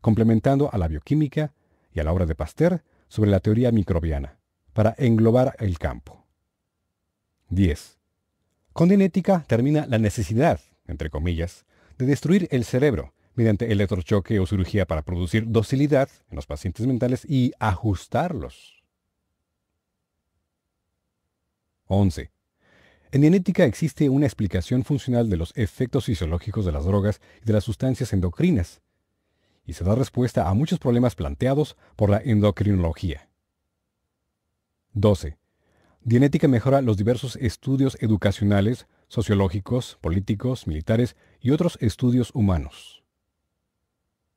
complementando 0.02 0.68
a 0.70 0.76
la 0.76 0.88
bioquímica 0.88 1.54
y 1.94 2.00
a 2.00 2.04
la 2.04 2.12
obra 2.12 2.26
de 2.26 2.34
Pasteur 2.34 2.82
sobre 3.08 3.30
la 3.30 3.40
teoría 3.40 3.72
microbiana, 3.72 4.38
para 4.74 4.94
englobar 4.98 5.56
el 5.58 5.78
campo. 5.78 6.26
10. 7.48 7.98
Con 8.74 8.90
genética 8.90 9.44
termina 9.46 9.86
la 9.86 9.98
necesidad, 9.98 10.60
entre 10.86 11.08
comillas, 11.08 11.64
de 11.98 12.06
destruir 12.06 12.48
el 12.50 12.64
cerebro 12.64 13.14
mediante 13.34 13.72
electrochoque 13.72 14.38
o 14.40 14.46
cirugía 14.46 14.86
para 14.86 15.02
producir 15.02 15.46
docilidad 15.48 16.08
en 16.30 16.36
los 16.36 16.46
pacientes 16.46 16.86
mentales 16.86 17.24
y 17.26 17.52
ajustarlos. 17.58 18.82
11. 21.86 22.30
En 23.12 23.22
genética 23.22 23.64
existe 23.64 24.08
una 24.08 24.24
explicación 24.24 24.84
funcional 24.84 25.28
de 25.28 25.36
los 25.36 25.52
efectos 25.54 26.06
fisiológicos 26.06 26.64
de 26.64 26.72
las 26.72 26.86
drogas 26.86 27.20
y 27.42 27.44
de 27.44 27.52
las 27.52 27.64
sustancias 27.64 28.14
endocrinas, 28.14 28.80
y 29.64 29.74
se 29.74 29.84
da 29.84 29.94
respuesta 29.94 30.48
a 30.48 30.54
muchos 30.54 30.78
problemas 30.78 31.14
planteados 31.14 31.76
por 31.96 32.10
la 32.10 32.18
endocrinología. 32.18 33.28
12. 34.94 35.38
Dianética 36.02 36.48
mejora 36.48 36.82
los 36.82 36.96
diversos 36.96 37.36
estudios 37.36 37.96
educacionales, 38.00 38.86
sociológicos, 39.08 39.98
políticos, 40.00 40.66
militares 40.66 41.16
y 41.40 41.50
otros 41.50 41.78
estudios 41.80 42.30
humanos. 42.34 43.04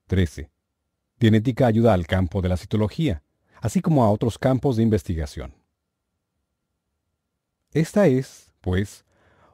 13. 0.07 0.51
Dianética 1.19 1.65
ayuda 1.65 1.93
al 1.93 2.05
campo 2.05 2.41
de 2.41 2.49
la 2.49 2.57
citología, 2.57 3.23
así 3.61 3.81
como 3.81 4.03
a 4.03 4.11
otros 4.11 4.37
campos 4.37 4.77
de 4.77 4.83
investigación. 4.83 5.55
Esta 7.71 8.07
es, 8.07 8.53
pues, 8.61 9.05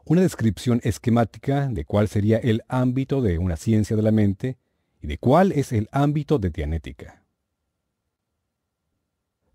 una 0.05 0.21
descripción 0.21 0.81
esquemática 0.83 1.67
de 1.67 1.85
cuál 1.85 2.07
sería 2.07 2.37
el 2.37 2.63
ámbito 2.67 3.21
de 3.21 3.37
una 3.37 3.55
ciencia 3.55 3.95
de 3.95 4.01
la 4.01 4.11
mente 4.11 4.57
y 5.01 5.07
de 5.07 5.17
cuál 5.17 5.51
es 5.51 5.71
el 5.73 5.89
ámbito 5.91 6.37
de 6.37 6.51
Dianética. 6.51 7.23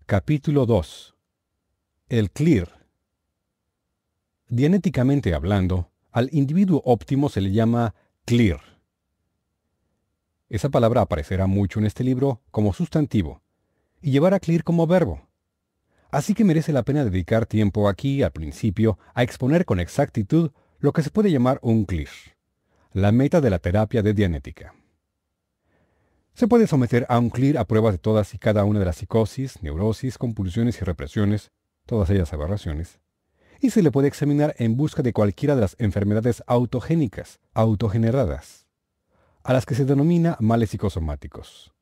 Capítulo 0.05 0.65
2. 0.65 1.15
El 2.09 2.31
clear. 2.31 2.85
Dianéticamente 4.49 5.33
hablando, 5.33 5.89
al 6.11 6.29
individuo 6.33 6.81
óptimo 6.85 7.29
se 7.29 7.41
le 7.41 7.51
llama 7.51 7.95
clear. 8.25 8.61
Esa 10.49 10.69
palabra 10.69 11.01
aparecerá 11.01 11.47
mucho 11.47 11.79
en 11.79 11.85
este 11.85 12.03
libro 12.03 12.41
como 12.51 12.73
sustantivo 12.73 13.41
y 14.01 14.11
llevará 14.11 14.39
clear 14.39 14.63
como 14.63 14.87
verbo. 14.87 15.27
Así 16.09 16.33
que 16.33 16.45
merece 16.45 16.71
la 16.71 16.83
pena 16.83 17.03
dedicar 17.03 17.45
tiempo 17.45 17.89
aquí 17.89 18.23
al 18.23 18.31
principio 18.31 18.97
a 19.13 19.23
exponer 19.23 19.65
con 19.65 19.79
exactitud 19.79 20.51
lo 20.79 20.93
que 20.93 21.03
se 21.03 21.09
puede 21.09 21.31
llamar 21.31 21.59
un 21.61 21.85
clear, 21.85 22.07
la 22.93 23.11
meta 23.11 23.41
de 23.41 23.49
la 23.49 23.59
terapia 23.59 24.01
de 24.01 24.13
Dianética. 24.13 24.73
Se 26.37 26.47
puede 26.47 26.67
someter 26.67 27.07
a 27.09 27.17
un 27.17 27.31
clear 27.31 27.57
a 27.57 27.65
pruebas 27.65 27.95
de 27.95 27.97
todas 27.97 28.35
y 28.35 28.37
cada 28.37 28.63
una 28.63 28.77
de 28.77 28.85
las 28.85 28.97
psicosis, 28.97 29.63
neurosis, 29.63 30.19
compulsiones 30.19 30.79
y 30.79 30.85
represiones, 30.85 31.49
todas 31.87 32.11
ellas 32.11 32.31
aberraciones, 32.31 32.99
y 33.59 33.71
se 33.71 33.81
le 33.81 33.89
puede 33.89 34.07
examinar 34.07 34.53
en 34.59 34.77
busca 34.77 35.01
de 35.01 35.13
cualquiera 35.13 35.55
de 35.55 35.61
las 35.61 35.75
enfermedades 35.79 36.43
autogénicas, 36.45 37.39
autogeneradas, 37.55 38.67
a 39.43 39.51
las 39.51 39.65
que 39.65 39.73
se 39.73 39.85
denomina 39.85 40.37
males 40.39 40.69
psicosomáticos. 40.69 41.73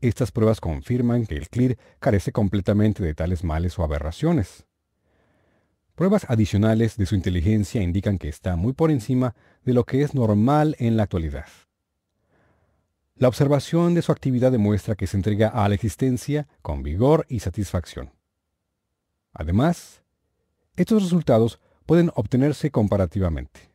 Estas 0.00 0.32
pruebas 0.32 0.62
confirman 0.62 1.26
que 1.26 1.36
el 1.36 1.50
CLIR 1.50 1.76
carece 1.98 2.32
completamente 2.32 3.04
de 3.04 3.12
tales 3.12 3.44
males 3.44 3.78
o 3.78 3.84
aberraciones. 3.84 4.64
Pruebas 5.94 6.24
adicionales 6.30 6.96
de 6.96 7.04
su 7.04 7.14
inteligencia 7.14 7.82
indican 7.82 8.16
que 8.16 8.30
está 8.30 8.56
muy 8.56 8.72
por 8.72 8.90
encima 8.90 9.34
de 9.64 9.74
lo 9.74 9.84
que 9.84 10.00
es 10.00 10.14
normal 10.14 10.76
en 10.78 10.96
la 10.96 11.02
actualidad. 11.02 11.44
La 13.16 13.28
observación 13.28 13.94
de 13.94 14.02
su 14.02 14.10
actividad 14.10 14.50
demuestra 14.50 14.96
que 14.96 15.06
se 15.06 15.16
entrega 15.16 15.48
a 15.48 15.68
la 15.68 15.76
existencia 15.76 16.48
con 16.62 16.82
vigor 16.82 17.26
y 17.28 17.40
satisfacción. 17.40 18.10
Además, 19.32 20.02
estos 20.74 21.04
resultados 21.04 21.60
pueden 21.86 22.10
obtenerse 22.16 22.72
comparativamente. 22.72 23.70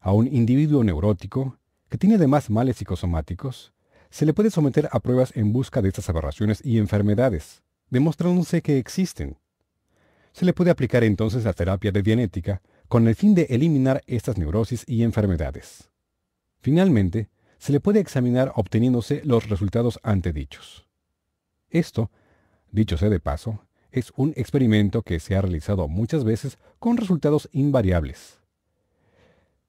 A 0.00 0.12
un 0.12 0.26
individuo 0.26 0.82
neurótico, 0.84 1.58
que 1.90 1.98
tiene 1.98 2.14
además 2.14 2.48
males 2.48 2.78
psicosomáticos, 2.78 3.74
se 4.08 4.24
le 4.24 4.32
puede 4.32 4.50
someter 4.50 4.88
a 4.90 5.00
pruebas 5.00 5.36
en 5.36 5.52
busca 5.52 5.82
de 5.82 5.88
estas 5.88 6.08
aberraciones 6.08 6.64
y 6.64 6.78
enfermedades, 6.78 7.62
demostrándose 7.90 8.62
que 8.62 8.78
existen. 8.78 9.36
Se 10.32 10.46
le 10.46 10.54
puede 10.54 10.70
aplicar 10.70 11.04
entonces 11.04 11.44
la 11.44 11.52
terapia 11.52 11.92
de 11.92 12.02
dianética 12.02 12.62
con 12.88 13.06
el 13.06 13.14
fin 13.14 13.34
de 13.34 13.48
eliminar 13.50 14.02
estas 14.06 14.38
neurosis 14.38 14.84
y 14.86 15.02
enfermedades. 15.02 15.90
Finalmente, 16.60 17.28
se 17.58 17.72
le 17.72 17.80
puede 17.80 18.00
examinar 18.00 18.52
obteniéndose 18.54 19.22
los 19.24 19.48
resultados 19.48 20.00
antedichos. 20.02 20.86
Esto, 21.70 22.10
dicho 22.70 22.96
sea 22.96 23.10
de 23.10 23.20
paso, 23.20 23.64
es 23.90 24.12
un 24.16 24.32
experimento 24.36 25.02
que 25.02 25.20
se 25.20 25.36
ha 25.36 25.42
realizado 25.42 25.88
muchas 25.88 26.24
veces 26.24 26.58
con 26.78 26.96
resultados 26.96 27.48
invariables. 27.52 28.38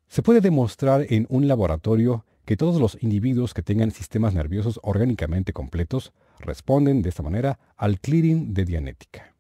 Se 0.07 0.21
puede 0.21 0.41
demostrar 0.41 1.05
en 1.09 1.25
un 1.29 1.47
laboratorio 1.47 2.25
que 2.45 2.57
todos 2.57 2.81
los 2.81 2.97
individuos 3.01 3.53
que 3.53 3.61
tengan 3.61 3.91
sistemas 3.91 4.33
nerviosos 4.33 4.79
orgánicamente 4.81 5.53
completos 5.53 6.13
responden 6.39 7.01
de 7.01 7.09
esta 7.09 7.21
manera 7.21 7.59
al 7.75 7.99
clearing 7.99 8.53
de 8.53 8.65
dianética. 8.65 9.35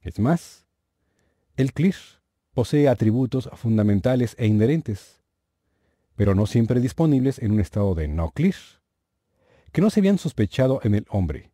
Es 0.00 0.18
más, 0.18 0.64
el 1.56 1.72
clear 1.72 1.96
posee 2.54 2.88
atributos 2.88 3.50
fundamentales 3.54 4.36
e 4.38 4.46
inherentes, 4.46 5.21
pero 6.16 6.34
no 6.34 6.46
siempre 6.46 6.80
disponibles 6.80 7.38
en 7.38 7.52
un 7.52 7.60
estado 7.60 7.94
de 7.94 8.08
no 8.08 8.30
clear, 8.30 8.54
que 9.72 9.80
no 9.80 9.90
se 9.90 10.00
habían 10.00 10.18
sospechado 10.18 10.80
en 10.82 10.94
el 10.94 11.06
hombre 11.08 11.50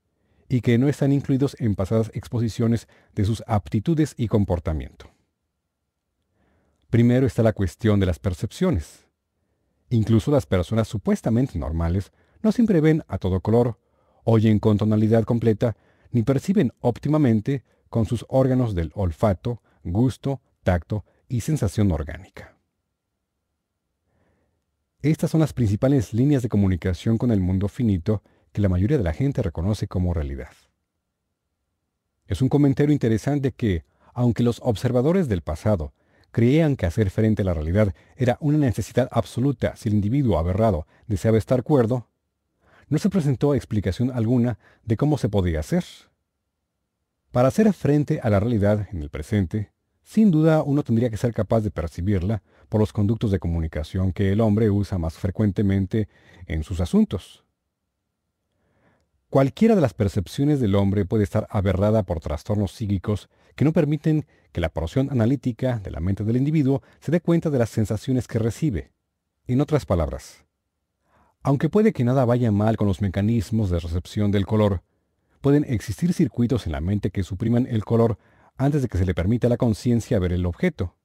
y 0.48 0.60
que 0.60 0.78
no 0.78 0.88
están 0.88 1.12
incluidos 1.12 1.56
en 1.60 1.74
pasadas 1.74 2.10
exposiciones 2.14 2.88
de 3.14 3.24
sus 3.24 3.42
aptitudes 3.46 4.14
y 4.16 4.28
comportamiento. 4.28 5.10
Primero 6.90 7.26
está 7.26 7.42
la 7.42 7.52
cuestión 7.52 8.00
de 8.00 8.06
las 8.06 8.18
percepciones. 8.18 9.06
Incluso 9.90 10.30
las 10.30 10.46
personas 10.46 10.88
supuestamente 10.88 11.58
normales 11.58 12.12
no 12.42 12.50
siempre 12.50 12.80
ven 12.80 13.04
a 13.08 13.18
todo 13.18 13.40
color, 13.40 13.78
oyen 14.24 14.58
con 14.58 14.78
tonalidad 14.78 15.24
completa, 15.24 15.76
ni 16.10 16.22
perciben 16.22 16.72
óptimamente 16.80 17.64
con 17.88 18.06
sus 18.06 18.24
órganos 18.28 18.74
del 18.74 18.90
olfato, 18.94 19.62
gusto, 19.84 20.40
tacto 20.62 21.04
y 21.28 21.40
sensación 21.42 21.92
orgánica. 21.92 22.57
Estas 25.00 25.30
son 25.30 25.38
las 25.38 25.52
principales 25.52 26.12
líneas 26.12 26.42
de 26.42 26.48
comunicación 26.48 27.18
con 27.18 27.30
el 27.30 27.40
mundo 27.40 27.68
finito 27.68 28.20
que 28.50 28.60
la 28.60 28.68
mayoría 28.68 28.98
de 28.98 29.04
la 29.04 29.12
gente 29.12 29.42
reconoce 29.42 29.86
como 29.86 30.12
realidad. 30.12 30.50
Es 32.26 32.42
un 32.42 32.48
comentario 32.48 32.92
interesante 32.92 33.52
que, 33.52 33.84
aunque 34.12 34.42
los 34.42 34.58
observadores 34.60 35.28
del 35.28 35.42
pasado 35.42 35.92
creían 36.32 36.74
que 36.74 36.86
hacer 36.86 37.10
frente 37.10 37.42
a 37.42 37.44
la 37.44 37.54
realidad 37.54 37.94
era 38.16 38.38
una 38.40 38.58
necesidad 38.58 39.08
absoluta 39.12 39.76
si 39.76 39.88
el 39.88 39.94
individuo 39.94 40.36
aberrado 40.36 40.88
deseaba 41.06 41.38
estar 41.38 41.62
cuerdo, 41.62 42.08
no 42.88 42.98
se 42.98 43.08
presentó 43.08 43.54
explicación 43.54 44.10
alguna 44.10 44.58
de 44.82 44.96
cómo 44.96 45.16
se 45.16 45.28
podía 45.28 45.60
hacer. 45.60 45.84
Para 47.30 47.48
hacer 47.48 47.72
frente 47.72 48.18
a 48.20 48.30
la 48.30 48.40
realidad 48.40 48.88
en 48.90 49.02
el 49.02 49.10
presente, 49.10 49.70
sin 50.02 50.32
duda 50.32 50.64
uno 50.64 50.82
tendría 50.82 51.08
que 51.08 51.18
ser 51.18 51.32
capaz 51.32 51.60
de 51.60 51.70
percibirla 51.70 52.42
por 52.68 52.80
los 52.80 52.92
conductos 52.92 53.30
de 53.30 53.38
comunicación 53.38 54.12
que 54.12 54.32
el 54.32 54.40
hombre 54.40 54.70
usa 54.70 54.98
más 54.98 55.14
frecuentemente 55.14 56.08
en 56.46 56.62
sus 56.62 56.80
asuntos. 56.80 57.44
Cualquiera 59.30 59.74
de 59.74 59.82
las 59.82 59.92
percepciones 59.92 60.58
del 60.58 60.74
hombre 60.74 61.04
puede 61.04 61.24
estar 61.24 61.46
aberrada 61.50 62.02
por 62.02 62.20
trastornos 62.20 62.72
psíquicos 62.72 63.28
que 63.56 63.64
no 63.64 63.72
permiten 63.72 64.24
que 64.52 64.60
la 64.60 64.70
porción 64.70 65.10
analítica 65.10 65.80
de 65.80 65.90
la 65.90 66.00
mente 66.00 66.24
del 66.24 66.38
individuo 66.38 66.82
se 67.00 67.12
dé 67.12 67.20
cuenta 67.20 67.50
de 67.50 67.58
las 67.58 67.68
sensaciones 67.68 68.26
que 68.26 68.38
recibe. 68.38 68.92
En 69.46 69.60
otras 69.60 69.84
palabras, 69.84 70.44
aunque 71.42 71.68
puede 71.68 71.92
que 71.92 72.04
nada 72.04 72.24
vaya 72.24 72.50
mal 72.52 72.76
con 72.76 72.88
los 72.88 73.00
mecanismos 73.00 73.70
de 73.70 73.80
recepción 73.80 74.30
del 74.30 74.46
color, 74.46 74.82
pueden 75.40 75.64
existir 75.64 76.12
circuitos 76.12 76.66
en 76.66 76.72
la 76.72 76.80
mente 76.80 77.10
que 77.10 77.22
supriman 77.22 77.66
el 77.66 77.84
color 77.84 78.18
antes 78.56 78.82
de 78.82 78.88
que 78.88 78.98
se 78.98 79.06
le 79.06 79.14
permita 79.14 79.46
a 79.46 79.50
la 79.50 79.56
conciencia 79.56 80.18
ver 80.18 80.32
el 80.32 80.46
objeto. 80.46 80.97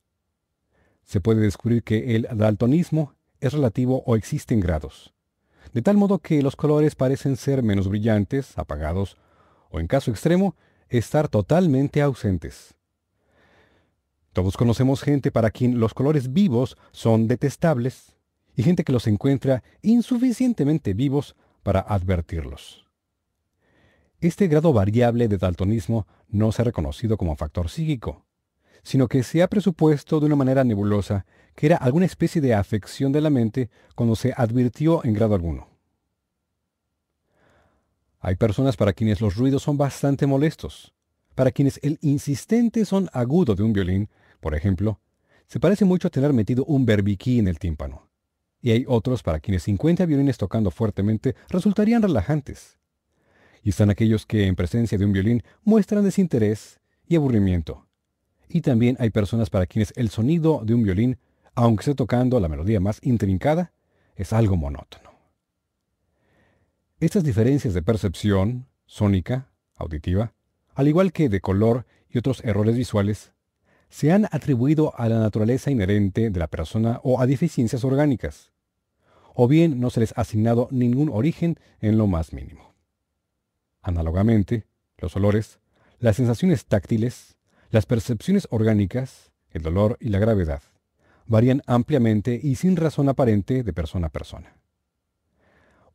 Se 1.03 1.21
puede 1.21 1.41
descubrir 1.41 1.83
que 1.83 2.15
el 2.15 2.27
daltonismo 2.33 3.13
es 3.39 3.53
relativo 3.53 4.03
o 4.05 4.15
existe 4.15 4.53
en 4.53 4.61
grados 4.61 5.13
de 5.73 5.81
tal 5.81 5.97
modo 5.97 6.19
que 6.19 6.41
los 6.41 6.55
colores 6.55 6.95
parecen 6.95 7.35
ser 7.35 7.63
menos 7.63 7.87
brillantes, 7.87 8.57
apagados, 8.57 9.17
o 9.69 9.79
en 9.79 9.87
caso 9.87 10.11
extremo, 10.11 10.55
estar 10.89 11.27
totalmente 11.27 12.01
ausentes. 12.01 12.75
Todos 14.33 14.57
conocemos 14.57 15.01
gente 15.01 15.31
para 15.31 15.51
quien 15.51 15.79
los 15.79 15.93
colores 15.93 16.33
vivos 16.33 16.77
son 16.91 17.27
detestables 17.27 18.15
y 18.55 18.63
gente 18.63 18.83
que 18.83 18.91
los 18.91 19.07
encuentra 19.07 19.63
insuficientemente 19.81 20.93
vivos 20.93 21.35
para 21.63 21.79
advertirlos. 21.79 22.85
Este 24.19 24.47
grado 24.47 24.73
variable 24.73 25.27
de 25.27 25.37
daltonismo 25.37 26.07
no 26.29 26.51
se 26.51 26.61
ha 26.61 26.65
reconocido 26.65 27.17
como 27.17 27.35
factor 27.35 27.69
psíquico, 27.69 28.25
sino 28.83 29.07
que 29.07 29.23
se 29.23 29.41
ha 29.41 29.47
presupuesto 29.47 30.19
de 30.19 30.27
una 30.27 30.35
manera 30.35 30.63
nebulosa 30.63 31.25
que 31.55 31.67
era 31.67 31.77
alguna 31.77 32.05
especie 32.05 32.41
de 32.41 32.53
afección 32.53 33.11
de 33.11 33.21
la 33.21 33.29
mente 33.29 33.69
cuando 33.95 34.15
se 34.15 34.33
advirtió 34.35 35.03
en 35.03 35.13
grado 35.13 35.35
alguno. 35.35 35.67
Hay 38.19 38.35
personas 38.35 38.77
para 38.77 38.93
quienes 38.93 39.21
los 39.21 39.35
ruidos 39.35 39.63
son 39.63 39.77
bastante 39.77 40.25
molestos, 40.25 40.93
para 41.35 41.51
quienes 41.51 41.79
el 41.83 41.99
insistente 42.01 42.85
son 42.85 43.09
agudo 43.13 43.55
de 43.55 43.63
un 43.63 43.73
violín, 43.73 44.09
por 44.39 44.55
ejemplo, 44.55 44.99
se 45.47 45.59
parece 45.59 45.85
mucho 45.85 46.07
a 46.07 46.11
tener 46.11 46.33
metido 46.33 46.63
un 46.65 46.85
berbiquí 46.85 47.39
en 47.39 47.47
el 47.47 47.59
tímpano. 47.59 48.09
Y 48.61 48.71
hay 48.71 48.85
otros 48.87 49.23
para 49.23 49.39
quienes 49.39 49.63
50 49.63 50.05
violines 50.05 50.37
tocando 50.37 50.71
fuertemente 50.71 51.35
resultarían 51.49 52.01
relajantes. 52.01 52.77
Y 53.61 53.69
están 53.69 53.89
aquellos 53.89 54.25
que 54.25 54.47
en 54.47 54.55
presencia 54.55 54.97
de 54.97 55.05
un 55.05 55.11
violín 55.11 55.43
muestran 55.63 56.03
desinterés 56.03 56.79
y 57.07 57.17
aburrimiento. 57.17 57.82
Y 58.53 58.61
también 58.61 58.97
hay 58.99 59.09
personas 59.09 59.49
para 59.49 59.65
quienes 59.65 59.93
el 59.95 60.11
sonido 60.11 60.61
de 60.63 60.75
un 60.75 60.83
violín 60.83 61.17
aunque 61.55 61.81
esté 61.81 61.95
tocando 61.95 62.39
la 62.39 62.49
melodía 62.49 62.79
más 62.79 62.99
intrincada, 63.01 63.71
es 64.15 64.31
algo 64.31 64.57
monótono. 64.57 65.11
Estas 66.99 67.23
diferencias 67.23 67.73
de 67.73 67.81
percepción, 67.81 68.67
sónica, 68.85 69.49
auditiva, 69.75 70.33
al 70.75 70.87
igual 70.87 71.11
que 71.11 71.29
de 71.29 71.41
color 71.41 71.87
y 72.09 72.19
otros 72.19 72.43
errores 72.43 72.75
visuales, 72.75 73.33
se 73.89 74.11
han 74.11 74.25
atribuido 74.31 74.93
a 74.99 75.09
la 75.09 75.19
naturaleza 75.19 75.71
inherente 75.71 76.29
de 76.29 76.39
la 76.39 76.47
persona 76.47 76.99
o 77.03 77.19
a 77.19 77.25
deficiencias 77.25 77.83
orgánicas, 77.83 78.51
o 79.33 79.47
bien 79.47 79.79
no 79.79 79.89
se 79.89 79.99
les 79.99 80.15
ha 80.15 80.21
asignado 80.21 80.67
ningún 80.71 81.09
origen 81.09 81.57
en 81.81 81.97
lo 81.97 82.05
más 82.05 82.33
mínimo. 82.33 82.75
Análogamente, 83.81 84.67
los 84.97 85.15
olores, 85.15 85.59
las 85.99 86.17
sensaciones 86.17 86.65
táctiles, 86.65 87.35
las 87.73 87.87
percepciones 87.87 88.47
orgánicas, 88.51 89.31
el 89.49 89.63
dolor 89.63 89.97
y 89.99 90.09
la 90.09 90.19
gravedad, 90.19 90.61
varían 91.25 91.63
ampliamente 91.65 92.39
y 92.41 92.53
sin 92.53 92.75
razón 92.75 93.09
aparente 93.09 93.63
de 93.63 93.73
persona 93.73 94.07
a 94.07 94.11
persona. 94.11 94.59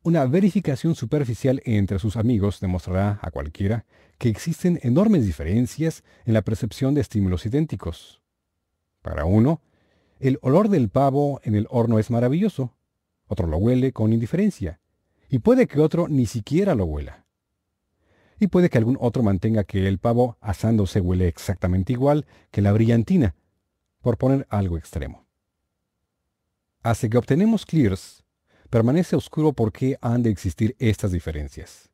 Una 0.03 0.25
verificación 0.25 0.93
superficial 0.93 1.61
entre 1.63 1.97
sus 1.97 2.17
amigos 2.17 2.59
demostrará 2.59 3.19
a 3.21 3.31
cualquiera 3.31 3.85
que 4.17 4.27
existen 4.27 4.81
enormes 4.83 5.25
diferencias 5.25 6.03
en 6.25 6.33
la 6.33 6.41
percepción 6.41 6.95
de 6.95 6.99
estímulos 6.99 7.45
idénticos. 7.45 8.21
Para 9.01 9.23
uno, 9.23 9.61
el 10.19 10.37
olor 10.41 10.67
del 10.67 10.89
pavo 10.89 11.39
en 11.45 11.55
el 11.55 11.65
horno 11.69 11.97
es 11.97 12.11
maravilloso, 12.11 12.75
otro 13.25 13.47
lo 13.47 13.55
huele 13.55 13.93
con 13.93 14.11
indiferencia, 14.11 14.81
y 15.29 15.39
puede 15.39 15.65
que 15.65 15.79
otro 15.79 16.09
ni 16.09 16.25
siquiera 16.25 16.75
lo 16.75 16.83
huela. 16.83 17.25
Y 18.39 18.47
puede 18.47 18.69
que 18.69 18.77
algún 18.77 18.97
otro 19.01 19.21
mantenga 19.21 19.65
que 19.65 19.87
el 19.87 19.99
pavo 19.99 20.37
asándose 20.39 21.01
huele 21.01 21.27
exactamente 21.27 21.93
igual 21.93 22.25
que 22.51 22.61
la 22.61 22.71
brillantina, 22.71 23.35
por 24.01 24.17
poner 24.17 24.47
algo 24.49 24.77
extremo. 24.77 25.25
Hasta 26.81 27.09
que 27.09 27.17
obtenemos 27.17 27.65
clears, 27.65 28.23
permanece 28.69 29.15
oscuro 29.15 29.51
por 29.51 29.73
qué 29.73 29.97
han 29.99 30.23
de 30.23 30.29
existir 30.29 30.75
estas 30.79 31.11
diferencias. 31.11 31.89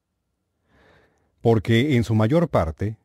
Porque 1.42 1.96
en 1.96 2.04
su 2.04 2.14
mayor 2.14 2.48
parte, 2.50 2.98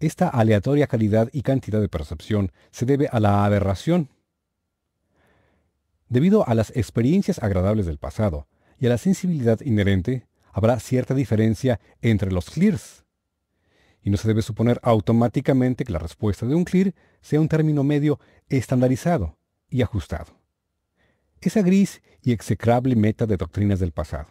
Esta 0.00 0.28
aleatoria 0.28 0.86
calidad 0.86 1.30
y 1.32 1.42
cantidad 1.42 1.80
de 1.80 1.88
percepción 1.88 2.52
se 2.72 2.84
debe 2.84 3.08
a 3.10 3.20
la 3.20 3.44
aberración. 3.44 4.10
Debido 6.08 6.46
a 6.46 6.54
las 6.54 6.76
experiencias 6.76 7.42
agradables 7.42 7.86
del 7.86 7.98
pasado 7.98 8.46
y 8.78 8.86
a 8.86 8.90
la 8.90 8.98
sensibilidad 8.98 9.60
inherente, 9.62 10.26
habrá 10.54 10.78
cierta 10.78 11.14
diferencia 11.14 11.80
entre 12.00 12.30
los 12.30 12.48
clears. 12.48 13.04
Y 14.00 14.10
no 14.10 14.16
se 14.16 14.28
debe 14.28 14.40
suponer 14.40 14.78
automáticamente 14.84 15.84
que 15.84 15.92
la 15.92 15.98
respuesta 15.98 16.46
de 16.46 16.54
un 16.54 16.64
clear 16.64 16.94
sea 17.20 17.40
un 17.40 17.48
término 17.48 17.82
medio 17.82 18.20
estandarizado 18.48 19.36
y 19.68 19.82
ajustado. 19.82 20.38
Esa 21.40 21.62
gris 21.62 22.02
y 22.22 22.32
execrable 22.32 22.94
meta 22.94 23.26
de 23.26 23.36
doctrinas 23.36 23.80
del 23.80 23.90
pasado. 23.90 24.28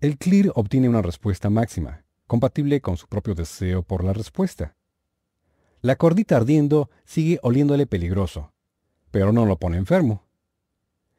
El 0.00 0.18
clear 0.18 0.52
obtiene 0.54 0.90
una 0.90 1.00
respuesta 1.00 1.48
máxima, 1.48 2.04
compatible 2.26 2.82
con 2.82 2.98
su 2.98 3.08
propio 3.08 3.34
deseo 3.34 3.82
por 3.82 4.04
la 4.04 4.12
respuesta. 4.12 4.76
La 5.80 5.96
cordita 5.96 6.36
ardiendo 6.36 6.90
sigue 7.06 7.38
oliéndole 7.42 7.86
peligroso, 7.86 8.52
pero 9.10 9.32
no 9.32 9.46
lo 9.46 9.58
pone 9.58 9.78
enfermo. 9.78 10.26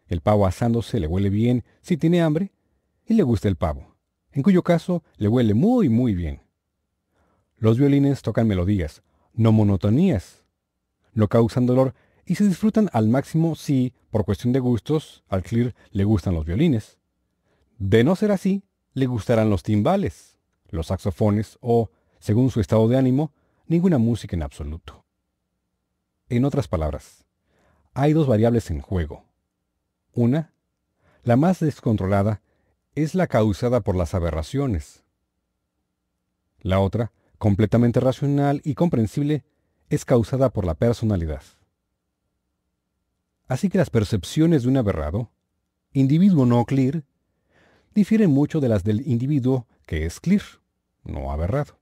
El 0.05 0.22
pavo 0.22 0.45
asándose 0.45 0.99
le 0.99 1.07
huele 1.07 1.32
bien 1.32 1.63
si 1.82 1.97
tiene 1.97 2.22
hambre 2.22 2.55
y 3.06 3.14
le 3.14 3.24
gusta 3.24 3.47
el 3.47 3.56
pavo, 3.56 3.95
en 4.32 4.43
cuyo 4.43 4.64
caso 4.64 5.03
le 5.18 5.28
huele 5.28 5.53
muy 5.53 5.89
muy 5.89 6.16
bien. 6.16 6.41
Los 7.58 7.78
violines 7.78 8.22
tocan 8.22 8.47
melodías, 8.47 9.01
no 9.34 9.51
monotonías. 9.51 10.43
No 11.14 11.30
causan 11.30 11.66
dolor 11.66 11.93
y 12.26 12.36
se 12.36 12.45
disfrutan 12.45 12.89
al 12.91 13.08
máximo 13.08 13.56
si, 13.56 13.93
por 14.10 14.26
cuestión 14.26 14.51
de 14.51 14.60
gustos, 14.60 15.24
al 15.30 15.43
Clear 15.43 15.74
le 15.91 16.03
gustan 16.03 16.34
los 16.34 16.45
violines. 16.45 16.97
De 17.78 18.03
no 18.03 18.16
ser 18.16 18.32
así, 18.32 18.64
le 18.93 19.06
gustarán 19.06 19.49
los 19.49 19.64
timbales, 19.64 20.38
los 20.70 20.88
saxofones 20.88 21.58
o, 21.62 21.89
según 22.20 22.49
su 22.49 22.60
estado 22.60 22.88
de 22.88 22.97
ánimo, 22.97 23.34
ninguna 23.68 23.97
música 23.97 24.36
en 24.36 24.43
absoluto. 24.43 25.06
En 26.28 26.43
otras 26.43 26.68
palabras, 26.68 27.26
hay 27.93 28.14
dos 28.14 28.28
variables 28.28 28.70
en 28.72 28.82
juego. 28.82 29.24
Una, 30.14 30.53
la 31.24 31.36
más 31.38 31.60
descontrolada, 31.60 32.41
es 32.96 33.14
la 33.14 33.28
causada 33.28 33.82
por 33.82 33.96
las 33.96 34.14
aberraciones. 34.14 35.04
La 36.62 36.80
otra, 36.80 37.12
completamente 37.38 38.00
racional 38.00 38.62
y 38.64 38.74
comprensible, 38.74 39.43
es 39.89 40.06
causada 40.06 40.50
por 40.50 40.66
la 40.66 40.76
personalidad. 40.76 41.43
Así 43.48 43.70
que 43.70 43.78
las 43.78 43.89
percepciones 43.89 44.64
de 44.64 44.70
un 44.70 44.78
aberrado, 44.78 45.30
individuo 45.91 46.46
no 46.46 46.66
clear, 46.66 47.04
difieren 47.93 48.32
mucho 48.32 48.60
de 48.60 48.70
las 48.70 48.84
del 48.84 49.06
individuo 49.06 49.68
que 49.86 50.06
es 50.06 50.20
clear, 50.20 50.41
no 51.04 51.32
aberrado. 51.32 51.80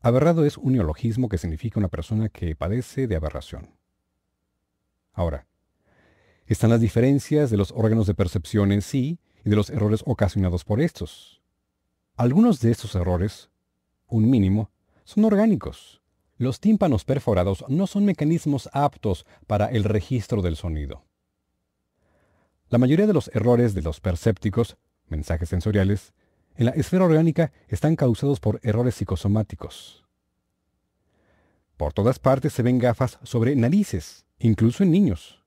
Aberrado 0.00 0.44
es 0.44 0.56
un 0.56 0.72
neologismo 0.74 1.28
que 1.28 1.38
significa 1.38 1.80
una 1.80 1.88
persona 1.88 2.28
que 2.28 2.54
padece 2.54 3.06
de 3.06 3.16
aberración. 3.16 3.70
Ahora, 5.12 5.46
están 6.46 6.70
las 6.70 6.80
diferencias 6.80 7.50
de 7.50 7.56
los 7.56 7.72
órganos 7.72 8.06
de 8.06 8.14
percepción 8.14 8.72
en 8.72 8.82
sí 8.82 9.18
y 9.44 9.50
de 9.50 9.56
los 9.56 9.70
errores 9.70 10.02
ocasionados 10.06 10.64
por 10.64 10.80
estos. 10.80 11.42
Algunos 12.16 12.60
de 12.60 12.70
estos 12.70 12.94
errores, 12.94 13.50
un 14.06 14.28
mínimo, 14.28 14.70
son 15.04 15.24
orgánicos. 15.24 16.00
Los 16.36 16.60
tímpanos 16.60 17.04
perforados 17.04 17.64
no 17.68 17.86
son 17.86 18.04
mecanismos 18.04 18.68
aptos 18.72 19.26
para 19.46 19.66
el 19.66 19.84
registro 19.84 20.42
del 20.42 20.56
sonido. 20.56 21.04
La 22.70 22.78
mayoría 22.78 23.06
de 23.06 23.12
los 23.12 23.30
errores 23.34 23.74
de 23.74 23.82
los 23.82 24.00
percépticos, 24.00 24.76
mensajes 25.06 25.48
sensoriales, 25.48 26.14
en 26.56 26.66
la 26.66 26.72
esfera 26.72 27.04
orgánica 27.04 27.52
están 27.68 27.96
causados 27.96 28.40
por 28.40 28.60
errores 28.62 28.94
psicosomáticos. 28.94 30.04
Por 31.76 31.92
todas 31.92 32.18
partes 32.18 32.52
se 32.52 32.62
ven 32.62 32.78
gafas 32.78 33.18
sobre 33.24 33.56
narices, 33.56 34.24
incluso 34.38 34.82
en 34.84 34.92
niños. 34.92 35.44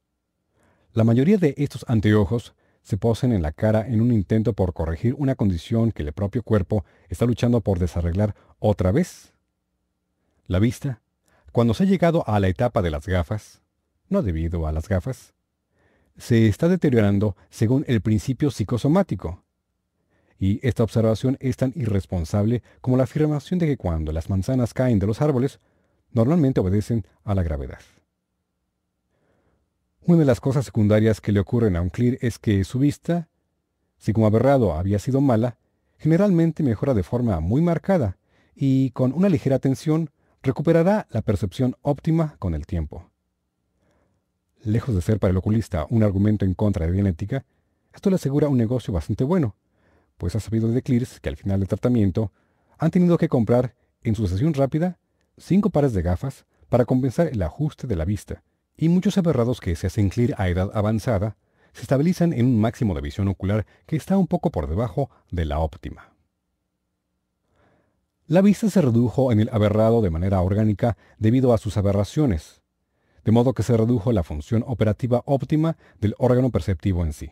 La 0.93 1.03
mayoría 1.03 1.37
de 1.37 1.53
estos 1.57 1.85
anteojos 1.87 2.53
se 2.87 2.95
posen 2.95 3.33
en 3.33 3.41
la 3.41 3.51
cara 3.51 3.85
en 3.85 3.99
un 3.99 4.13
intento 4.13 4.53
por 4.53 4.71
corregir 4.71 5.13
una 5.17 5.35
condición 5.35 5.91
que 5.91 6.03
el 6.03 6.13
propio 6.13 6.41
cuerpo 6.41 6.85
está 7.09 7.25
luchando 7.25 7.59
por 7.59 7.79
desarreglar 7.79 8.33
otra 8.59 8.93
vez. 8.93 9.33
La 10.45 10.59
vista, 10.59 11.01
cuando 11.51 11.73
se 11.73 11.83
ha 11.83 11.85
llegado 11.85 12.23
a 12.29 12.39
la 12.39 12.47
etapa 12.47 12.81
de 12.81 12.89
las 12.89 13.05
gafas, 13.05 13.61
no 14.07 14.23
debido 14.23 14.67
a 14.67 14.71
las 14.71 14.87
gafas, 14.87 15.33
se 16.15 16.47
está 16.47 16.69
deteriorando 16.69 17.35
según 17.49 17.83
el 17.89 17.99
principio 17.99 18.51
psicosomático. 18.51 19.43
Y 20.39 20.65
esta 20.65 20.83
observación 20.83 21.35
es 21.41 21.57
tan 21.57 21.73
irresponsable 21.75 22.63
como 22.79 22.95
la 22.95 23.03
afirmación 23.03 23.59
de 23.59 23.65
que 23.65 23.75
cuando 23.75 24.13
las 24.13 24.29
manzanas 24.29 24.73
caen 24.73 24.99
de 24.99 25.07
los 25.07 25.21
árboles, 25.21 25.59
normalmente 26.13 26.61
obedecen 26.61 27.05
a 27.25 27.35
la 27.35 27.43
gravedad. 27.43 27.81
Una 30.07 30.19
de 30.19 30.25
las 30.25 30.39
cosas 30.39 30.63
secundarias 30.63 31.19
que 31.19 31.33
le 31.33 31.41
ocurren 31.41 31.75
a 31.75 31.81
un 31.81 31.89
clear 31.89 32.17
es 32.21 32.39
que 32.39 32.63
su 32.63 32.79
vista, 32.79 33.27
si 33.97 34.13
como 34.13 34.25
aberrado 34.25 34.71
había 34.73 34.99
sido 34.99 35.19
mala, 35.19 35.57
generalmente 35.97 36.63
mejora 36.63 36.93
de 36.93 37.03
forma 37.03 37.41
muy 37.41 37.61
marcada 37.61 38.17
y 38.55 38.91
con 38.91 39.11
una 39.11 39.27
ligera 39.27 39.59
tensión 39.59 40.09
recuperará 40.41 41.07
la 41.09 41.21
percepción 41.21 41.75
óptima 41.81 42.37
con 42.39 42.53
el 42.53 42.65
tiempo. 42.65 43.11
Lejos 44.63 44.95
de 44.95 45.01
ser 45.01 45.19
para 45.19 45.31
el 45.31 45.37
oculista 45.37 45.85
un 45.89 46.03
argumento 46.03 46.45
en 46.45 46.53
contra 46.53 46.85
de 46.85 46.93
Dianética, 46.93 47.43
esto 47.93 48.09
le 48.09 48.15
asegura 48.15 48.47
un 48.47 48.57
negocio 48.57 48.93
bastante 48.93 49.25
bueno, 49.25 49.57
pues 50.17 50.37
ha 50.37 50.39
sabido 50.39 50.69
de 50.69 50.81
Clears 50.83 51.19
que 51.19 51.27
al 51.27 51.35
final 51.35 51.59
del 51.59 51.67
tratamiento 51.67 52.31
han 52.77 52.91
tenido 52.91 53.17
que 53.17 53.27
comprar, 53.27 53.75
en 54.03 54.15
sucesión 54.15 54.53
rápida, 54.53 54.99
cinco 55.37 55.69
pares 55.69 55.91
de 55.91 56.01
gafas 56.01 56.45
para 56.69 56.85
compensar 56.85 57.27
el 57.27 57.41
ajuste 57.41 57.87
de 57.87 57.97
la 57.97 58.05
vista, 58.05 58.41
y 58.77 58.89
muchos 58.89 59.17
aberrados 59.17 59.59
que 59.59 59.75
se 59.75 59.87
hacen 59.87 60.09
clear 60.09 60.35
a 60.37 60.49
edad 60.49 60.71
avanzada 60.73 61.35
se 61.73 61.81
estabilizan 61.81 62.33
en 62.33 62.45
un 62.45 62.61
máximo 62.61 62.95
de 62.95 63.01
visión 63.01 63.27
ocular 63.27 63.65
que 63.85 63.95
está 63.95 64.17
un 64.17 64.27
poco 64.27 64.51
por 64.51 64.67
debajo 64.69 65.09
de 65.31 65.45
la 65.45 65.59
óptima. 65.59 66.13
La 68.27 68.41
vista 68.41 68.69
se 68.69 68.81
redujo 68.81 69.31
en 69.31 69.39
el 69.39 69.49
aberrado 69.51 70.01
de 70.01 70.09
manera 70.09 70.41
orgánica 70.41 70.97
debido 71.17 71.53
a 71.53 71.57
sus 71.57 71.77
aberraciones, 71.77 72.61
de 73.23 73.31
modo 73.31 73.53
que 73.53 73.63
se 73.63 73.77
redujo 73.77 74.11
la 74.11 74.23
función 74.23 74.63
operativa 74.67 75.21
óptima 75.25 75.77
del 76.01 76.15
órgano 76.17 76.49
perceptivo 76.49 77.05
en 77.05 77.13
sí. 77.13 77.31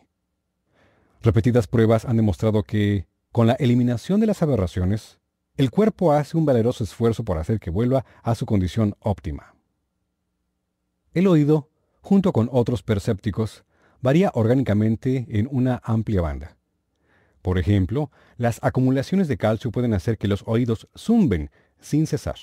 Repetidas 1.22 1.66
pruebas 1.66 2.04
han 2.04 2.16
demostrado 2.16 2.62
que, 2.62 3.08
con 3.32 3.46
la 3.46 3.54
eliminación 3.54 4.20
de 4.20 4.26
las 4.26 4.42
aberraciones, 4.42 5.18
el 5.56 5.70
cuerpo 5.70 6.12
hace 6.12 6.36
un 6.36 6.46
valeroso 6.46 6.84
esfuerzo 6.84 7.24
por 7.24 7.38
hacer 7.38 7.58
que 7.58 7.70
vuelva 7.70 8.04
a 8.22 8.34
su 8.34 8.46
condición 8.46 8.94
óptima. 9.00 9.55
El 11.16 11.28
oído, 11.28 11.70
junto 12.02 12.30
con 12.30 12.50
otros 12.52 12.82
percépticos, 12.82 13.64
varía 14.02 14.30
orgánicamente 14.34 15.24
en 15.30 15.48
una 15.50 15.80
amplia 15.82 16.20
banda. 16.20 16.58
Por 17.40 17.56
ejemplo, 17.56 18.10
las 18.36 18.62
acumulaciones 18.62 19.26
de 19.26 19.38
calcio 19.38 19.70
pueden 19.70 19.94
hacer 19.94 20.18
que 20.18 20.28
los 20.28 20.42
oídos 20.44 20.88
zumben 20.94 21.50
sin 21.80 22.06
cesar. 22.06 22.36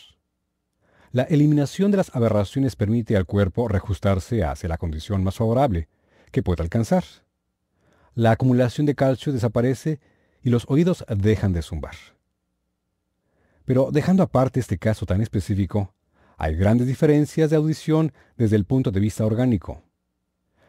La 1.12 1.22
eliminación 1.22 1.92
de 1.92 1.98
las 1.98 2.16
aberraciones 2.16 2.76
permite 2.76 3.16
al 3.16 3.28
cuerpo 3.28 3.68
reajustarse 3.68 4.44
hacia 4.44 4.70
la 4.70 4.80
condición 4.80 5.24
más 5.24 5.36
favorable 5.36 5.88
que 6.32 6.42
puede 6.42 6.64
alcanzar. 6.64 7.04
La 8.16 8.32
acumulación 8.32 8.88
de 8.88 8.96
calcio 8.96 9.32
desaparece 9.32 10.00
y 10.42 10.50
los 10.50 10.66
oídos 10.68 11.06
dejan 11.16 11.54
de 11.54 11.62
zumbar. 11.62 11.94
Pero 13.66 13.90
dejando 13.92 14.24
aparte 14.24 14.60
este 14.60 14.80
caso 14.80 15.06
tan 15.06 15.22
específico, 15.22 15.94
hay 16.38 16.56
grandes 16.56 16.88
diferencias 16.88 17.50
de 17.50 17.56
audición 17.56 18.12
desde 18.38 18.56
el 18.56 18.66
punto 18.66 18.92
de 18.92 19.00
vista 19.00 19.26
orgánico. 19.26 19.82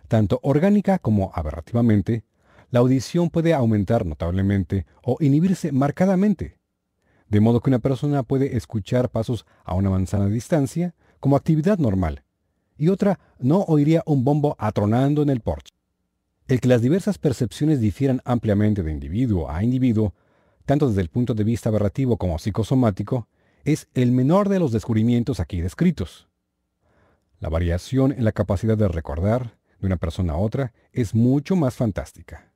Tanto 0.08 0.40
orgánica 0.42 0.98
como 0.98 1.32
aberrativamente, 1.34 2.24
la 2.70 2.80
audición 2.80 3.30
puede 3.30 3.54
aumentar 3.54 4.04
notablemente 4.04 4.86
o 5.02 5.16
inhibirse 5.20 5.72
marcadamente, 5.72 6.58
de 7.28 7.40
modo 7.40 7.60
que 7.60 7.70
una 7.70 7.78
persona 7.78 8.22
puede 8.22 8.56
escuchar 8.56 9.10
pasos 9.10 9.46
a 9.64 9.74
una 9.74 9.90
manzana 9.90 10.26
de 10.26 10.32
distancia 10.32 10.94
como 11.20 11.36
actividad 11.36 11.78
normal, 11.78 12.24
y 12.76 12.88
otra 12.88 13.18
no 13.38 13.62
oiría 13.62 14.02
un 14.06 14.24
bombo 14.24 14.56
atronando 14.58 15.22
en 15.22 15.30
el 15.30 15.40
porche. 15.40 15.74
El 16.46 16.60
que 16.60 16.68
las 16.68 16.82
diversas 16.82 17.16
percepciones 17.16 17.80
difieran 17.80 18.20
ampliamente 18.24 18.82
de 18.82 18.92
individuo 18.92 19.50
a 19.50 19.64
individuo, 19.64 20.12
tanto 20.66 20.88
desde 20.88 21.00
el 21.00 21.08
punto 21.08 21.34
de 21.34 21.44
vista 21.44 21.70
aberrativo 21.70 22.16
como 22.18 22.38
psicosomático, 22.38 23.28
es 23.64 23.88
el 23.94 24.12
menor 24.12 24.48
de 24.48 24.58
los 24.58 24.72
descubrimientos 24.72 25.40
aquí 25.40 25.60
descritos. 25.60 26.28
La 27.40 27.48
variación 27.48 28.12
en 28.12 28.24
la 28.24 28.32
capacidad 28.32 28.76
de 28.76 28.88
recordar 28.88 29.56
de 29.80 29.86
una 29.86 29.96
persona 29.96 30.34
a 30.34 30.38
otra 30.38 30.72
es 30.92 31.14
mucho 31.14 31.56
más 31.56 31.74
fantástica. 31.74 32.52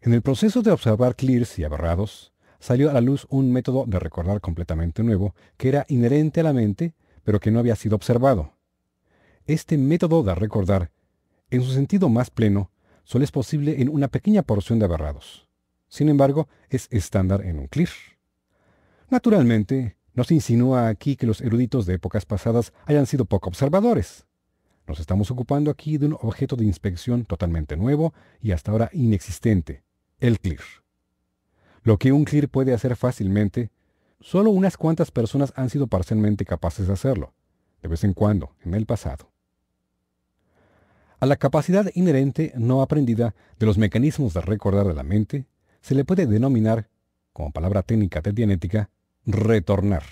En 0.00 0.12
el 0.12 0.22
proceso 0.22 0.62
de 0.62 0.70
observar 0.70 1.16
clears 1.16 1.58
y 1.58 1.64
aberrados, 1.64 2.32
salió 2.60 2.90
a 2.90 2.92
la 2.92 3.00
luz 3.00 3.26
un 3.30 3.52
método 3.52 3.84
de 3.86 3.98
recordar 3.98 4.40
completamente 4.40 5.02
nuevo 5.02 5.34
que 5.56 5.68
era 5.68 5.84
inherente 5.88 6.40
a 6.40 6.44
la 6.44 6.52
mente, 6.52 6.94
pero 7.22 7.40
que 7.40 7.50
no 7.50 7.58
había 7.58 7.76
sido 7.76 7.96
observado. 7.96 8.54
Este 9.46 9.76
método 9.76 10.22
de 10.22 10.34
recordar, 10.34 10.90
en 11.50 11.62
su 11.62 11.72
sentido 11.72 12.08
más 12.08 12.30
pleno, 12.30 12.70
solo 13.02 13.24
es 13.24 13.32
posible 13.32 13.82
en 13.82 13.88
una 13.88 14.08
pequeña 14.08 14.42
porción 14.42 14.78
de 14.78 14.86
aberrados. 14.86 15.48
Sin 15.88 16.08
embargo, 16.08 16.48
es 16.70 16.88
estándar 16.90 17.44
en 17.44 17.58
un 17.58 17.66
clear. 17.66 18.13
Naturalmente, 19.10 19.96
no 20.14 20.24
se 20.24 20.34
insinúa 20.34 20.88
aquí 20.88 21.16
que 21.16 21.26
los 21.26 21.40
eruditos 21.40 21.86
de 21.86 21.94
épocas 21.94 22.24
pasadas 22.24 22.72
hayan 22.86 23.06
sido 23.06 23.24
poco 23.24 23.48
observadores. 23.48 24.26
Nos 24.86 25.00
estamos 25.00 25.30
ocupando 25.30 25.70
aquí 25.70 25.98
de 25.98 26.06
un 26.06 26.18
objeto 26.20 26.56
de 26.56 26.64
inspección 26.64 27.24
totalmente 27.24 27.76
nuevo 27.76 28.12
y 28.40 28.52
hasta 28.52 28.70
ahora 28.70 28.90
inexistente, 28.92 29.82
el 30.20 30.38
CLIR. 30.38 30.60
Lo 31.82 31.98
que 31.98 32.12
un 32.12 32.24
CLIR 32.24 32.48
puede 32.48 32.74
hacer 32.74 32.96
fácilmente, 32.96 33.70
solo 34.20 34.50
unas 34.50 34.76
cuantas 34.76 35.10
personas 35.10 35.52
han 35.56 35.70
sido 35.70 35.86
parcialmente 35.86 36.44
capaces 36.44 36.86
de 36.86 36.92
hacerlo, 36.92 37.34
de 37.82 37.88
vez 37.88 38.04
en 38.04 38.14
cuando, 38.14 38.54
en 38.64 38.74
el 38.74 38.86
pasado. 38.86 39.30
A 41.18 41.26
la 41.26 41.36
capacidad 41.36 41.90
inherente 41.94 42.52
no 42.56 42.82
aprendida 42.82 43.34
de 43.58 43.66
los 43.66 43.78
mecanismos 43.78 44.34
de 44.34 44.42
recordar 44.42 44.86
de 44.86 44.94
la 44.94 45.02
mente 45.02 45.46
se 45.80 45.94
le 45.94 46.04
puede 46.04 46.26
denominar, 46.26 46.88
como 47.34 47.52
palabra 47.52 47.82
técnica 47.82 48.22
de 48.22 48.32
dianética, 48.32 48.88
retornar 49.26 50.04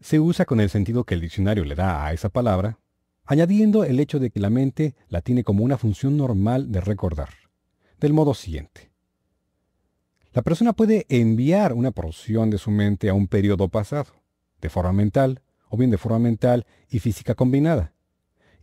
se 0.00 0.20
usa 0.20 0.44
con 0.44 0.60
el 0.60 0.70
sentido 0.70 1.04
que 1.04 1.14
el 1.14 1.20
diccionario 1.20 1.64
le 1.64 1.74
da 1.74 2.04
a 2.04 2.12
esa 2.12 2.28
palabra, 2.28 2.78
añadiendo 3.24 3.84
el 3.84 4.00
hecho 4.00 4.18
de 4.18 4.30
que 4.30 4.40
la 4.40 4.50
mente 4.50 4.94
la 5.08 5.20
tiene 5.22 5.44
como 5.44 5.64
una 5.64 5.76
función 5.76 6.16
normal 6.16 6.70
de 6.70 6.80
recordar, 6.80 7.30
del 8.00 8.12
modo 8.12 8.34
siguiente. 8.34 8.92
La 10.32 10.42
persona 10.42 10.72
puede 10.72 11.06
enviar 11.08 11.72
una 11.72 11.90
porción 11.90 12.50
de 12.50 12.58
su 12.58 12.70
mente 12.70 13.08
a 13.08 13.14
un 13.14 13.26
periodo 13.26 13.68
pasado, 13.68 14.22
de 14.60 14.68
forma 14.68 14.92
mental, 14.92 15.42
o 15.68 15.76
bien 15.76 15.90
de 15.90 15.98
forma 15.98 16.18
mental 16.18 16.66
y 16.88 17.00
física 17.00 17.34
combinada, 17.34 17.92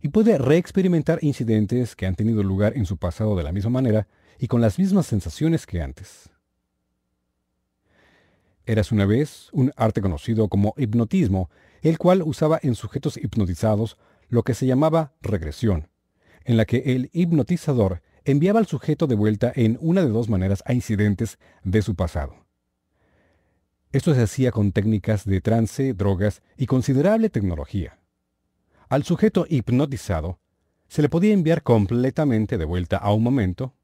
y 0.00 0.08
puede 0.08 0.38
reexperimentar 0.38 1.18
incidentes 1.22 1.94
que 1.94 2.06
han 2.06 2.16
tenido 2.16 2.42
lugar 2.42 2.76
en 2.76 2.86
su 2.86 2.96
pasado 2.96 3.36
de 3.36 3.42
la 3.42 3.52
misma 3.52 3.70
manera 3.70 4.08
y 4.38 4.46
con 4.46 4.60
las 4.60 4.78
mismas 4.78 5.06
sensaciones 5.06 5.66
que 5.66 5.82
antes. 5.82 6.30
Eras 8.66 8.90
una 8.90 9.06
vez 9.06 9.48
un 9.52 9.72
arte 9.76 10.02
conocido 10.02 10.48
como 10.48 10.74
hipnotismo, 10.76 11.50
el 11.82 11.98
cual 11.98 12.22
usaba 12.22 12.58
en 12.60 12.74
sujetos 12.74 13.16
hipnotizados 13.16 13.96
lo 14.28 14.42
que 14.42 14.54
se 14.54 14.66
llamaba 14.66 15.12
regresión, 15.22 15.88
en 16.44 16.56
la 16.56 16.64
que 16.64 16.78
el 16.86 17.08
hipnotizador 17.12 18.02
enviaba 18.24 18.58
al 18.58 18.66
sujeto 18.66 19.06
de 19.06 19.14
vuelta 19.14 19.52
en 19.54 19.78
una 19.80 20.02
de 20.02 20.08
dos 20.08 20.28
maneras 20.28 20.64
a 20.66 20.72
incidentes 20.72 21.38
de 21.62 21.80
su 21.80 21.94
pasado. 21.94 22.44
Esto 23.92 24.12
se 24.16 24.22
hacía 24.22 24.50
con 24.50 24.72
técnicas 24.72 25.24
de 25.24 25.40
trance, 25.40 25.94
drogas 25.94 26.42
y 26.56 26.66
considerable 26.66 27.30
tecnología. 27.30 28.00
Al 28.88 29.04
sujeto 29.04 29.46
hipnotizado 29.48 30.40
se 30.88 31.02
le 31.02 31.08
podía 31.08 31.32
enviar 31.32 31.62
completamente 31.62 32.58
de 32.58 32.64
vuelta 32.64 32.96
a 32.96 33.12
un 33.12 33.22
momento, 33.22 33.74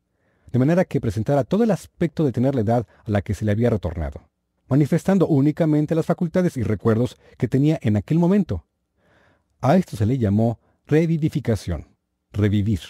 de 0.51 0.59
manera 0.59 0.85
que 0.85 1.01
presentara 1.01 1.45
todo 1.45 1.63
el 1.63 1.71
aspecto 1.71 2.25
de 2.25 2.33
tener 2.33 2.57
la 2.57 2.63
edad 2.63 2.87
a 3.05 3.11
la 3.13 3.23
que 3.23 3.35
se 3.35 3.45
le 3.45 3.53
había 3.53 3.71
retornado 3.71 4.32
manifestando 4.73 5.27
únicamente 5.27 5.95
las 5.95 6.07
facultades 6.07 6.57
y 6.57 6.63
recuerdos 6.63 7.19
que 7.37 7.47
tenía 7.47 7.79
en 7.83 7.97
aquel 7.99 8.19
momento. 8.19 8.65
A 9.61 9.77
esto 9.77 9.99
se 9.99 10.07
le 10.07 10.17
llamó 10.17 10.61
revivificación, 10.87 11.89
revivir. 12.33 12.81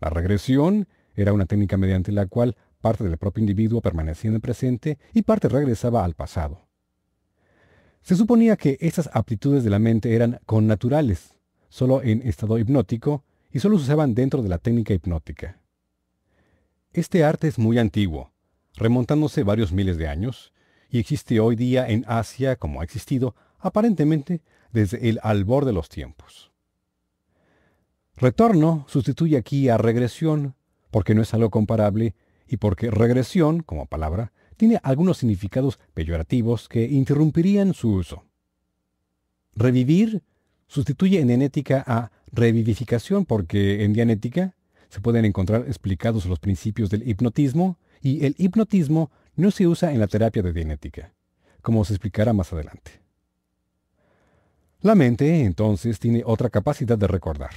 La 0.00 0.08
regresión 0.08 0.88
era 1.14 1.34
una 1.34 1.44
técnica 1.44 1.76
mediante 1.76 2.10
la 2.10 2.24
cual 2.24 2.56
parte 2.80 3.04
del 3.04 3.18
propio 3.18 3.42
individuo 3.42 3.82
permanecía 3.82 4.30
en 4.30 4.36
el 4.36 4.40
presente 4.40 4.96
y 5.12 5.20
parte 5.20 5.50
regresaba 5.50 6.06
al 6.06 6.14
pasado. 6.14 6.66
Se 8.00 8.16
suponía 8.16 8.56
que 8.56 8.78
estas 8.80 9.10
aptitudes 9.12 9.64
de 9.64 9.70
la 9.70 9.78
mente 9.78 10.14
eran 10.14 10.40
connaturales, 10.46 11.34
solo 11.68 12.02
en 12.02 12.26
estado 12.26 12.56
hipnótico, 12.56 13.24
y 13.52 13.58
solo 13.58 13.76
se 13.76 13.84
usaban 13.84 14.14
dentro 14.14 14.42
de 14.42 14.48
la 14.48 14.56
técnica 14.56 14.94
hipnótica. 14.94 15.60
Este 16.94 17.24
arte 17.24 17.46
es 17.46 17.58
muy 17.58 17.76
antiguo, 17.76 18.32
remontándose 18.74 19.42
varios 19.42 19.70
miles 19.70 19.98
de 19.98 20.08
años, 20.08 20.54
y 20.90 20.98
existe 20.98 21.40
hoy 21.40 21.56
día 21.56 21.88
en 21.88 22.04
Asia 22.08 22.56
como 22.56 22.80
ha 22.80 22.84
existido 22.84 23.34
aparentemente 23.58 24.42
desde 24.72 25.08
el 25.08 25.20
albor 25.22 25.64
de 25.64 25.72
los 25.72 25.88
tiempos. 25.88 26.52
Retorno 28.16 28.84
sustituye 28.88 29.36
aquí 29.36 29.68
a 29.68 29.78
regresión 29.78 30.54
porque 30.90 31.14
no 31.14 31.22
es 31.22 31.34
algo 31.34 31.50
comparable 31.50 32.14
y 32.46 32.56
porque 32.56 32.90
regresión, 32.90 33.62
como 33.62 33.86
palabra, 33.86 34.32
tiene 34.56 34.80
algunos 34.82 35.18
significados 35.18 35.78
peyorativos 35.94 36.68
que 36.68 36.84
interrumpirían 36.84 37.74
su 37.74 37.92
uso. 37.92 38.24
Revivir 39.54 40.22
sustituye 40.66 41.20
en 41.20 41.30
enética 41.30 41.84
a 41.86 42.10
revivificación 42.32 43.24
porque 43.24 43.84
en 43.84 43.92
dianética 43.92 44.54
se 44.88 45.00
pueden 45.00 45.24
encontrar 45.24 45.62
explicados 45.66 46.26
los 46.26 46.38
principios 46.38 46.90
del 46.90 47.08
hipnotismo 47.08 47.78
y 48.00 48.24
el 48.24 48.34
hipnotismo 48.38 49.10
no 49.38 49.52
se 49.52 49.68
usa 49.68 49.92
en 49.92 50.00
la 50.00 50.08
terapia 50.08 50.42
de 50.42 50.52
dianética, 50.52 51.14
como 51.62 51.84
se 51.84 51.92
explicará 51.92 52.32
más 52.32 52.52
adelante. 52.52 52.90
La 54.80 54.96
mente, 54.96 55.44
entonces, 55.44 56.00
tiene 56.00 56.24
otra 56.26 56.50
capacidad 56.50 56.98
de 56.98 57.06
recordar. 57.06 57.52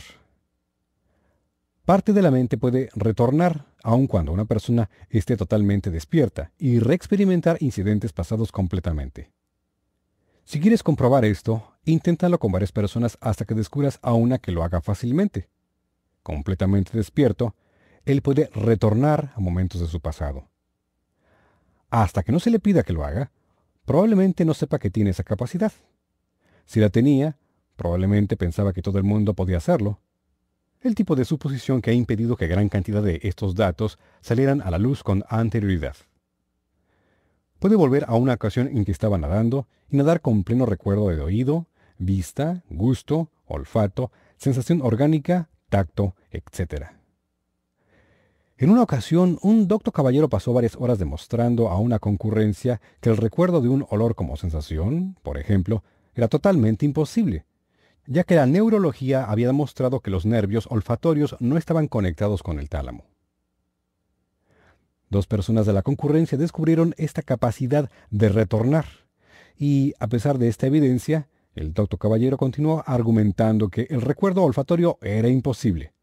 Parte 1.84 2.14
de 2.14 2.22
la 2.22 2.30
mente 2.30 2.60
puede 2.60 2.90
retornar, 2.94 3.66
aun 3.82 4.06
cuando 4.06 4.32
una 4.32 4.46
persona 4.46 4.92
esté 5.10 5.36
totalmente 5.36 5.90
despierta, 5.90 6.52
y 6.60 6.78
reexperimentar 6.78 7.58
incidentes 7.62 8.14
pasados 8.14 8.52
completamente. 8.52 9.32
Si 10.44 10.60
quieres 10.60 10.84
comprobar 10.84 11.26
esto, 11.26 11.74
inténtalo 11.84 12.38
con 12.38 12.52
varias 12.52 12.72
personas 12.72 13.18
hasta 13.22 13.46
que 13.46 13.56
descubras 13.56 13.98
a 14.04 14.14
una 14.14 14.38
que 14.38 14.52
lo 14.52 14.64
haga 14.64 14.82
fácilmente. 14.82 15.50
Completamente 16.22 16.96
despierto, 16.96 17.56
él 18.06 18.22
puede 18.22 18.52
retornar 18.54 19.34
a 19.36 19.40
momentos 19.40 19.82
de 19.82 19.88
su 19.88 20.00
pasado 20.00 20.52
hasta 21.92 22.24
que 22.24 22.32
no 22.32 22.40
se 22.40 22.50
le 22.50 22.60
pida 22.60 22.84
que 22.84 22.94
lo 22.94 23.06
haga, 23.06 23.32
probablemente 23.86 24.46
no 24.46 24.56
sepa 24.56 24.80
que 24.80 24.90
tiene 24.90 25.12
esa 25.12 25.24
capacidad. 25.24 25.72
Si 26.66 26.80
la 26.80 26.90
tenía, 26.90 27.38
probablemente 27.76 28.38
pensaba 28.38 28.74
que 28.74 28.82
todo 28.82 28.98
el 28.98 29.04
mundo 29.04 29.34
podía 29.34 29.58
hacerlo. 29.58 30.00
El 30.80 30.96
tipo 30.96 31.16
de 31.16 31.26
suposición 31.26 31.82
que 31.82 31.92
ha 31.92 31.94
impedido 31.94 32.38
que 32.38 32.48
gran 32.48 32.70
cantidad 32.70 33.04
de 33.04 33.20
estos 33.24 33.54
datos 33.54 34.00
salieran 34.22 34.62
a 34.62 34.72
la 34.72 34.80
luz 34.80 35.04
con 35.04 35.24
anterioridad. 35.28 35.96
Puede 37.60 37.76
volver 37.76 38.06
a 38.08 38.16
una 38.16 38.34
ocasión 38.34 38.68
en 38.70 38.86
que 38.86 38.92
estaba 38.92 39.20
nadando 39.20 39.68
y 39.90 39.98
nadar 39.98 40.22
con 40.22 40.44
pleno 40.44 40.66
recuerdo 40.66 41.10
de 41.10 41.22
oído, 41.22 41.68
vista, 41.98 42.64
gusto, 42.70 43.30
olfato, 43.46 44.12
sensación 44.38 44.82
orgánica, 44.82 45.50
tacto, 45.70 46.16
etc. 46.32 47.01
En 48.62 48.70
una 48.70 48.84
ocasión, 48.84 49.40
un 49.42 49.68
doctor 49.68 49.92
caballero 49.92 50.30
pasó 50.30 50.54
varias 50.54 50.76
horas 50.76 51.00
demostrando 51.00 51.70
a 51.70 51.80
una 51.80 51.98
concurrencia 51.98 52.80
que 53.00 53.10
el 53.10 53.18
recuerdo 53.18 53.60
de 53.60 53.70
un 53.70 53.88
olor 53.90 54.14
como 54.14 54.38
sensación, 54.38 55.18
por 55.24 55.40
ejemplo, 55.40 55.84
era 56.14 56.28
totalmente 56.28 56.86
imposible, 56.86 57.46
ya 58.06 58.24
que 58.24 58.36
la 58.36 58.46
neurología 58.46 59.24
había 59.24 59.48
demostrado 59.48 60.02
que 60.02 60.12
los 60.12 60.28
nervios 60.28 60.68
olfatorios 60.70 61.36
no 61.40 61.58
estaban 61.58 61.88
conectados 61.88 62.44
con 62.44 62.60
el 62.60 62.70
tálamo. 62.70 63.06
Dos 65.10 65.26
personas 65.26 65.66
de 65.66 65.74
la 65.74 65.82
concurrencia 65.82 66.38
descubrieron 66.38 66.94
esta 67.00 67.24
capacidad 67.24 67.90
de 68.12 68.30
retornar, 68.30 68.86
y 69.58 69.96
a 69.98 70.06
pesar 70.06 70.38
de 70.38 70.50
esta 70.50 70.68
evidencia, 70.68 71.30
el 71.56 71.74
doctor 71.74 71.98
caballero 71.98 72.38
continuó 72.38 72.84
argumentando 72.86 73.70
que 73.70 73.88
el 73.90 74.02
recuerdo 74.02 74.44
olfatorio 74.44 75.00
era 75.02 75.30
imposible. 75.30 75.94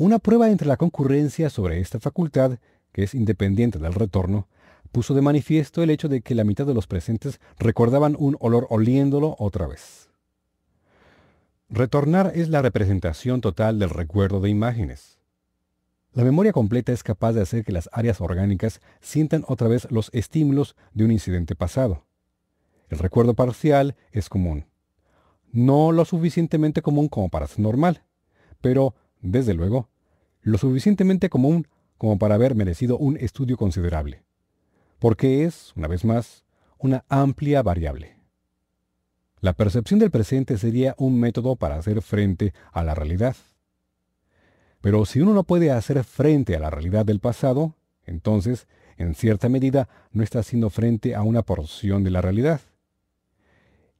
Una 0.00 0.18
prueba 0.18 0.48
entre 0.48 0.66
la 0.66 0.78
concurrencia 0.78 1.50
sobre 1.50 1.78
esta 1.78 2.00
facultad, 2.00 2.58
que 2.90 3.02
es 3.02 3.14
independiente 3.14 3.78
del 3.78 3.92
retorno, 3.92 4.48
puso 4.92 5.12
de 5.12 5.20
manifiesto 5.20 5.82
el 5.82 5.90
hecho 5.90 6.08
de 6.08 6.22
que 6.22 6.34
la 6.34 6.42
mitad 6.42 6.64
de 6.64 6.72
los 6.72 6.86
presentes 6.86 7.38
recordaban 7.58 8.16
un 8.18 8.34
olor 8.40 8.66
oliéndolo 8.70 9.36
otra 9.38 9.66
vez. 9.66 10.08
Retornar 11.68 12.32
es 12.34 12.48
la 12.48 12.62
representación 12.62 13.42
total 13.42 13.78
del 13.78 13.90
recuerdo 13.90 14.40
de 14.40 14.48
imágenes. 14.48 15.18
La 16.14 16.24
memoria 16.24 16.54
completa 16.54 16.92
es 16.92 17.02
capaz 17.02 17.34
de 17.34 17.42
hacer 17.42 17.62
que 17.62 17.72
las 17.72 17.90
áreas 17.92 18.22
orgánicas 18.22 18.80
sientan 19.02 19.44
otra 19.48 19.68
vez 19.68 19.86
los 19.90 20.08
estímulos 20.14 20.76
de 20.94 21.04
un 21.04 21.10
incidente 21.10 21.54
pasado. 21.54 22.06
El 22.88 23.00
recuerdo 23.00 23.34
parcial 23.34 23.96
es 24.12 24.30
común. 24.30 24.64
No 25.52 25.92
lo 25.92 26.06
suficientemente 26.06 26.80
común 26.80 27.08
como 27.08 27.28
para 27.28 27.46
ser 27.46 27.60
normal, 27.60 28.02
pero 28.62 28.94
desde 29.20 29.54
luego, 29.54 29.88
lo 30.42 30.58
suficientemente 30.58 31.28
común 31.28 31.68
como 31.98 32.18
para 32.18 32.36
haber 32.36 32.54
merecido 32.54 32.96
un 32.96 33.16
estudio 33.16 33.56
considerable, 33.56 34.22
porque 34.98 35.44
es, 35.44 35.72
una 35.76 35.88
vez 35.88 36.04
más, 36.04 36.44
una 36.78 37.04
amplia 37.08 37.62
variable. 37.62 38.16
La 39.40 39.52
percepción 39.54 40.00
del 40.00 40.10
presente 40.10 40.58
sería 40.58 40.94
un 40.98 41.18
método 41.18 41.56
para 41.56 41.76
hacer 41.76 42.02
frente 42.02 42.52
a 42.72 42.82
la 42.84 42.94
realidad. 42.94 43.36
Pero 44.80 45.04
si 45.04 45.20
uno 45.20 45.34
no 45.34 45.44
puede 45.44 45.70
hacer 45.70 46.02
frente 46.04 46.56
a 46.56 46.60
la 46.60 46.70
realidad 46.70 47.04
del 47.04 47.20
pasado, 47.20 47.74
entonces, 48.04 48.66
en 48.96 49.14
cierta 49.14 49.48
medida, 49.48 49.88
no 50.12 50.22
está 50.22 50.40
haciendo 50.40 50.70
frente 50.70 51.14
a 51.14 51.22
una 51.22 51.42
porción 51.42 52.02
de 52.02 52.10
la 52.10 52.20
realidad. 52.20 52.60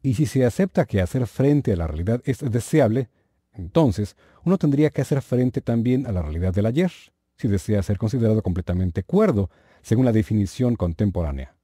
Y 0.03 0.15
si 0.15 0.27
se 0.27 0.45
acepta 0.45 0.87
que 0.87 1.03
hacer 1.03 1.27
frente 1.27 1.73
a 1.73 1.77
la 1.77 1.87
realidad 1.87 2.23
es 2.25 2.39
deseable, 2.39 3.09
entonces, 3.53 4.17
uno 4.45 4.59
tendría 4.59 4.91
que 4.91 5.03
hacer 5.03 5.23
frente 5.23 5.61
también 5.61 6.07
a 6.07 6.13
la 6.13 6.23
realidad 6.23 6.55
del 6.55 6.67
ayer, 6.67 6.93
si 7.37 7.49
desea 7.49 7.83
ser 7.83 7.99
considerado 7.99 8.43
completamente 8.43 9.03
cuerdo, 9.03 9.51
según 9.83 10.05
la 10.05 10.13
definición 10.13 10.77
contemporánea. 10.77 11.57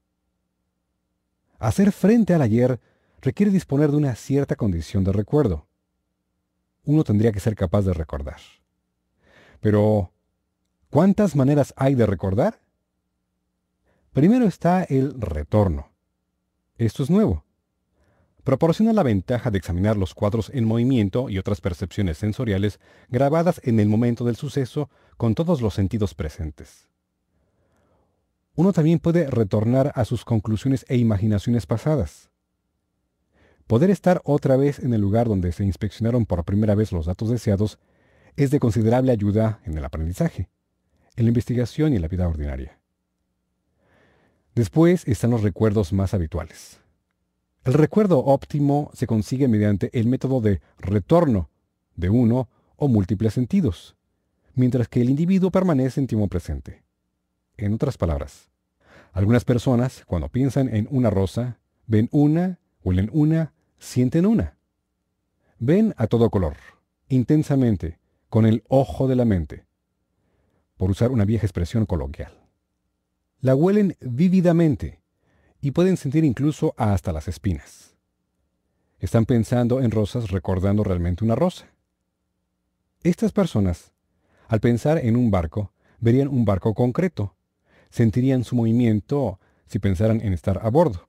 Hacer 1.58 1.92
frente 1.92 2.34
al 2.34 2.42
ayer 2.42 2.80
requiere 3.20 3.52
disponer 3.52 3.90
de 3.90 3.96
una 3.96 4.14
cierta 4.14 4.56
condición 4.56 5.04
de 5.04 5.12
recuerdo. 5.12 5.66
Uno 6.84 7.02
tendría 7.02 7.32
que 7.32 7.40
ser 7.40 7.56
capaz 7.56 7.82
de 7.82 7.94
recordar. 7.94 8.40
Pero, 9.60 10.12
¿cuántas 10.90 11.34
maneras 11.34 11.72
hay 11.76 11.94
de 11.94 12.06
recordar? 12.06 12.60
Primero 14.12 14.46
está 14.46 14.84
el 14.84 15.20
retorno. 15.20 15.90
Esto 16.78 17.02
es 17.02 17.10
nuevo. 17.10 17.45
Proporciona 18.46 18.92
la 18.92 19.02
ventaja 19.02 19.50
de 19.50 19.58
examinar 19.58 19.96
los 19.96 20.14
cuadros 20.14 20.52
en 20.54 20.66
movimiento 20.66 21.28
y 21.28 21.38
otras 21.38 21.60
percepciones 21.60 22.18
sensoriales 22.18 22.78
grabadas 23.08 23.60
en 23.64 23.80
el 23.80 23.88
momento 23.88 24.24
del 24.24 24.36
suceso 24.36 24.88
con 25.16 25.34
todos 25.34 25.60
los 25.60 25.74
sentidos 25.74 26.14
presentes. 26.14 26.86
Uno 28.54 28.72
también 28.72 29.00
puede 29.00 29.28
retornar 29.28 29.90
a 29.96 30.04
sus 30.04 30.24
conclusiones 30.24 30.86
e 30.88 30.96
imaginaciones 30.96 31.66
pasadas. 31.66 32.30
Poder 33.66 33.90
estar 33.90 34.20
otra 34.22 34.56
vez 34.56 34.78
en 34.78 34.94
el 34.94 35.00
lugar 35.00 35.26
donde 35.26 35.50
se 35.50 35.64
inspeccionaron 35.64 36.24
por 36.24 36.44
primera 36.44 36.76
vez 36.76 36.92
los 36.92 37.06
datos 37.06 37.28
deseados 37.28 37.80
es 38.36 38.52
de 38.52 38.60
considerable 38.60 39.10
ayuda 39.10 39.58
en 39.64 39.76
el 39.76 39.84
aprendizaje, 39.84 40.50
en 41.16 41.24
la 41.24 41.30
investigación 41.30 41.92
y 41.92 41.96
en 41.96 42.02
la 42.02 42.06
vida 42.06 42.28
ordinaria. 42.28 42.78
Después 44.54 45.02
están 45.08 45.32
los 45.32 45.42
recuerdos 45.42 45.92
más 45.92 46.14
habituales. 46.14 46.85
El 47.66 47.74
recuerdo 47.74 48.20
óptimo 48.20 48.90
se 48.94 49.08
consigue 49.08 49.48
mediante 49.48 49.90
el 49.92 50.06
método 50.06 50.40
de 50.40 50.60
retorno 50.78 51.50
de 51.96 52.08
uno 52.08 52.48
o 52.76 52.86
múltiples 52.86 53.34
sentidos, 53.34 53.96
mientras 54.54 54.86
que 54.86 55.00
el 55.00 55.10
individuo 55.10 55.50
permanece 55.50 56.00
en 56.00 56.06
tiempo 56.06 56.28
presente. 56.28 56.84
En 57.56 57.74
otras 57.74 57.98
palabras, 57.98 58.50
algunas 59.12 59.44
personas, 59.44 60.04
cuando 60.06 60.28
piensan 60.28 60.72
en 60.72 60.86
una 60.92 61.10
rosa, 61.10 61.58
ven 61.88 62.08
una, 62.12 62.60
huelen 62.84 63.10
una, 63.12 63.52
sienten 63.78 64.26
una. 64.26 64.56
Ven 65.58 65.92
a 65.96 66.06
todo 66.06 66.30
color, 66.30 66.54
intensamente, 67.08 67.98
con 68.28 68.46
el 68.46 68.62
ojo 68.68 69.08
de 69.08 69.16
la 69.16 69.24
mente, 69.24 69.66
por 70.76 70.88
usar 70.88 71.10
una 71.10 71.24
vieja 71.24 71.44
expresión 71.44 71.84
coloquial 71.84 72.46
la 73.40 73.54
huelen 73.54 73.96
vívidamente 74.00 75.00
y 75.66 75.72
pueden 75.72 75.96
sentir 75.96 76.24
incluso 76.24 76.74
hasta 76.76 77.12
las 77.12 77.26
espinas. 77.26 77.96
Están 79.00 79.26
pensando 79.26 79.80
en 79.80 79.90
rosas 79.90 80.30
recordando 80.30 80.84
realmente 80.84 81.24
una 81.24 81.34
rosa. 81.34 81.66
Estas 83.02 83.32
personas, 83.32 83.92
al 84.46 84.60
pensar 84.60 84.98
en 84.98 85.16
un 85.16 85.32
barco, 85.32 85.72
verían 85.98 86.28
un 86.28 86.44
barco 86.44 86.72
concreto, 86.72 87.34
sentirían 87.90 88.44
su 88.44 88.54
movimiento 88.54 89.40
si 89.66 89.80
pensaran 89.80 90.20
en 90.20 90.34
estar 90.34 90.60
a 90.64 90.70
bordo, 90.70 91.08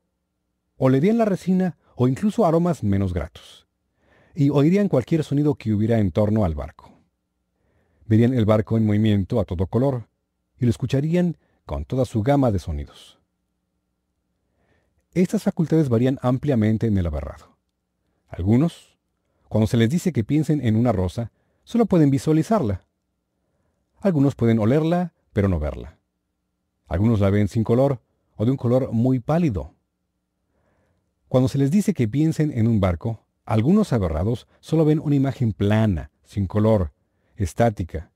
olerían 0.77 1.19
la 1.19 1.25
resina 1.25 1.77
o 1.95 2.07
incluso 2.07 2.43
aromas 2.43 2.83
menos 2.83 3.13
gratos, 3.13 3.67
y 4.33 4.49
oirían 4.49 4.89
cualquier 4.89 5.23
sonido 5.23 5.53
que 5.53 5.71
hubiera 5.71 5.99
en 5.99 6.09
torno 6.09 6.45
al 6.45 6.55
barco. 6.55 6.91
Verían 8.07 8.33
el 8.33 8.45
barco 8.45 8.75
en 8.75 8.87
movimiento 8.87 9.39
a 9.39 9.45
todo 9.45 9.67
color, 9.67 10.09
y 10.57 10.65
lo 10.65 10.71
escucharían 10.71 11.37
con 11.67 11.85
toda 11.85 12.05
su 12.05 12.23
gama 12.23 12.49
de 12.49 12.57
sonidos. 12.57 13.17
Estas 15.17 15.41
facultades 15.41 15.89
varían 15.89 16.19
ampliamente 16.21 16.85
en 16.85 16.95
el 16.95 17.07
aberrado. 17.07 17.57
Algunos, 18.27 18.99
cuando 19.49 19.65
se 19.65 19.75
les 19.75 19.89
dice 19.89 20.13
que 20.13 20.23
piensen 20.23 20.63
en 20.63 20.75
una 20.75 20.91
rosa, 20.91 21.31
solo 21.63 21.87
pueden 21.87 22.11
visualizarla. 22.11 22.85
Algunos 23.99 24.35
pueden 24.35 24.59
olerla, 24.59 25.15
pero 25.33 25.47
no 25.47 25.57
verla. 25.57 25.97
Algunos 26.85 27.19
la 27.19 27.31
ven 27.31 27.47
sin 27.47 27.63
color 27.63 27.99
o 28.35 28.45
de 28.45 28.51
un 28.51 28.57
color 28.57 28.91
muy 28.91 29.19
pálido. 29.19 29.73
Cuando 31.29 31.49
se 31.49 31.57
les 31.57 31.71
dice 31.71 31.95
que 31.95 32.07
piensen 32.07 32.51
en 32.55 32.67
un 32.67 32.79
barco, 32.79 33.25
algunos 33.43 33.93
aberrados 33.93 34.47
solo 34.59 34.85
ven 34.85 34.99
una 34.99 35.15
imagen 35.15 35.51
plana, 35.51 36.11
sin 36.25 36.45
color, 36.45 36.93
estática, 37.37 38.11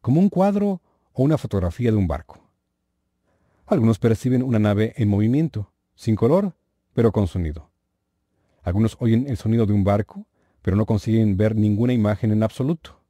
como 0.00 0.20
un 0.20 0.28
cuadro 0.28 0.80
o 1.14 1.24
una 1.24 1.36
fotografía 1.36 1.90
de 1.90 1.96
un 1.96 2.06
barco. 2.06 2.48
Algunos 3.66 3.98
perciben 3.98 4.44
una 4.44 4.60
nave 4.60 4.94
en 4.96 5.08
movimiento, 5.08 5.73
sin 5.94 6.16
color, 6.16 6.54
pero 6.92 7.12
con 7.12 7.26
sonido. 7.26 7.70
Algunos 8.62 8.96
oyen 9.00 9.26
el 9.28 9.36
sonido 9.36 9.66
de 9.66 9.72
un 9.72 9.84
barco, 9.84 10.26
pero 10.62 10.76
no 10.76 10.86
consiguen 10.86 11.36
ver 11.36 11.54
ninguna 11.54 11.92
imagen 11.92 12.32
en 12.32 12.42
absoluto. 12.42 13.00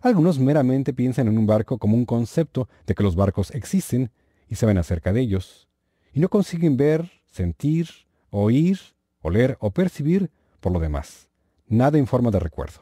Algunos 0.00 0.40
meramente 0.40 0.92
piensan 0.92 1.28
en 1.28 1.38
un 1.38 1.46
barco 1.46 1.78
como 1.78 1.96
un 1.96 2.04
concepto 2.04 2.68
de 2.86 2.94
que 2.94 3.04
los 3.04 3.14
barcos 3.14 3.52
existen 3.52 4.10
y 4.48 4.56
saben 4.56 4.78
acerca 4.78 5.12
de 5.12 5.20
ellos, 5.20 5.68
y 6.12 6.20
no 6.20 6.28
consiguen 6.28 6.76
ver, 6.76 7.10
sentir, 7.26 7.88
oír, 8.30 8.80
oler 9.20 9.56
o 9.60 9.70
percibir 9.70 10.30
por 10.60 10.72
lo 10.72 10.80
demás, 10.80 11.28
nada 11.68 11.98
en 11.98 12.06
forma 12.06 12.30
de 12.30 12.40
recuerdo. 12.40 12.80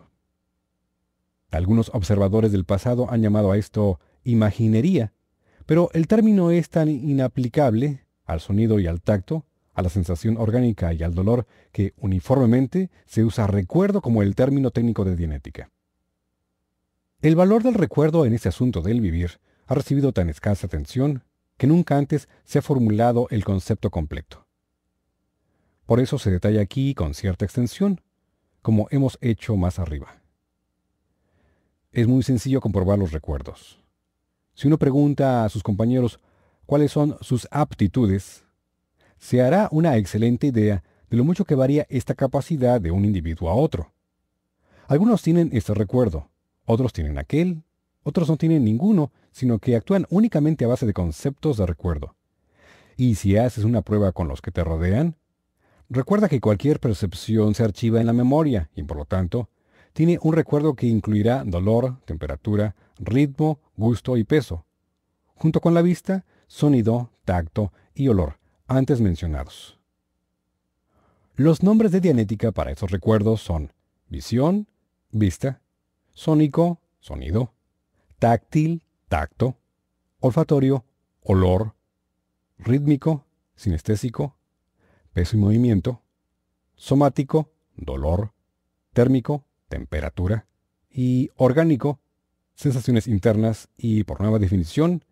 Algunos 1.50 1.90
observadores 1.92 2.52
del 2.52 2.64
pasado 2.64 3.10
han 3.10 3.22
llamado 3.22 3.52
a 3.52 3.58
esto 3.58 4.00
imaginería, 4.24 5.12
pero 5.66 5.90
el 5.92 6.06
término 6.06 6.50
es 6.50 6.70
tan 6.70 6.88
inaplicable 6.88 8.06
al 8.32 8.40
sonido 8.40 8.78
y 8.78 8.86
al 8.86 9.00
tacto, 9.00 9.44
a 9.74 9.82
la 9.82 9.88
sensación 9.88 10.36
orgánica 10.36 10.92
y 10.92 11.02
al 11.02 11.14
dolor, 11.14 11.46
que 11.72 11.94
uniformemente 11.96 12.90
se 13.06 13.24
usa 13.24 13.46
recuerdo 13.46 14.00
como 14.00 14.22
el 14.22 14.34
término 14.34 14.70
técnico 14.70 15.04
de 15.04 15.16
dianética. 15.16 15.70
El 17.22 17.36
valor 17.36 17.62
del 17.62 17.74
recuerdo 17.74 18.24
en 18.24 18.32
este 18.32 18.48
asunto 18.48 18.80
del 18.82 19.00
vivir 19.00 19.40
ha 19.66 19.74
recibido 19.74 20.12
tan 20.12 20.28
escasa 20.30 20.66
atención 20.66 21.22
que 21.56 21.66
nunca 21.66 21.96
antes 21.96 22.28
se 22.44 22.58
ha 22.58 22.62
formulado 22.62 23.26
el 23.30 23.44
concepto 23.44 23.90
completo. 23.90 24.46
Por 25.84 26.00
eso 26.00 26.18
se 26.18 26.30
detalla 26.30 26.62
aquí 26.62 26.94
con 26.94 27.14
cierta 27.14 27.44
extensión, 27.44 28.00
como 28.62 28.88
hemos 28.90 29.18
hecho 29.20 29.56
más 29.56 29.78
arriba. 29.78 30.22
Es 31.92 32.06
muy 32.06 32.22
sencillo 32.22 32.60
comprobar 32.60 32.98
los 32.98 33.12
recuerdos. 33.12 33.82
Si 34.54 34.68
uno 34.68 34.78
pregunta 34.78 35.44
a 35.44 35.48
sus 35.48 35.62
compañeros 35.62 36.20
cuáles 36.70 36.92
son 36.92 37.16
sus 37.20 37.48
aptitudes, 37.50 38.44
se 39.18 39.42
hará 39.42 39.68
una 39.72 39.96
excelente 39.96 40.46
idea 40.46 40.84
de 41.10 41.16
lo 41.16 41.24
mucho 41.24 41.44
que 41.44 41.56
varía 41.56 41.84
esta 41.88 42.14
capacidad 42.14 42.80
de 42.80 42.92
un 42.92 43.04
individuo 43.04 43.50
a 43.50 43.56
otro. 43.56 43.92
Algunos 44.86 45.20
tienen 45.20 45.50
este 45.52 45.74
recuerdo, 45.74 46.30
otros 46.66 46.92
tienen 46.92 47.18
aquel, 47.18 47.64
otros 48.04 48.28
no 48.28 48.36
tienen 48.36 48.62
ninguno, 48.62 49.10
sino 49.32 49.58
que 49.58 49.74
actúan 49.74 50.06
únicamente 50.10 50.64
a 50.64 50.68
base 50.68 50.86
de 50.86 50.92
conceptos 50.92 51.56
de 51.56 51.66
recuerdo. 51.66 52.14
Y 52.96 53.16
si 53.16 53.36
haces 53.36 53.64
una 53.64 53.82
prueba 53.82 54.12
con 54.12 54.28
los 54.28 54.40
que 54.40 54.52
te 54.52 54.62
rodean, 54.62 55.16
recuerda 55.88 56.28
que 56.28 56.40
cualquier 56.40 56.78
percepción 56.78 57.56
se 57.56 57.64
archiva 57.64 58.00
en 58.00 58.06
la 58.06 58.12
memoria 58.12 58.70
y 58.76 58.84
por 58.84 58.96
lo 58.96 59.06
tanto 59.06 59.48
tiene 59.92 60.20
un 60.22 60.34
recuerdo 60.34 60.74
que 60.74 60.86
incluirá 60.86 61.42
dolor, 61.44 61.96
temperatura, 62.04 62.76
ritmo, 63.00 63.58
gusto 63.76 64.16
y 64.16 64.22
peso, 64.22 64.66
junto 65.34 65.60
con 65.60 65.74
la 65.74 65.82
vista, 65.82 66.24
sonido, 66.50 67.12
tacto 67.24 67.72
y 67.94 68.08
olor, 68.08 68.40
antes 68.66 69.00
mencionados. 69.00 69.78
Los 71.36 71.62
nombres 71.62 71.92
de 71.92 72.00
dianética 72.00 72.50
para 72.50 72.72
esos 72.72 72.90
recuerdos 72.90 73.40
son 73.40 73.72
visión, 74.08 74.66
vista, 75.12 75.62
sónico, 76.10 76.80
sonido, 76.98 77.54
táctil, 78.18 78.82
tacto, 79.08 79.58
olfatorio, 80.18 80.84
olor, 81.20 81.76
rítmico, 82.58 83.24
sinestésico, 83.54 84.36
peso 85.12 85.36
y 85.36 85.40
movimiento, 85.40 86.02
somático, 86.74 87.52
dolor, 87.76 88.32
térmico, 88.92 89.44
temperatura, 89.68 90.48
y 90.90 91.30
orgánico, 91.36 92.00
sensaciones 92.56 93.06
internas 93.06 93.68
y, 93.76 94.02
por 94.02 94.20
nueva 94.20 94.40
definición, 94.40 95.04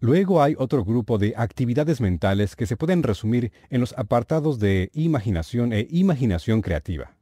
luego 0.00 0.42
hay 0.42 0.56
otro 0.58 0.84
grupo 0.84 1.18
de 1.18 1.34
actividades 1.36 2.00
mentales 2.00 2.56
que 2.56 2.66
se 2.66 2.76
pueden 2.76 3.02
resumir 3.02 3.52
en 3.68 3.80
los 3.80 3.96
apartados 3.96 4.58
de 4.58 4.90
imaginación 4.94 5.72
e 5.72 5.86
imaginación 5.90 6.62
creativa. 6.62 7.16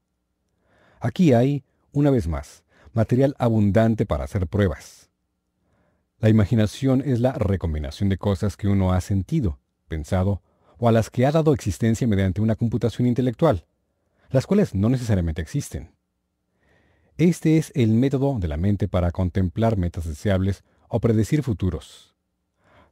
Aquí 1.01 1.33
hay, 1.33 1.65
una 1.93 2.11
vez 2.11 2.27
más, 2.27 2.65
material 2.93 3.35
abundante 3.39 4.07
para 4.07 4.25
hacer 4.25 4.47
pruebas. 4.47 5.11
La 6.21 6.29
imaginación 6.29 7.03
es 7.05 7.21
la 7.21 7.33
recombinación 7.33 8.09
de 8.09 8.19
cosas 8.19 8.57
que 8.57 8.67
uno 8.67 8.93
ha 8.93 9.01
sentido, 9.01 9.61
pensado 9.87 10.43
o 10.79 10.89
a 10.89 10.93
las 10.93 11.11
que 11.11 11.27
ha 11.27 11.33
dado 11.33 11.53
existencia 11.53 12.07
mediante 12.07 12.41
una 12.41 12.57
computación 12.57 13.07
intelectual, 13.07 13.67
las 14.31 14.47
cuales 14.47 14.75
no 14.75 14.89
necesariamente 14.89 15.43
existen. 15.43 15.93
Este 17.17 17.59
es 17.59 17.73
el 17.75 17.91
método 17.91 18.39
de 18.39 18.49
la 18.49 18.57
mente 18.57 18.87
para 18.87 19.11
contemplar 19.11 19.77
metas 19.77 20.07
deseables 20.07 20.63
o 20.89 21.01
predecir 21.01 21.43
futuros. 21.43 22.18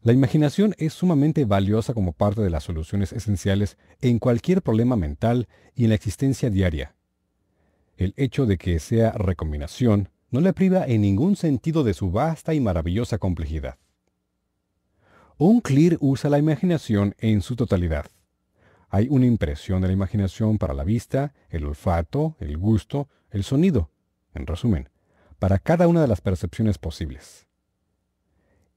La 0.07 0.13
imaginación 0.13 0.73
es 0.79 0.93
sumamente 0.93 1.45
valiosa 1.47 1.93
como 1.93 2.13
parte 2.13 2.41
de 2.41 2.49
las 2.49 2.63
soluciones 2.63 3.13
esenciales 3.13 3.77
en 4.01 4.21
cualquier 4.21 4.63
problema 4.63 4.95
mental 4.95 5.49
y 5.75 5.83
en 5.83 5.89
la 5.89 5.97
existencia 5.97 6.49
diaria. 6.49 6.95
El 7.97 8.15
hecho 8.17 8.47
de 8.47 8.57
que 8.57 8.79
sea 8.79 9.11
recombinación 9.11 10.11
no 10.31 10.41
le 10.41 10.53
priva 10.53 10.87
en 10.87 11.01
ningún 11.01 11.35
sentido 11.35 11.83
de 11.83 11.93
su 11.93 12.13
vasta 12.13 12.55
y 12.55 12.61
maravillosa 12.61 13.19
complejidad. 13.19 13.79
Un 15.39 15.61
clear 15.61 15.97
usa 15.99 16.31
la 16.31 16.39
imaginación 16.39 17.17
en 17.19 17.43
su 17.43 17.57
totalidad. 17.57 18.07
Hay 18.89 19.09
una 19.11 19.27
impresión 19.27 19.83
de 19.83 19.89
la 19.89 19.95
imaginación 19.95 20.59
para 20.59 20.73
la 20.73 20.85
vista, 20.85 21.35
el 21.51 21.65
olfato, 21.65 22.37
el 22.39 22.57
gusto, 22.59 23.09
el 23.31 23.43
sonido, 23.43 23.91
en 24.35 24.47
resumen, 24.47 24.89
para 25.41 25.59
cada 25.59 25.89
una 25.89 26.01
de 26.01 26.07
las 26.07 26.21
percepciones 26.21 26.79
posibles. 26.79 27.47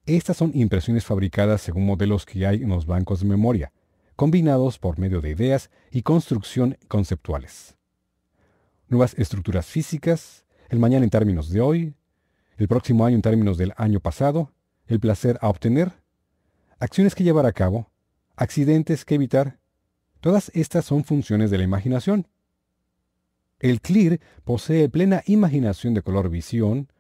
Estas 0.10 0.38
son 0.38 0.50
impresiones 0.56 1.06
fabricadas 1.06 1.62
según 1.62 1.86
modelos 1.86 2.26
que 2.26 2.48
hay 2.48 2.64
en 2.64 2.70
los 2.70 2.88
bancos 2.88 3.20
de 3.20 3.28
memoria, 3.28 3.72
combinados 4.16 4.80
por 4.80 4.98
medio 4.98 5.22
de 5.22 5.30
ideas 5.30 5.70
y 5.92 6.02
construcción 6.02 6.80
conceptuales. 6.88 7.78
Nuevas 8.88 9.14
estructuras 9.20 9.68
físicas, 9.68 10.46
el 10.70 10.80
mañana 10.80 11.04
en 11.04 11.12
términos 11.12 11.52
de 11.52 11.62
hoy, 11.62 11.94
el 12.58 12.68
próximo 12.68 13.06
año 13.06 13.18
en 13.18 13.22
términos 13.22 13.60
del 13.60 13.72
año 13.78 14.00
pasado, 14.00 14.52
el 14.88 15.00
placer 15.00 15.38
a 15.42 15.50
obtener, 15.50 15.92
acciones 16.80 17.14
que 17.14 17.24
llevar 17.24 17.46
a 17.46 17.54
cabo, 17.54 17.92
accidentes 18.36 19.06
que 19.06 19.14
evitar, 19.14 19.60
todas 20.22 20.50
estas 20.56 20.86
son 20.86 21.04
funciones 21.04 21.52
de 21.52 21.60
la 21.60 21.66
imaginación. 21.66 22.28
El 23.60 23.80
clear 23.80 24.20
posee 24.44 24.90
plena 24.90 25.22
imaginación 25.28 25.94
de 25.94 26.02
color 26.02 26.32
visión, 26.32 26.92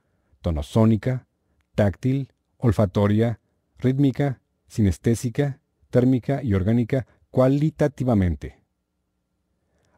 tonosónica, 0.43 1.25
táctil, 1.73 2.31
olfatoria, 2.59 3.39
rítmica, 3.77 4.41
sinestésica, 4.67 5.59
térmica 5.89 6.43
y 6.43 6.53
orgánica 6.53 7.07
cualitativamente. 7.31 8.59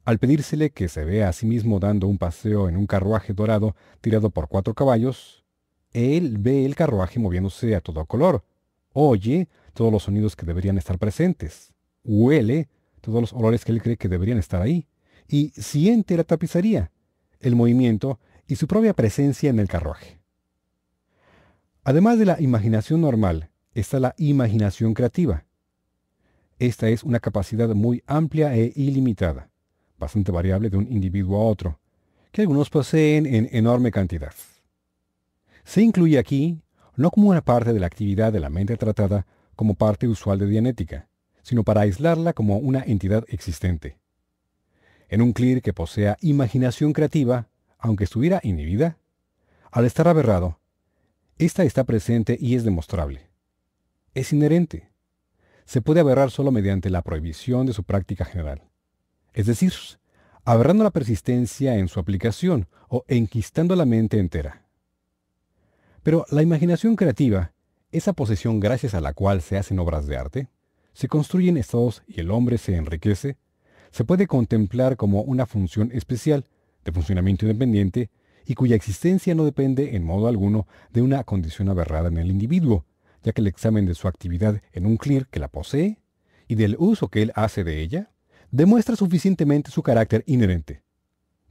Al 0.05 0.17
pedírsele 0.17 0.71
que 0.71 0.87
se 0.87 1.03
vea 1.03 1.29
a 1.29 1.33
sí 1.33 1.45
mismo 1.45 1.79
dando 1.79 2.07
un 2.07 2.17
paseo 2.17 2.69
en 2.69 2.77
un 2.77 2.87
carruaje 2.87 3.33
dorado 3.33 3.75
tirado 3.99 4.29
por 4.29 4.47
cuatro 4.47 4.73
caballos, 4.73 5.43
él 5.91 6.37
ve 6.39 6.65
el 6.65 6.75
carruaje 6.75 7.19
moviéndose 7.19 7.75
a 7.75 7.81
todo 7.81 8.05
color, 8.05 8.43
oye 8.93 9.49
todos 9.73 9.91
los 9.91 10.03
sonidos 10.03 10.35
que 10.35 10.45
deberían 10.45 10.77
estar 10.77 10.97
presentes, 10.97 11.73
huele 12.03 12.69
todos 13.01 13.21
los 13.21 13.33
olores 13.33 13.65
que 13.65 13.71
él 13.71 13.81
cree 13.81 13.97
que 13.97 14.09
deberían 14.09 14.37
estar 14.37 14.61
ahí, 14.61 14.87
y 15.27 15.49
siente 15.49 16.17
la 16.17 16.23
tapicería, 16.23 16.91
el 17.39 17.55
movimiento 17.55 18.19
y 18.47 18.55
su 18.55 18.67
propia 18.67 18.93
presencia 18.93 19.49
en 19.49 19.59
el 19.59 19.67
carruaje. 19.67 20.20
Además 21.83 22.19
de 22.19 22.25
la 22.25 22.39
imaginación 22.39 23.01
normal, 23.01 23.49
está 23.73 23.99
la 23.99 24.13
imaginación 24.17 24.93
creativa. 24.93 25.45
Esta 26.59 26.89
es 26.89 27.03
una 27.03 27.19
capacidad 27.19 27.69
muy 27.69 28.03
amplia 28.05 28.55
e 28.55 28.71
ilimitada, 28.75 29.49
bastante 29.97 30.31
variable 30.31 30.69
de 30.69 30.77
un 30.77 30.91
individuo 30.91 31.41
a 31.41 31.45
otro, 31.45 31.79
que 32.31 32.41
algunos 32.41 32.69
poseen 32.69 33.25
en 33.25 33.49
enorme 33.51 33.89
cantidad. 33.89 34.31
Se 35.63 35.81
incluye 35.81 36.19
aquí 36.19 36.61
no 36.95 37.09
como 37.09 37.29
una 37.29 37.41
parte 37.41 37.73
de 37.73 37.79
la 37.79 37.87
actividad 37.87 38.31
de 38.31 38.39
la 38.39 38.51
mente 38.51 38.77
tratada 38.77 39.25
como 39.55 39.73
parte 39.73 40.07
usual 40.07 40.37
de 40.37 40.45
Dianética, 40.45 41.07
sino 41.41 41.63
para 41.63 41.81
aislarla 41.81 42.33
como 42.33 42.57
una 42.57 42.83
entidad 42.83 43.25
existente. 43.27 43.97
En 45.09 45.23
un 45.23 45.33
clear 45.33 45.63
que 45.63 45.73
posea 45.73 46.15
imaginación 46.21 46.93
creativa, 46.93 47.47
aunque 47.79 48.03
estuviera 48.03 48.39
inhibida, 48.43 48.99
al 49.71 49.85
estar 49.85 50.07
aberrado, 50.07 50.60
esta 51.45 51.63
está 51.63 51.85
presente 51.85 52.37
y 52.39 52.55
es 52.55 52.63
demostrable. 52.63 53.27
Es 54.13 54.31
inherente. 54.31 54.91
Se 55.65 55.81
puede 55.81 55.99
aberrar 55.99 56.29
solo 56.29 56.51
mediante 56.51 56.91
la 56.91 57.01
prohibición 57.01 57.65
de 57.65 57.73
su 57.73 57.83
práctica 57.83 58.25
general. 58.25 58.61
Es 59.33 59.47
decir, 59.47 59.73
aberrando 60.45 60.83
la 60.83 60.91
persistencia 60.91 61.77
en 61.77 61.87
su 61.87 61.99
aplicación 61.99 62.67
o 62.89 63.05
enquistando 63.07 63.75
la 63.75 63.85
mente 63.85 64.19
entera. 64.19 64.67
Pero 66.03 66.25
la 66.29 66.43
imaginación 66.43 66.95
creativa, 66.95 67.53
esa 67.91 68.13
posesión 68.13 68.59
gracias 68.59 68.93
a 68.93 69.01
la 69.01 69.13
cual 69.13 69.41
se 69.41 69.57
hacen 69.57 69.79
obras 69.79 70.05
de 70.05 70.17
arte, 70.17 70.47
se 70.93 71.07
construyen 71.07 71.57
estados 71.57 72.03
y 72.07 72.19
el 72.19 72.29
hombre 72.29 72.59
se 72.59 72.75
enriquece, 72.75 73.37
se 73.89 74.03
puede 74.03 74.27
contemplar 74.27 74.95
como 74.95 75.21
una 75.21 75.47
función 75.47 75.89
especial, 75.91 76.45
de 76.85 76.91
funcionamiento 76.91 77.45
independiente, 77.45 78.11
y 78.45 78.55
cuya 78.55 78.75
existencia 78.75 79.35
no 79.35 79.45
depende 79.45 79.95
en 79.95 80.03
modo 80.03 80.27
alguno 80.27 80.67
de 80.91 81.01
una 81.01 81.23
condición 81.23 81.69
aberrada 81.69 82.09
en 82.09 82.17
el 82.17 82.31
individuo, 82.31 82.85
ya 83.23 83.33
que 83.33 83.41
el 83.41 83.47
examen 83.47 83.85
de 83.85 83.95
su 83.95 84.07
actividad 84.07 84.61
en 84.73 84.85
un 84.85 84.97
clear 84.97 85.27
que 85.27 85.39
la 85.39 85.47
posee 85.47 85.99
y 86.47 86.55
del 86.55 86.75
uso 86.79 87.09
que 87.09 87.21
él 87.21 87.31
hace 87.35 87.63
de 87.63 87.81
ella 87.81 88.11
demuestra 88.51 88.95
suficientemente 88.95 89.71
su 89.71 89.83
carácter 89.83 90.23
inherente. 90.27 90.83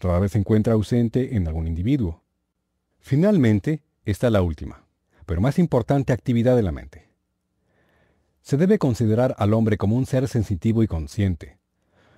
Rara 0.00 0.18
vez 0.18 0.32
se 0.32 0.38
encuentra 0.38 0.74
ausente 0.74 1.36
en 1.36 1.46
algún 1.46 1.66
individuo. 1.66 2.22
Finalmente, 2.98 3.82
está 4.04 4.30
la 4.30 4.42
última, 4.42 4.86
pero 5.26 5.40
más 5.40 5.58
importante 5.58 6.12
actividad 6.12 6.56
de 6.56 6.62
la 6.62 6.72
mente. 6.72 7.10
Se 8.42 8.56
debe 8.56 8.78
considerar 8.78 9.34
al 9.38 9.54
hombre 9.54 9.76
como 9.76 9.96
un 9.96 10.06
ser 10.06 10.26
sensitivo 10.28 10.82
y 10.82 10.86
consciente. 10.86 11.58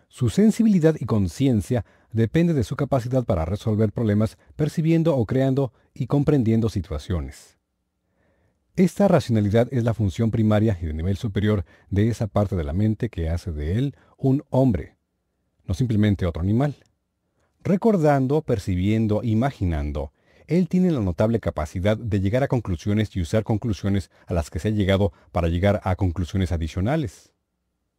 Su 0.08 0.30
sensibilidad 0.30 0.94
y 0.98 1.06
conciencia 1.06 1.84
depende 2.12 2.54
de 2.54 2.64
su 2.64 2.76
capacidad 2.76 3.24
para 3.24 3.44
resolver 3.44 3.92
problemas 3.92 4.38
percibiendo 4.56 5.16
o 5.16 5.26
creando 5.26 5.72
y 5.94 6.06
comprendiendo 6.06 6.68
situaciones. 6.68 7.58
Esta 8.74 9.06
racionalidad 9.06 9.68
es 9.70 9.84
la 9.84 9.92
función 9.92 10.30
primaria 10.30 10.78
y 10.80 10.86
de 10.86 10.94
nivel 10.94 11.18
superior 11.18 11.64
de 11.90 12.08
esa 12.08 12.26
parte 12.26 12.56
de 12.56 12.64
la 12.64 12.72
mente 12.72 13.10
que 13.10 13.28
hace 13.28 13.52
de 13.52 13.76
él 13.76 13.96
un 14.16 14.44
hombre, 14.48 14.96
no 15.66 15.74
simplemente 15.74 16.24
otro 16.24 16.42
animal. 16.42 16.76
Recordando, 17.62 18.40
percibiendo, 18.40 19.22
imaginando, 19.22 20.12
él 20.46 20.68
tiene 20.68 20.90
la 20.90 21.00
notable 21.00 21.38
capacidad 21.38 21.96
de 21.96 22.20
llegar 22.20 22.42
a 22.42 22.48
conclusiones 22.48 23.14
y 23.14 23.20
usar 23.20 23.44
conclusiones 23.44 24.10
a 24.26 24.34
las 24.34 24.50
que 24.50 24.58
se 24.58 24.68
ha 24.68 24.70
llegado 24.72 25.12
para 25.32 25.48
llegar 25.48 25.80
a 25.84 25.94
conclusiones 25.96 26.50
adicionales. 26.50 27.32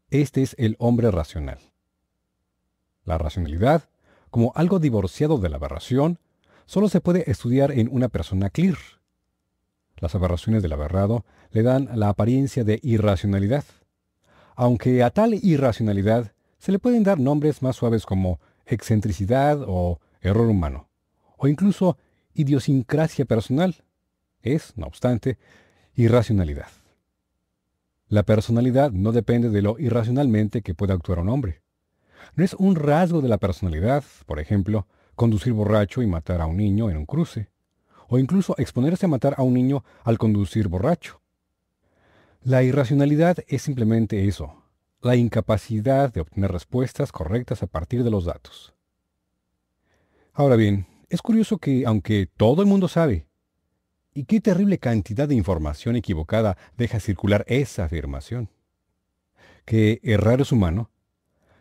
Este 0.09 0.41
es 0.41 0.55
el 0.57 0.75
hombre 0.79 1.11
racional. 1.11 1.59
La 3.05 3.17
racionalidad 3.17 3.89
como 4.33 4.51
algo 4.55 4.79
divorciado 4.79 5.37
de 5.37 5.47
la 5.47 5.57
aberración, 5.57 6.17
solo 6.65 6.89
se 6.89 7.01
puede 7.01 7.29
estudiar 7.29 7.71
en 7.71 7.87
una 7.91 8.09
persona 8.09 8.49
clear. 8.49 8.79
Las 9.97 10.15
aberraciones 10.15 10.63
del 10.63 10.73
aberrado 10.73 11.23
le 11.51 11.61
dan 11.61 11.87
la 11.93 12.09
apariencia 12.09 12.63
de 12.63 12.79
irracionalidad, 12.81 13.63
aunque 14.55 15.03
a 15.03 15.11
tal 15.11 15.35
irracionalidad 15.35 16.33
se 16.57 16.71
le 16.71 16.79
pueden 16.79 17.03
dar 17.03 17.19
nombres 17.19 17.61
más 17.61 17.75
suaves 17.75 18.07
como 18.07 18.39
excentricidad 18.65 19.59
o 19.67 19.99
error 20.19 20.49
humano, 20.49 20.89
o 21.37 21.47
incluso 21.47 21.99
idiosincrasia 22.33 23.25
personal. 23.25 23.83
Es, 24.41 24.75
no 24.75 24.87
obstante, 24.87 25.37
irracionalidad. 25.93 26.69
La 28.07 28.23
personalidad 28.23 28.89
no 28.89 29.11
depende 29.11 29.51
de 29.51 29.61
lo 29.61 29.77
irracionalmente 29.77 30.63
que 30.63 30.73
pueda 30.73 30.95
actuar 30.95 31.19
un 31.19 31.29
hombre. 31.29 31.62
No 32.35 32.43
es 32.43 32.53
un 32.55 32.75
rasgo 32.75 33.21
de 33.21 33.29
la 33.29 33.37
personalidad, 33.37 34.03
por 34.25 34.39
ejemplo, 34.39 34.87
conducir 35.15 35.53
borracho 35.53 36.01
y 36.01 36.07
matar 36.07 36.41
a 36.41 36.47
un 36.47 36.57
niño 36.57 36.89
en 36.89 36.97
un 36.97 37.05
cruce, 37.05 37.49
o 38.07 38.17
incluso 38.17 38.55
exponerse 38.57 39.05
a 39.05 39.09
matar 39.09 39.35
a 39.37 39.43
un 39.43 39.53
niño 39.53 39.83
al 40.03 40.17
conducir 40.17 40.67
borracho. 40.67 41.21
La 42.41 42.63
irracionalidad 42.63 43.37
es 43.47 43.61
simplemente 43.61 44.27
eso, 44.27 44.63
la 45.01 45.15
incapacidad 45.15 46.11
de 46.11 46.21
obtener 46.21 46.51
respuestas 46.51 47.11
correctas 47.11 47.61
a 47.61 47.67
partir 47.67 48.03
de 48.03 48.09
los 48.09 48.25
datos. 48.25 48.73
Ahora 50.33 50.55
bien, 50.55 50.87
es 51.09 51.21
curioso 51.21 51.59
que, 51.59 51.85
aunque 51.85 52.27
todo 52.35 52.63
el 52.63 52.67
mundo 52.67 52.87
sabe, 52.87 53.27
y 54.15 54.25
qué 54.25 54.41
terrible 54.41 54.79
cantidad 54.79 55.27
de 55.27 55.35
información 55.35 55.95
equivocada 55.95 56.57
deja 56.77 56.99
circular 56.99 57.45
esa 57.47 57.85
afirmación, 57.85 58.49
que 59.65 59.99
errar 60.03 60.41
es 60.41 60.51
humano, 60.51 60.89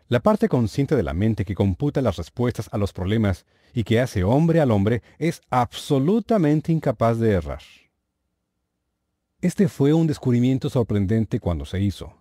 la 0.07 0.19
parte 0.19 0.49
consciente 0.49 0.95
de 0.95 1.03
la 1.03 1.13
mente 1.13 1.45
que 1.45 1.55
computa 1.55 2.01
las 2.01 2.17
respuestas 2.17 2.69
a 2.71 2.77
los 2.77 2.93
problemas 2.93 3.45
y 3.73 3.83
que 3.83 3.99
hace 3.99 4.23
hombre 4.23 4.59
al 4.59 4.71
hombre 4.71 5.01
es 5.17 5.41
absolutamente 5.49 6.71
incapaz 6.71 7.17
de 7.19 7.31
errar. 7.31 7.61
Este 9.41 9.67
fue 9.67 9.93
un 9.93 10.07
descubrimiento 10.07 10.69
sorprendente 10.69 11.39
cuando 11.39 11.65
se 11.65 11.81
hizo, 11.81 12.13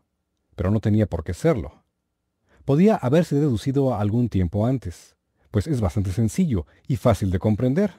pero 0.56 0.70
no 0.70 0.80
tenía 0.80 1.06
por 1.06 1.22
qué 1.22 1.34
serlo. 1.34 1.84
Podía 2.64 2.96
haberse 2.96 3.36
deducido 3.36 3.94
algún 3.94 4.28
tiempo 4.28 4.66
antes, 4.66 5.16
pues 5.50 5.66
es 5.66 5.80
bastante 5.80 6.12
sencillo 6.12 6.66
y 6.88 6.96
fácil 6.96 7.30
de 7.30 7.38
comprender. 7.38 7.94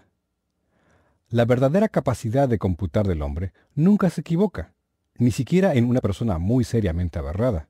La 1.29 1.45
verdadera 1.45 1.87
capacidad 1.89 2.49
de 2.49 2.59
computar 2.59 3.07
del 3.07 3.21
hombre 3.21 3.53
nunca 3.75 4.09
se 4.09 4.21
equivoca, 4.21 4.73
ni 5.17 5.31
siquiera 5.31 5.73
en 5.73 5.85
una 5.85 6.01
persona 6.01 6.37
muy 6.37 6.63
seriamente 6.63 7.19
aberrada. 7.19 7.69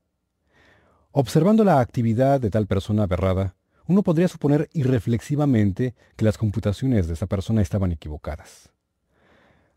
Observando 1.16 1.62
la 1.62 1.78
actividad 1.78 2.40
de 2.40 2.50
tal 2.50 2.66
persona 2.66 3.04
aberrada, 3.04 3.54
uno 3.86 4.02
podría 4.02 4.26
suponer 4.26 4.68
irreflexivamente 4.72 5.94
que 6.16 6.24
las 6.24 6.36
computaciones 6.36 7.06
de 7.06 7.12
esa 7.12 7.28
persona 7.28 7.62
estaban 7.62 7.92
equivocadas. 7.92 8.72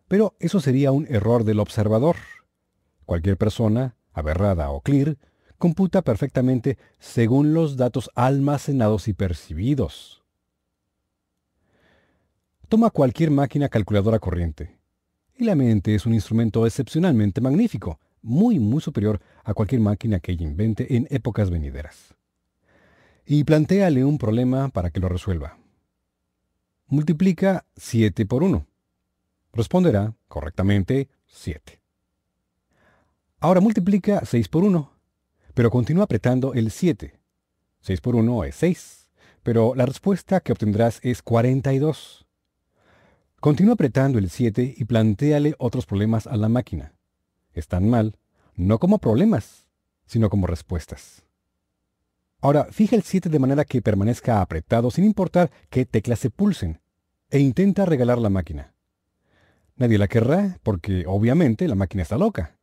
Pero 0.08 0.36
eso 0.40 0.60
sería 0.60 0.92
un 0.92 1.06
error 1.08 1.44
del 1.44 1.60
observador. 1.60 2.16
Cualquier 3.06 3.38
persona, 3.38 3.96
aberrada 4.14 4.72
o 4.72 4.82
clear, 4.82 5.20
computa 5.60 6.02
perfectamente 6.02 6.80
según 6.98 7.54
los 7.54 7.78
datos 7.78 8.10
almacenados 8.16 9.08
y 9.08 9.14
percibidos. 9.14 10.24
Toma 12.68 12.90
cualquier 12.90 13.30
máquina 13.30 13.70
calculadora 13.70 14.18
corriente. 14.18 14.80
Y 15.36 15.44
la 15.44 15.54
mente 15.54 15.94
es 15.94 16.08
un 16.08 16.16
instrumento 16.16 16.66
excepcionalmente 16.66 17.42
magnífico, 17.42 18.00
muy, 18.28 18.60
muy 18.60 18.82
superior 18.82 19.22
a 19.44 19.54
cualquier 19.54 19.82
máquina 19.82 20.20
que 20.20 20.34
ella 20.34 20.44
invente 20.44 20.96
en 20.96 21.08
épocas 21.10 21.50
venideras. 21.50 22.14
Y 23.26 23.46
plantéale 23.46 24.04
un 24.04 24.18
problema 24.18 24.70
para 24.70 24.92
que 24.92 25.00
lo 25.00 25.10
resuelva. 25.10 25.58
Multiplica 26.88 27.66
7 27.78 28.26
por 28.26 28.44
1. 28.44 28.66
Responderá 29.54 30.14
correctamente 30.28 31.10
7. 31.26 31.82
Ahora 33.40 33.62
multiplica 33.62 34.22
6 34.26 34.48
por 34.50 34.64
1, 34.64 34.92
pero 35.54 35.70
continúa 35.70 36.04
apretando 36.04 36.54
el 36.54 36.72
7. 36.72 37.20
6 37.82 38.02
por 38.02 38.16
1 38.16 38.44
es 38.44 38.56
6, 38.56 39.10
pero 39.44 39.74
la 39.76 39.86
respuesta 39.86 40.42
que 40.42 40.52
obtendrás 40.52 41.00
es 41.02 41.22
42. 41.22 42.26
Continúa 43.40 43.76
apretando 43.76 44.20
el 44.20 44.30
7 44.30 44.76
y 44.78 44.86
plantéale 44.86 45.56
otros 45.60 45.86
problemas 45.86 46.28
a 46.28 46.36
la 46.36 46.50
máquina. 46.50 46.97
Están 47.58 47.90
mal, 47.90 48.18
no 48.56 48.80
como 48.80 49.00
problemas, 49.00 49.68
sino 50.06 50.30
como 50.30 50.48
respuestas. 50.48 51.24
Ahora, 52.40 52.66
fija 52.72 52.96
el 52.96 53.04
7 53.04 53.30
de 53.30 53.40
manera 53.40 53.66
que 53.66 53.82
permanezca 53.82 54.42
apretado 54.42 54.92
sin 54.92 55.06
importar 55.06 55.52
qué 55.70 55.86
teclas 55.86 56.20
se 56.20 56.30
pulsen, 56.30 56.82
e 57.30 57.40
intenta 57.40 57.86
regalar 57.86 58.20
la 58.20 58.30
máquina. 58.30 58.74
Nadie 59.76 59.98
la 59.98 60.08
querrá 60.08 60.60
porque 60.64 61.06
obviamente 61.08 61.68
la 61.68 61.76
máquina 61.76 62.04
está 62.04 62.18
loca. 62.18 62.58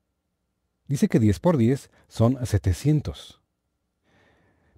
Dice 0.86 1.08
que 1.08 1.20
10 1.20 1.40
por 1.40 1.56
10 1.56 1.90
son 2.08 2.38
700. 2.44 3.40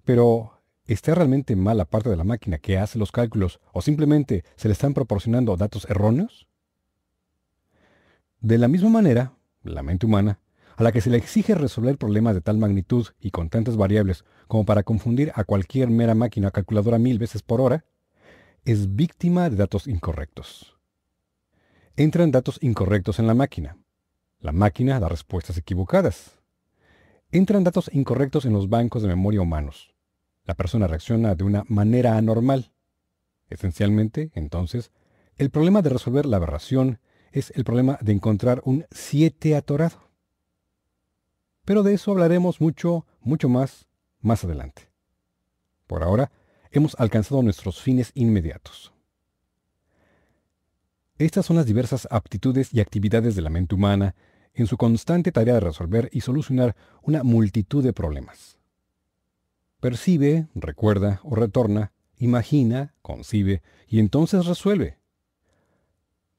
Pero 0.03 0.57
¿Está 0.87 1.13
realmente 1.13 1.57
mal 1.57 1.75
la 1.75 1.83
parte 1.83 2.09
de 2.09 2.15
la 2.15 2.23
máquina 2.23 2.59
que 2.59 2.77
hace 2.77 2.97
los 2.97 3.11
cálculos 3.11 3.59
o 3.73 3.81
simplemente 3.81 4.45
se 4.55 4.69
le 4.69 4.71
están 4.71 4.93
proporcionando 4.93 5.57
datos 5.57 5.85
erróneos? 5.89 6.47
De 8.39 8.57
la 8.57 8.69
misma 8.69 8.89
manera, 8.89 9.33
la 9.73 9.83
mente 9.83 10.05
humana, 10.05 10.39
a 10.75 10.83
la 10.83 10.91
que 10.91 11.01
se 11.01 11.09
le 11.09 11.17
exige 11.17 11.55
resolver 11.55 11.97
problemas 11.97 12.35
de 12.35 12.41
tal 12.41 12.57
magnitud 12.57 13.07
y 13.19 13.31
con 13.31 13.49
tantas 13.49 13.77
variables 13.77 14.25
como 14.47 14.65
para 14.65 14.83
confundir 14.83 15.31
a 15.35 15.43
cualquier 15.43 15.89
mera 15.89 16.15
máquina 16.15 16.51
calculadora 16.51 16.99
mil 16.99 17.19
veces 17.19 17.41
por 17.41 17.61
hora, 17.61 17.85
es 18.65 18.95
víctima 18.95 19.49
de 19.49 19.55
datos 19.55 19.87
incorrectos. 19.87 20.77
Entran 21.95 22.31
datos 22.31 22.59
incorrectos 22.61 23.19
en 23.19 23.27
la 23.27 23.33
máquina. 23.33 23.77
La 24.39 24.51
máquina 24.51 24.99
da 24.99 25.09
respuestas 25.09 25.57
equivocadas. 25.57 26.39
Entran 27.31 27.63
datos 27.63 27.89
incorrectos 27.93 28.45
en 28.45 28.53
los 28.53 28.69
bancos 28.69 29.01
de 29.01 29.07
memoria 29.07 29.41
humanos 29.41 29.97
la 30.47 30.55
persona 30.55 30.87
reacciona 30.87 31.35
de 31.35 31.43
una 31.43 31.63
manera 31.67 32.17
anormal. 32.17 32.71
Esencialmente, 33.49 34.31
entonces, 34.33 34.91
el 35.35 35.51
problema 35.51 35.81
de 35.81 35.89
resolver 35.89 36.25
la 36.25 36.37
aberración 36.37 36.99
es 37.31 37.51
el 37.55 37.63
problema 37.63 37.97
de 38.01 38.13
encontrar 38.13 38.61
un 38.65 38.85
7 38.91 39.55
atorado. 39.55 40.09
Pero 41.65 41.83
de 41.83 41.93
eso 41.93 42.11
hablaremos 42.11 42.61
mucho, 42.61 43.05
mucho 43.21 43.49
más 43.49 43.87
más 44.19 44.43
adelante. 44.43 44.89
Por 45.85 46.03
ahora, 46.03 46.31
hemos 46.71 46.95
alcanzado 46.99 47.41
nuestros 47.43 47.81
fines 47.81 48.11
inmediatos. 48.13 48.93
Estas 51.17 51.45
son 51.45 51.55
las 51.55 51.65
diversas 51.65 52.07
aptitudes 52.11 52.73
y 52.73 52.79
actividades 52.79 53.35
de 53.35 53.41
la 53.41 53.49
mente 53.49 53.75
humana 53.75 54.15
en 54.53 54.67
su 54.67 54.77
constante 54.77 55.31
tarea 55.31 55.55
de 55.55 55.59
resolver 55.61 56.09
y 56.11 56.21
solucionar 56.21 56.75
una 57.01 57.23
multitud 57.23 57.83
de 57.83 57.93
problemas 57.93 58.57
percibe, 59.79 60.47
recuerda 60.55 61.21
o 61.23 61.35
retorna, 61.35 61.93
imagina, 62.17 62.93
concibe 63.01 63.61
y 63.87 63.99
entonces 63.99 64.45
resuelve. 64.45 64.97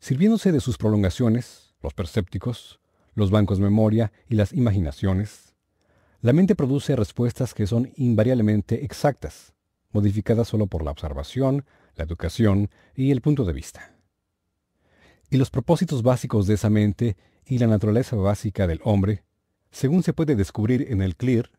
Sirviéndose 0.01 0.53
de 0.53 0.61
sus 0.61 0.79
prolongaciones, 0.79 1.75
los 1.83 1.95
percépticos, 1.95 2.81
los 3.15 3.31
bancos 3.31 3.59
de 3.59 3.65
memoria 3.65 4.13
y 4.29 4.37
las 4.37 4.53
imaginaciones, 4.53 5.55
la 6.21 6.33
mente 6.33 6.55
produce 6.55 6.97
respuestas 6.97 7.55
que 7.55 7.67
son 7.67 7.93
invariablemente 7.97 8.85
exactas, 8.85 9.55
modificadas 9.93 10.49
solo 10.49 10.67
por 10.67 10.85
la 10.85 10.91
observación, 10.91 11.65
la 11.97 12.05
educación 12.05 12.71
y 12.95 13.11
el 13.11 13.21
punto 13.21 13.45
de 13.45 13.53
vista. 13.53 13.95
Y 15.31 15.37
los 15.37 15.51
propósitos 15.51 16.03
básicos 16.03 16.47
de 16.47 16.55
esa 16.55 16.71
mente 16.71 17.17
y 17.45 17.59
la 17.59 17.67
naturaleza 17.67 18.17
básica 18.17 18.67
del 18.67 18.81
hombre, 18.85 19.25
según 19.71 20.03
se 20.03 20.13
puede 20.13 20.37
descubrir 20.37 20.87
en 20.91 21.03
el 21.03 21.17
CLEAR, 21.17 21.51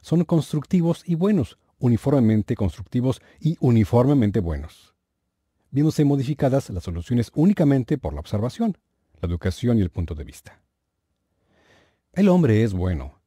son 0.00 0.24
constructivos 0.24 1.02
y 1.06 1.14
buenos, 1.14 1.58
uniformemente 1.78 2.56
constructivos 2.56 3.20
y 3.40 3.56
uniformemente 3.60 4.40
buenos, 4.40 4.94
viéndose 5.70 6.04
modificadas 6.04 6.70
las 6.70 6.84
soluciones 6.84 7.30
únicamente 7.34 7.98
por 7.98 8.14
la 8.14 8.20
observación, 8.20 8.78
la 9.20 9.28
educación 9.28 9.78
y 9.78 9.82
el 9.82 9.90
punto 9.90 10.14
de 10.14 10.24
vista. 10.24 10.60
El 12.12 12.28
hombre 12.28 12.62
es 12.64 12.72
bueno. 12.72 13.20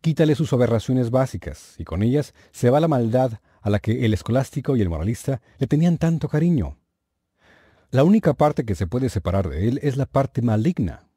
Quítale 0.00 0.34
sus 0.34 0.52
aberraciones 0.52 1.10
básicas, 1.10 1.74
y 1.78 1.84
con 1.84 2.02
ellas 2.02 2.34
se 2.52 2.70
va 2.70 2.80
la 2.80 2.88
maldad 2.88 3.40
a 3.60 3.70
la 3.70 3.80
que 3.80 4.04
el 4.04 4.14
escolástico 4.14 4.76
y 4.76 4.82
el 4.82 4.88
moralista 4.88 5.42
le 5.58 5.66
tenían 5.66 5.98
tanto 5.98 6.28
cariño. 6.28 6.78
La 7.90 8.04
única 8.04 8.34
parte 8.34 8.64
que 8.64 8.74
se 8.74 8.86
puede 8.86 9.08
separar 9.08 9.48
de 9.48 9.68
él 9.68 9.80
es 9.82 9.96
la 9.96 10.06
parte 10.06 10.42
maligna, 10.42 11.08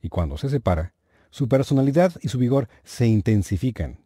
y 0.00 0.08
cuando 0.08 0.38
se 0.38 0.48
separa, 0.48 0.94
su 1.30 1.48
personalidad 1.48 2.12
y 2.22 2.28
su 2.28 2.38
vigor 2.38 2.68
se 2.84 3.06
intensifican, 3.06 4.04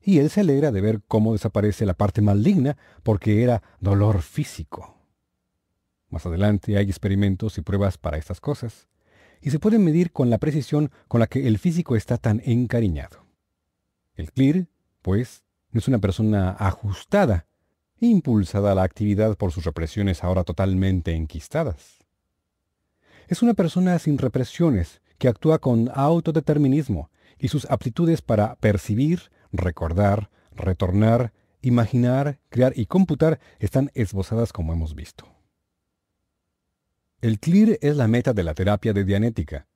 y 0.00 0.18
él 0.18 0.30
se 0.30 0.40
alegra 0.40 0.70
de 0.70 0.80
ver 0.80 1.00
cómo 1.08 1.32
desaparece 1.32 1.86
la 1.86 1.94
parte 1.94 2.20
maligna 2.20 2.76
porque 3.02 3.42
era 3.42 3.62
dolor 3.80 4.22
físico. 4.22 4.93
Más 6.14 6.26
adelante 6.26 6.78
hay 6.78 6.84
experimentos 6.84 7.58
y 7.58 7.62
pruebas 7.62 7.98
para 7.98 8.18
estas 8.18 8.40
cosas, 8.40 8.86
y 9.42 9.50
se 9.50 9.58
pueden 9.58 9.82
medir 9.82 10.12
con 10.12 10.30
la 10.30 10.38
precisión 10.38 10.92
con 11.08 11.18
la 11.18 11.26
que 11.26 11.48
el 11.48 11.58
físico 11.58 11.96
está 11.96 12.18
tan 12.18 12.40
encariñado. 12.44 13.26
El 14.14 14.30
clear, 14.30 14.68
pues, 15.02 15.42
es 15.72 15.88
una 15.88 15.98
persona 15.98 16.50
ajustada, 16.56 17.46
impulsada 17.98 18.70
a 18.70 18.74
la 18.76 18.84
actividad 18.84 19.36
por 19.36 19.50
sus 19.50 19.64
represiones 19.64 20.22
ahora 20.22 20.44
totalmente 20.44 21.16
enquistadas. 21.16 21.98
Es 23.26 23.42
una 23.42 23.54
persona 23.54 23.98
sin 23.98 24.16
represiones, 24.16 25.02
que 25.18 25.26
actúa 25.26 25.58
con 25.58 25.90
autodeterminismo, 25.92 27.10
y 27.40 27.48
sus 27.48 27.68
aptitudes 27.68 28.22
para 28.22 28.54
percibir, 28.54 29.32
recordar, 29.50 30.30
retornar, 30.52 31.32
imaginar, 31.60 32.38
crear 32.50 32.72
y 32.76 32.86
computar 32.86 33.40
están 33.58 33.90
esbozadas 33.94 34.52
como 34.52 34.72
hemos 34.72 34.94
visto. 34.94 35.33
El 37.24 37.40
CLIR 37.40 37.78
es 37.80 37.96
la 37.96 38.06
meta 38.06 38.34
de 38.34 38.44
la 38.44 38.52
terapia 38.52 38.92
de 38.92 39.02
Dianética, 39.02 39.66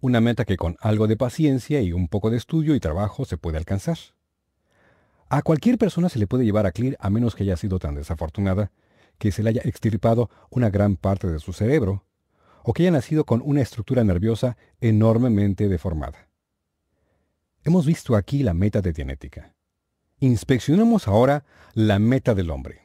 una 0.00 0.20
meta 0.20 0.44
que 0.44 0.56
con 0.56 0.76
algo 0.78 1.08
de 1.08 1.16
paciencia 1.16 1.80
y 1.80 1.92
un 1.92 2.06
poco 2.06 2.30
de 2.30 2.36
estudio 2.36 2.76
y 2.76 2.78
trabajo 2.78 3.24
se 3.24 3.36
puede 3.36 3.58
alcanzar. 3.58 3.98
A 5.28 5.42
cualquier 5.42 5.76
persona 5.76 6.08
se 6.08 6.20
le 6.20 6.28
puede 6.28 6.44
llevar 6.44 6.66
a 6.66 6.70
CLIR 6.70 6.96
a 7.00 7.10
menos 7.10 7.34
que 7.34 7.42
haya 7.42 7.56
sido 7.56 7.80
tan 7.80 7.96
desafortunada 7.96 8.70
que 9.18 9.32
se 9.32 9.42
le 9.42 9.50
haya 9.50 9.62
extirpado 9.64 10.30
una 10.50 10.70
gran 10.70 10.94
parte 10.94 11.26
de 11.26 11.40
su 11.40 11.52
cerebro, 11.52 12.04
o 12.62 12.72
que 12.72 12.84
haya 12.84 12.92
nacido 12.92 13.24
con 13.24 13.42
una 13.44 13.62
estructura 13.62 14.04
nerviosa 14.04 14.56
enormemente 14.80 15.66
deformada. 15.66 16.28
Hemos 17.64 17.86
visto 17.86 18.14
aquí 18.14 18.44
la 18.44 18.54
meta 18.54 18.82
de 18.82 18.92
Dianética. 18.92 19.52
Inspeccionemos 20.20 21.08
ahora 21.08 21.44
la 21.72 21.98
meta 21.98 22.36
del 22.36 22.50
hombre. 22.50 22.83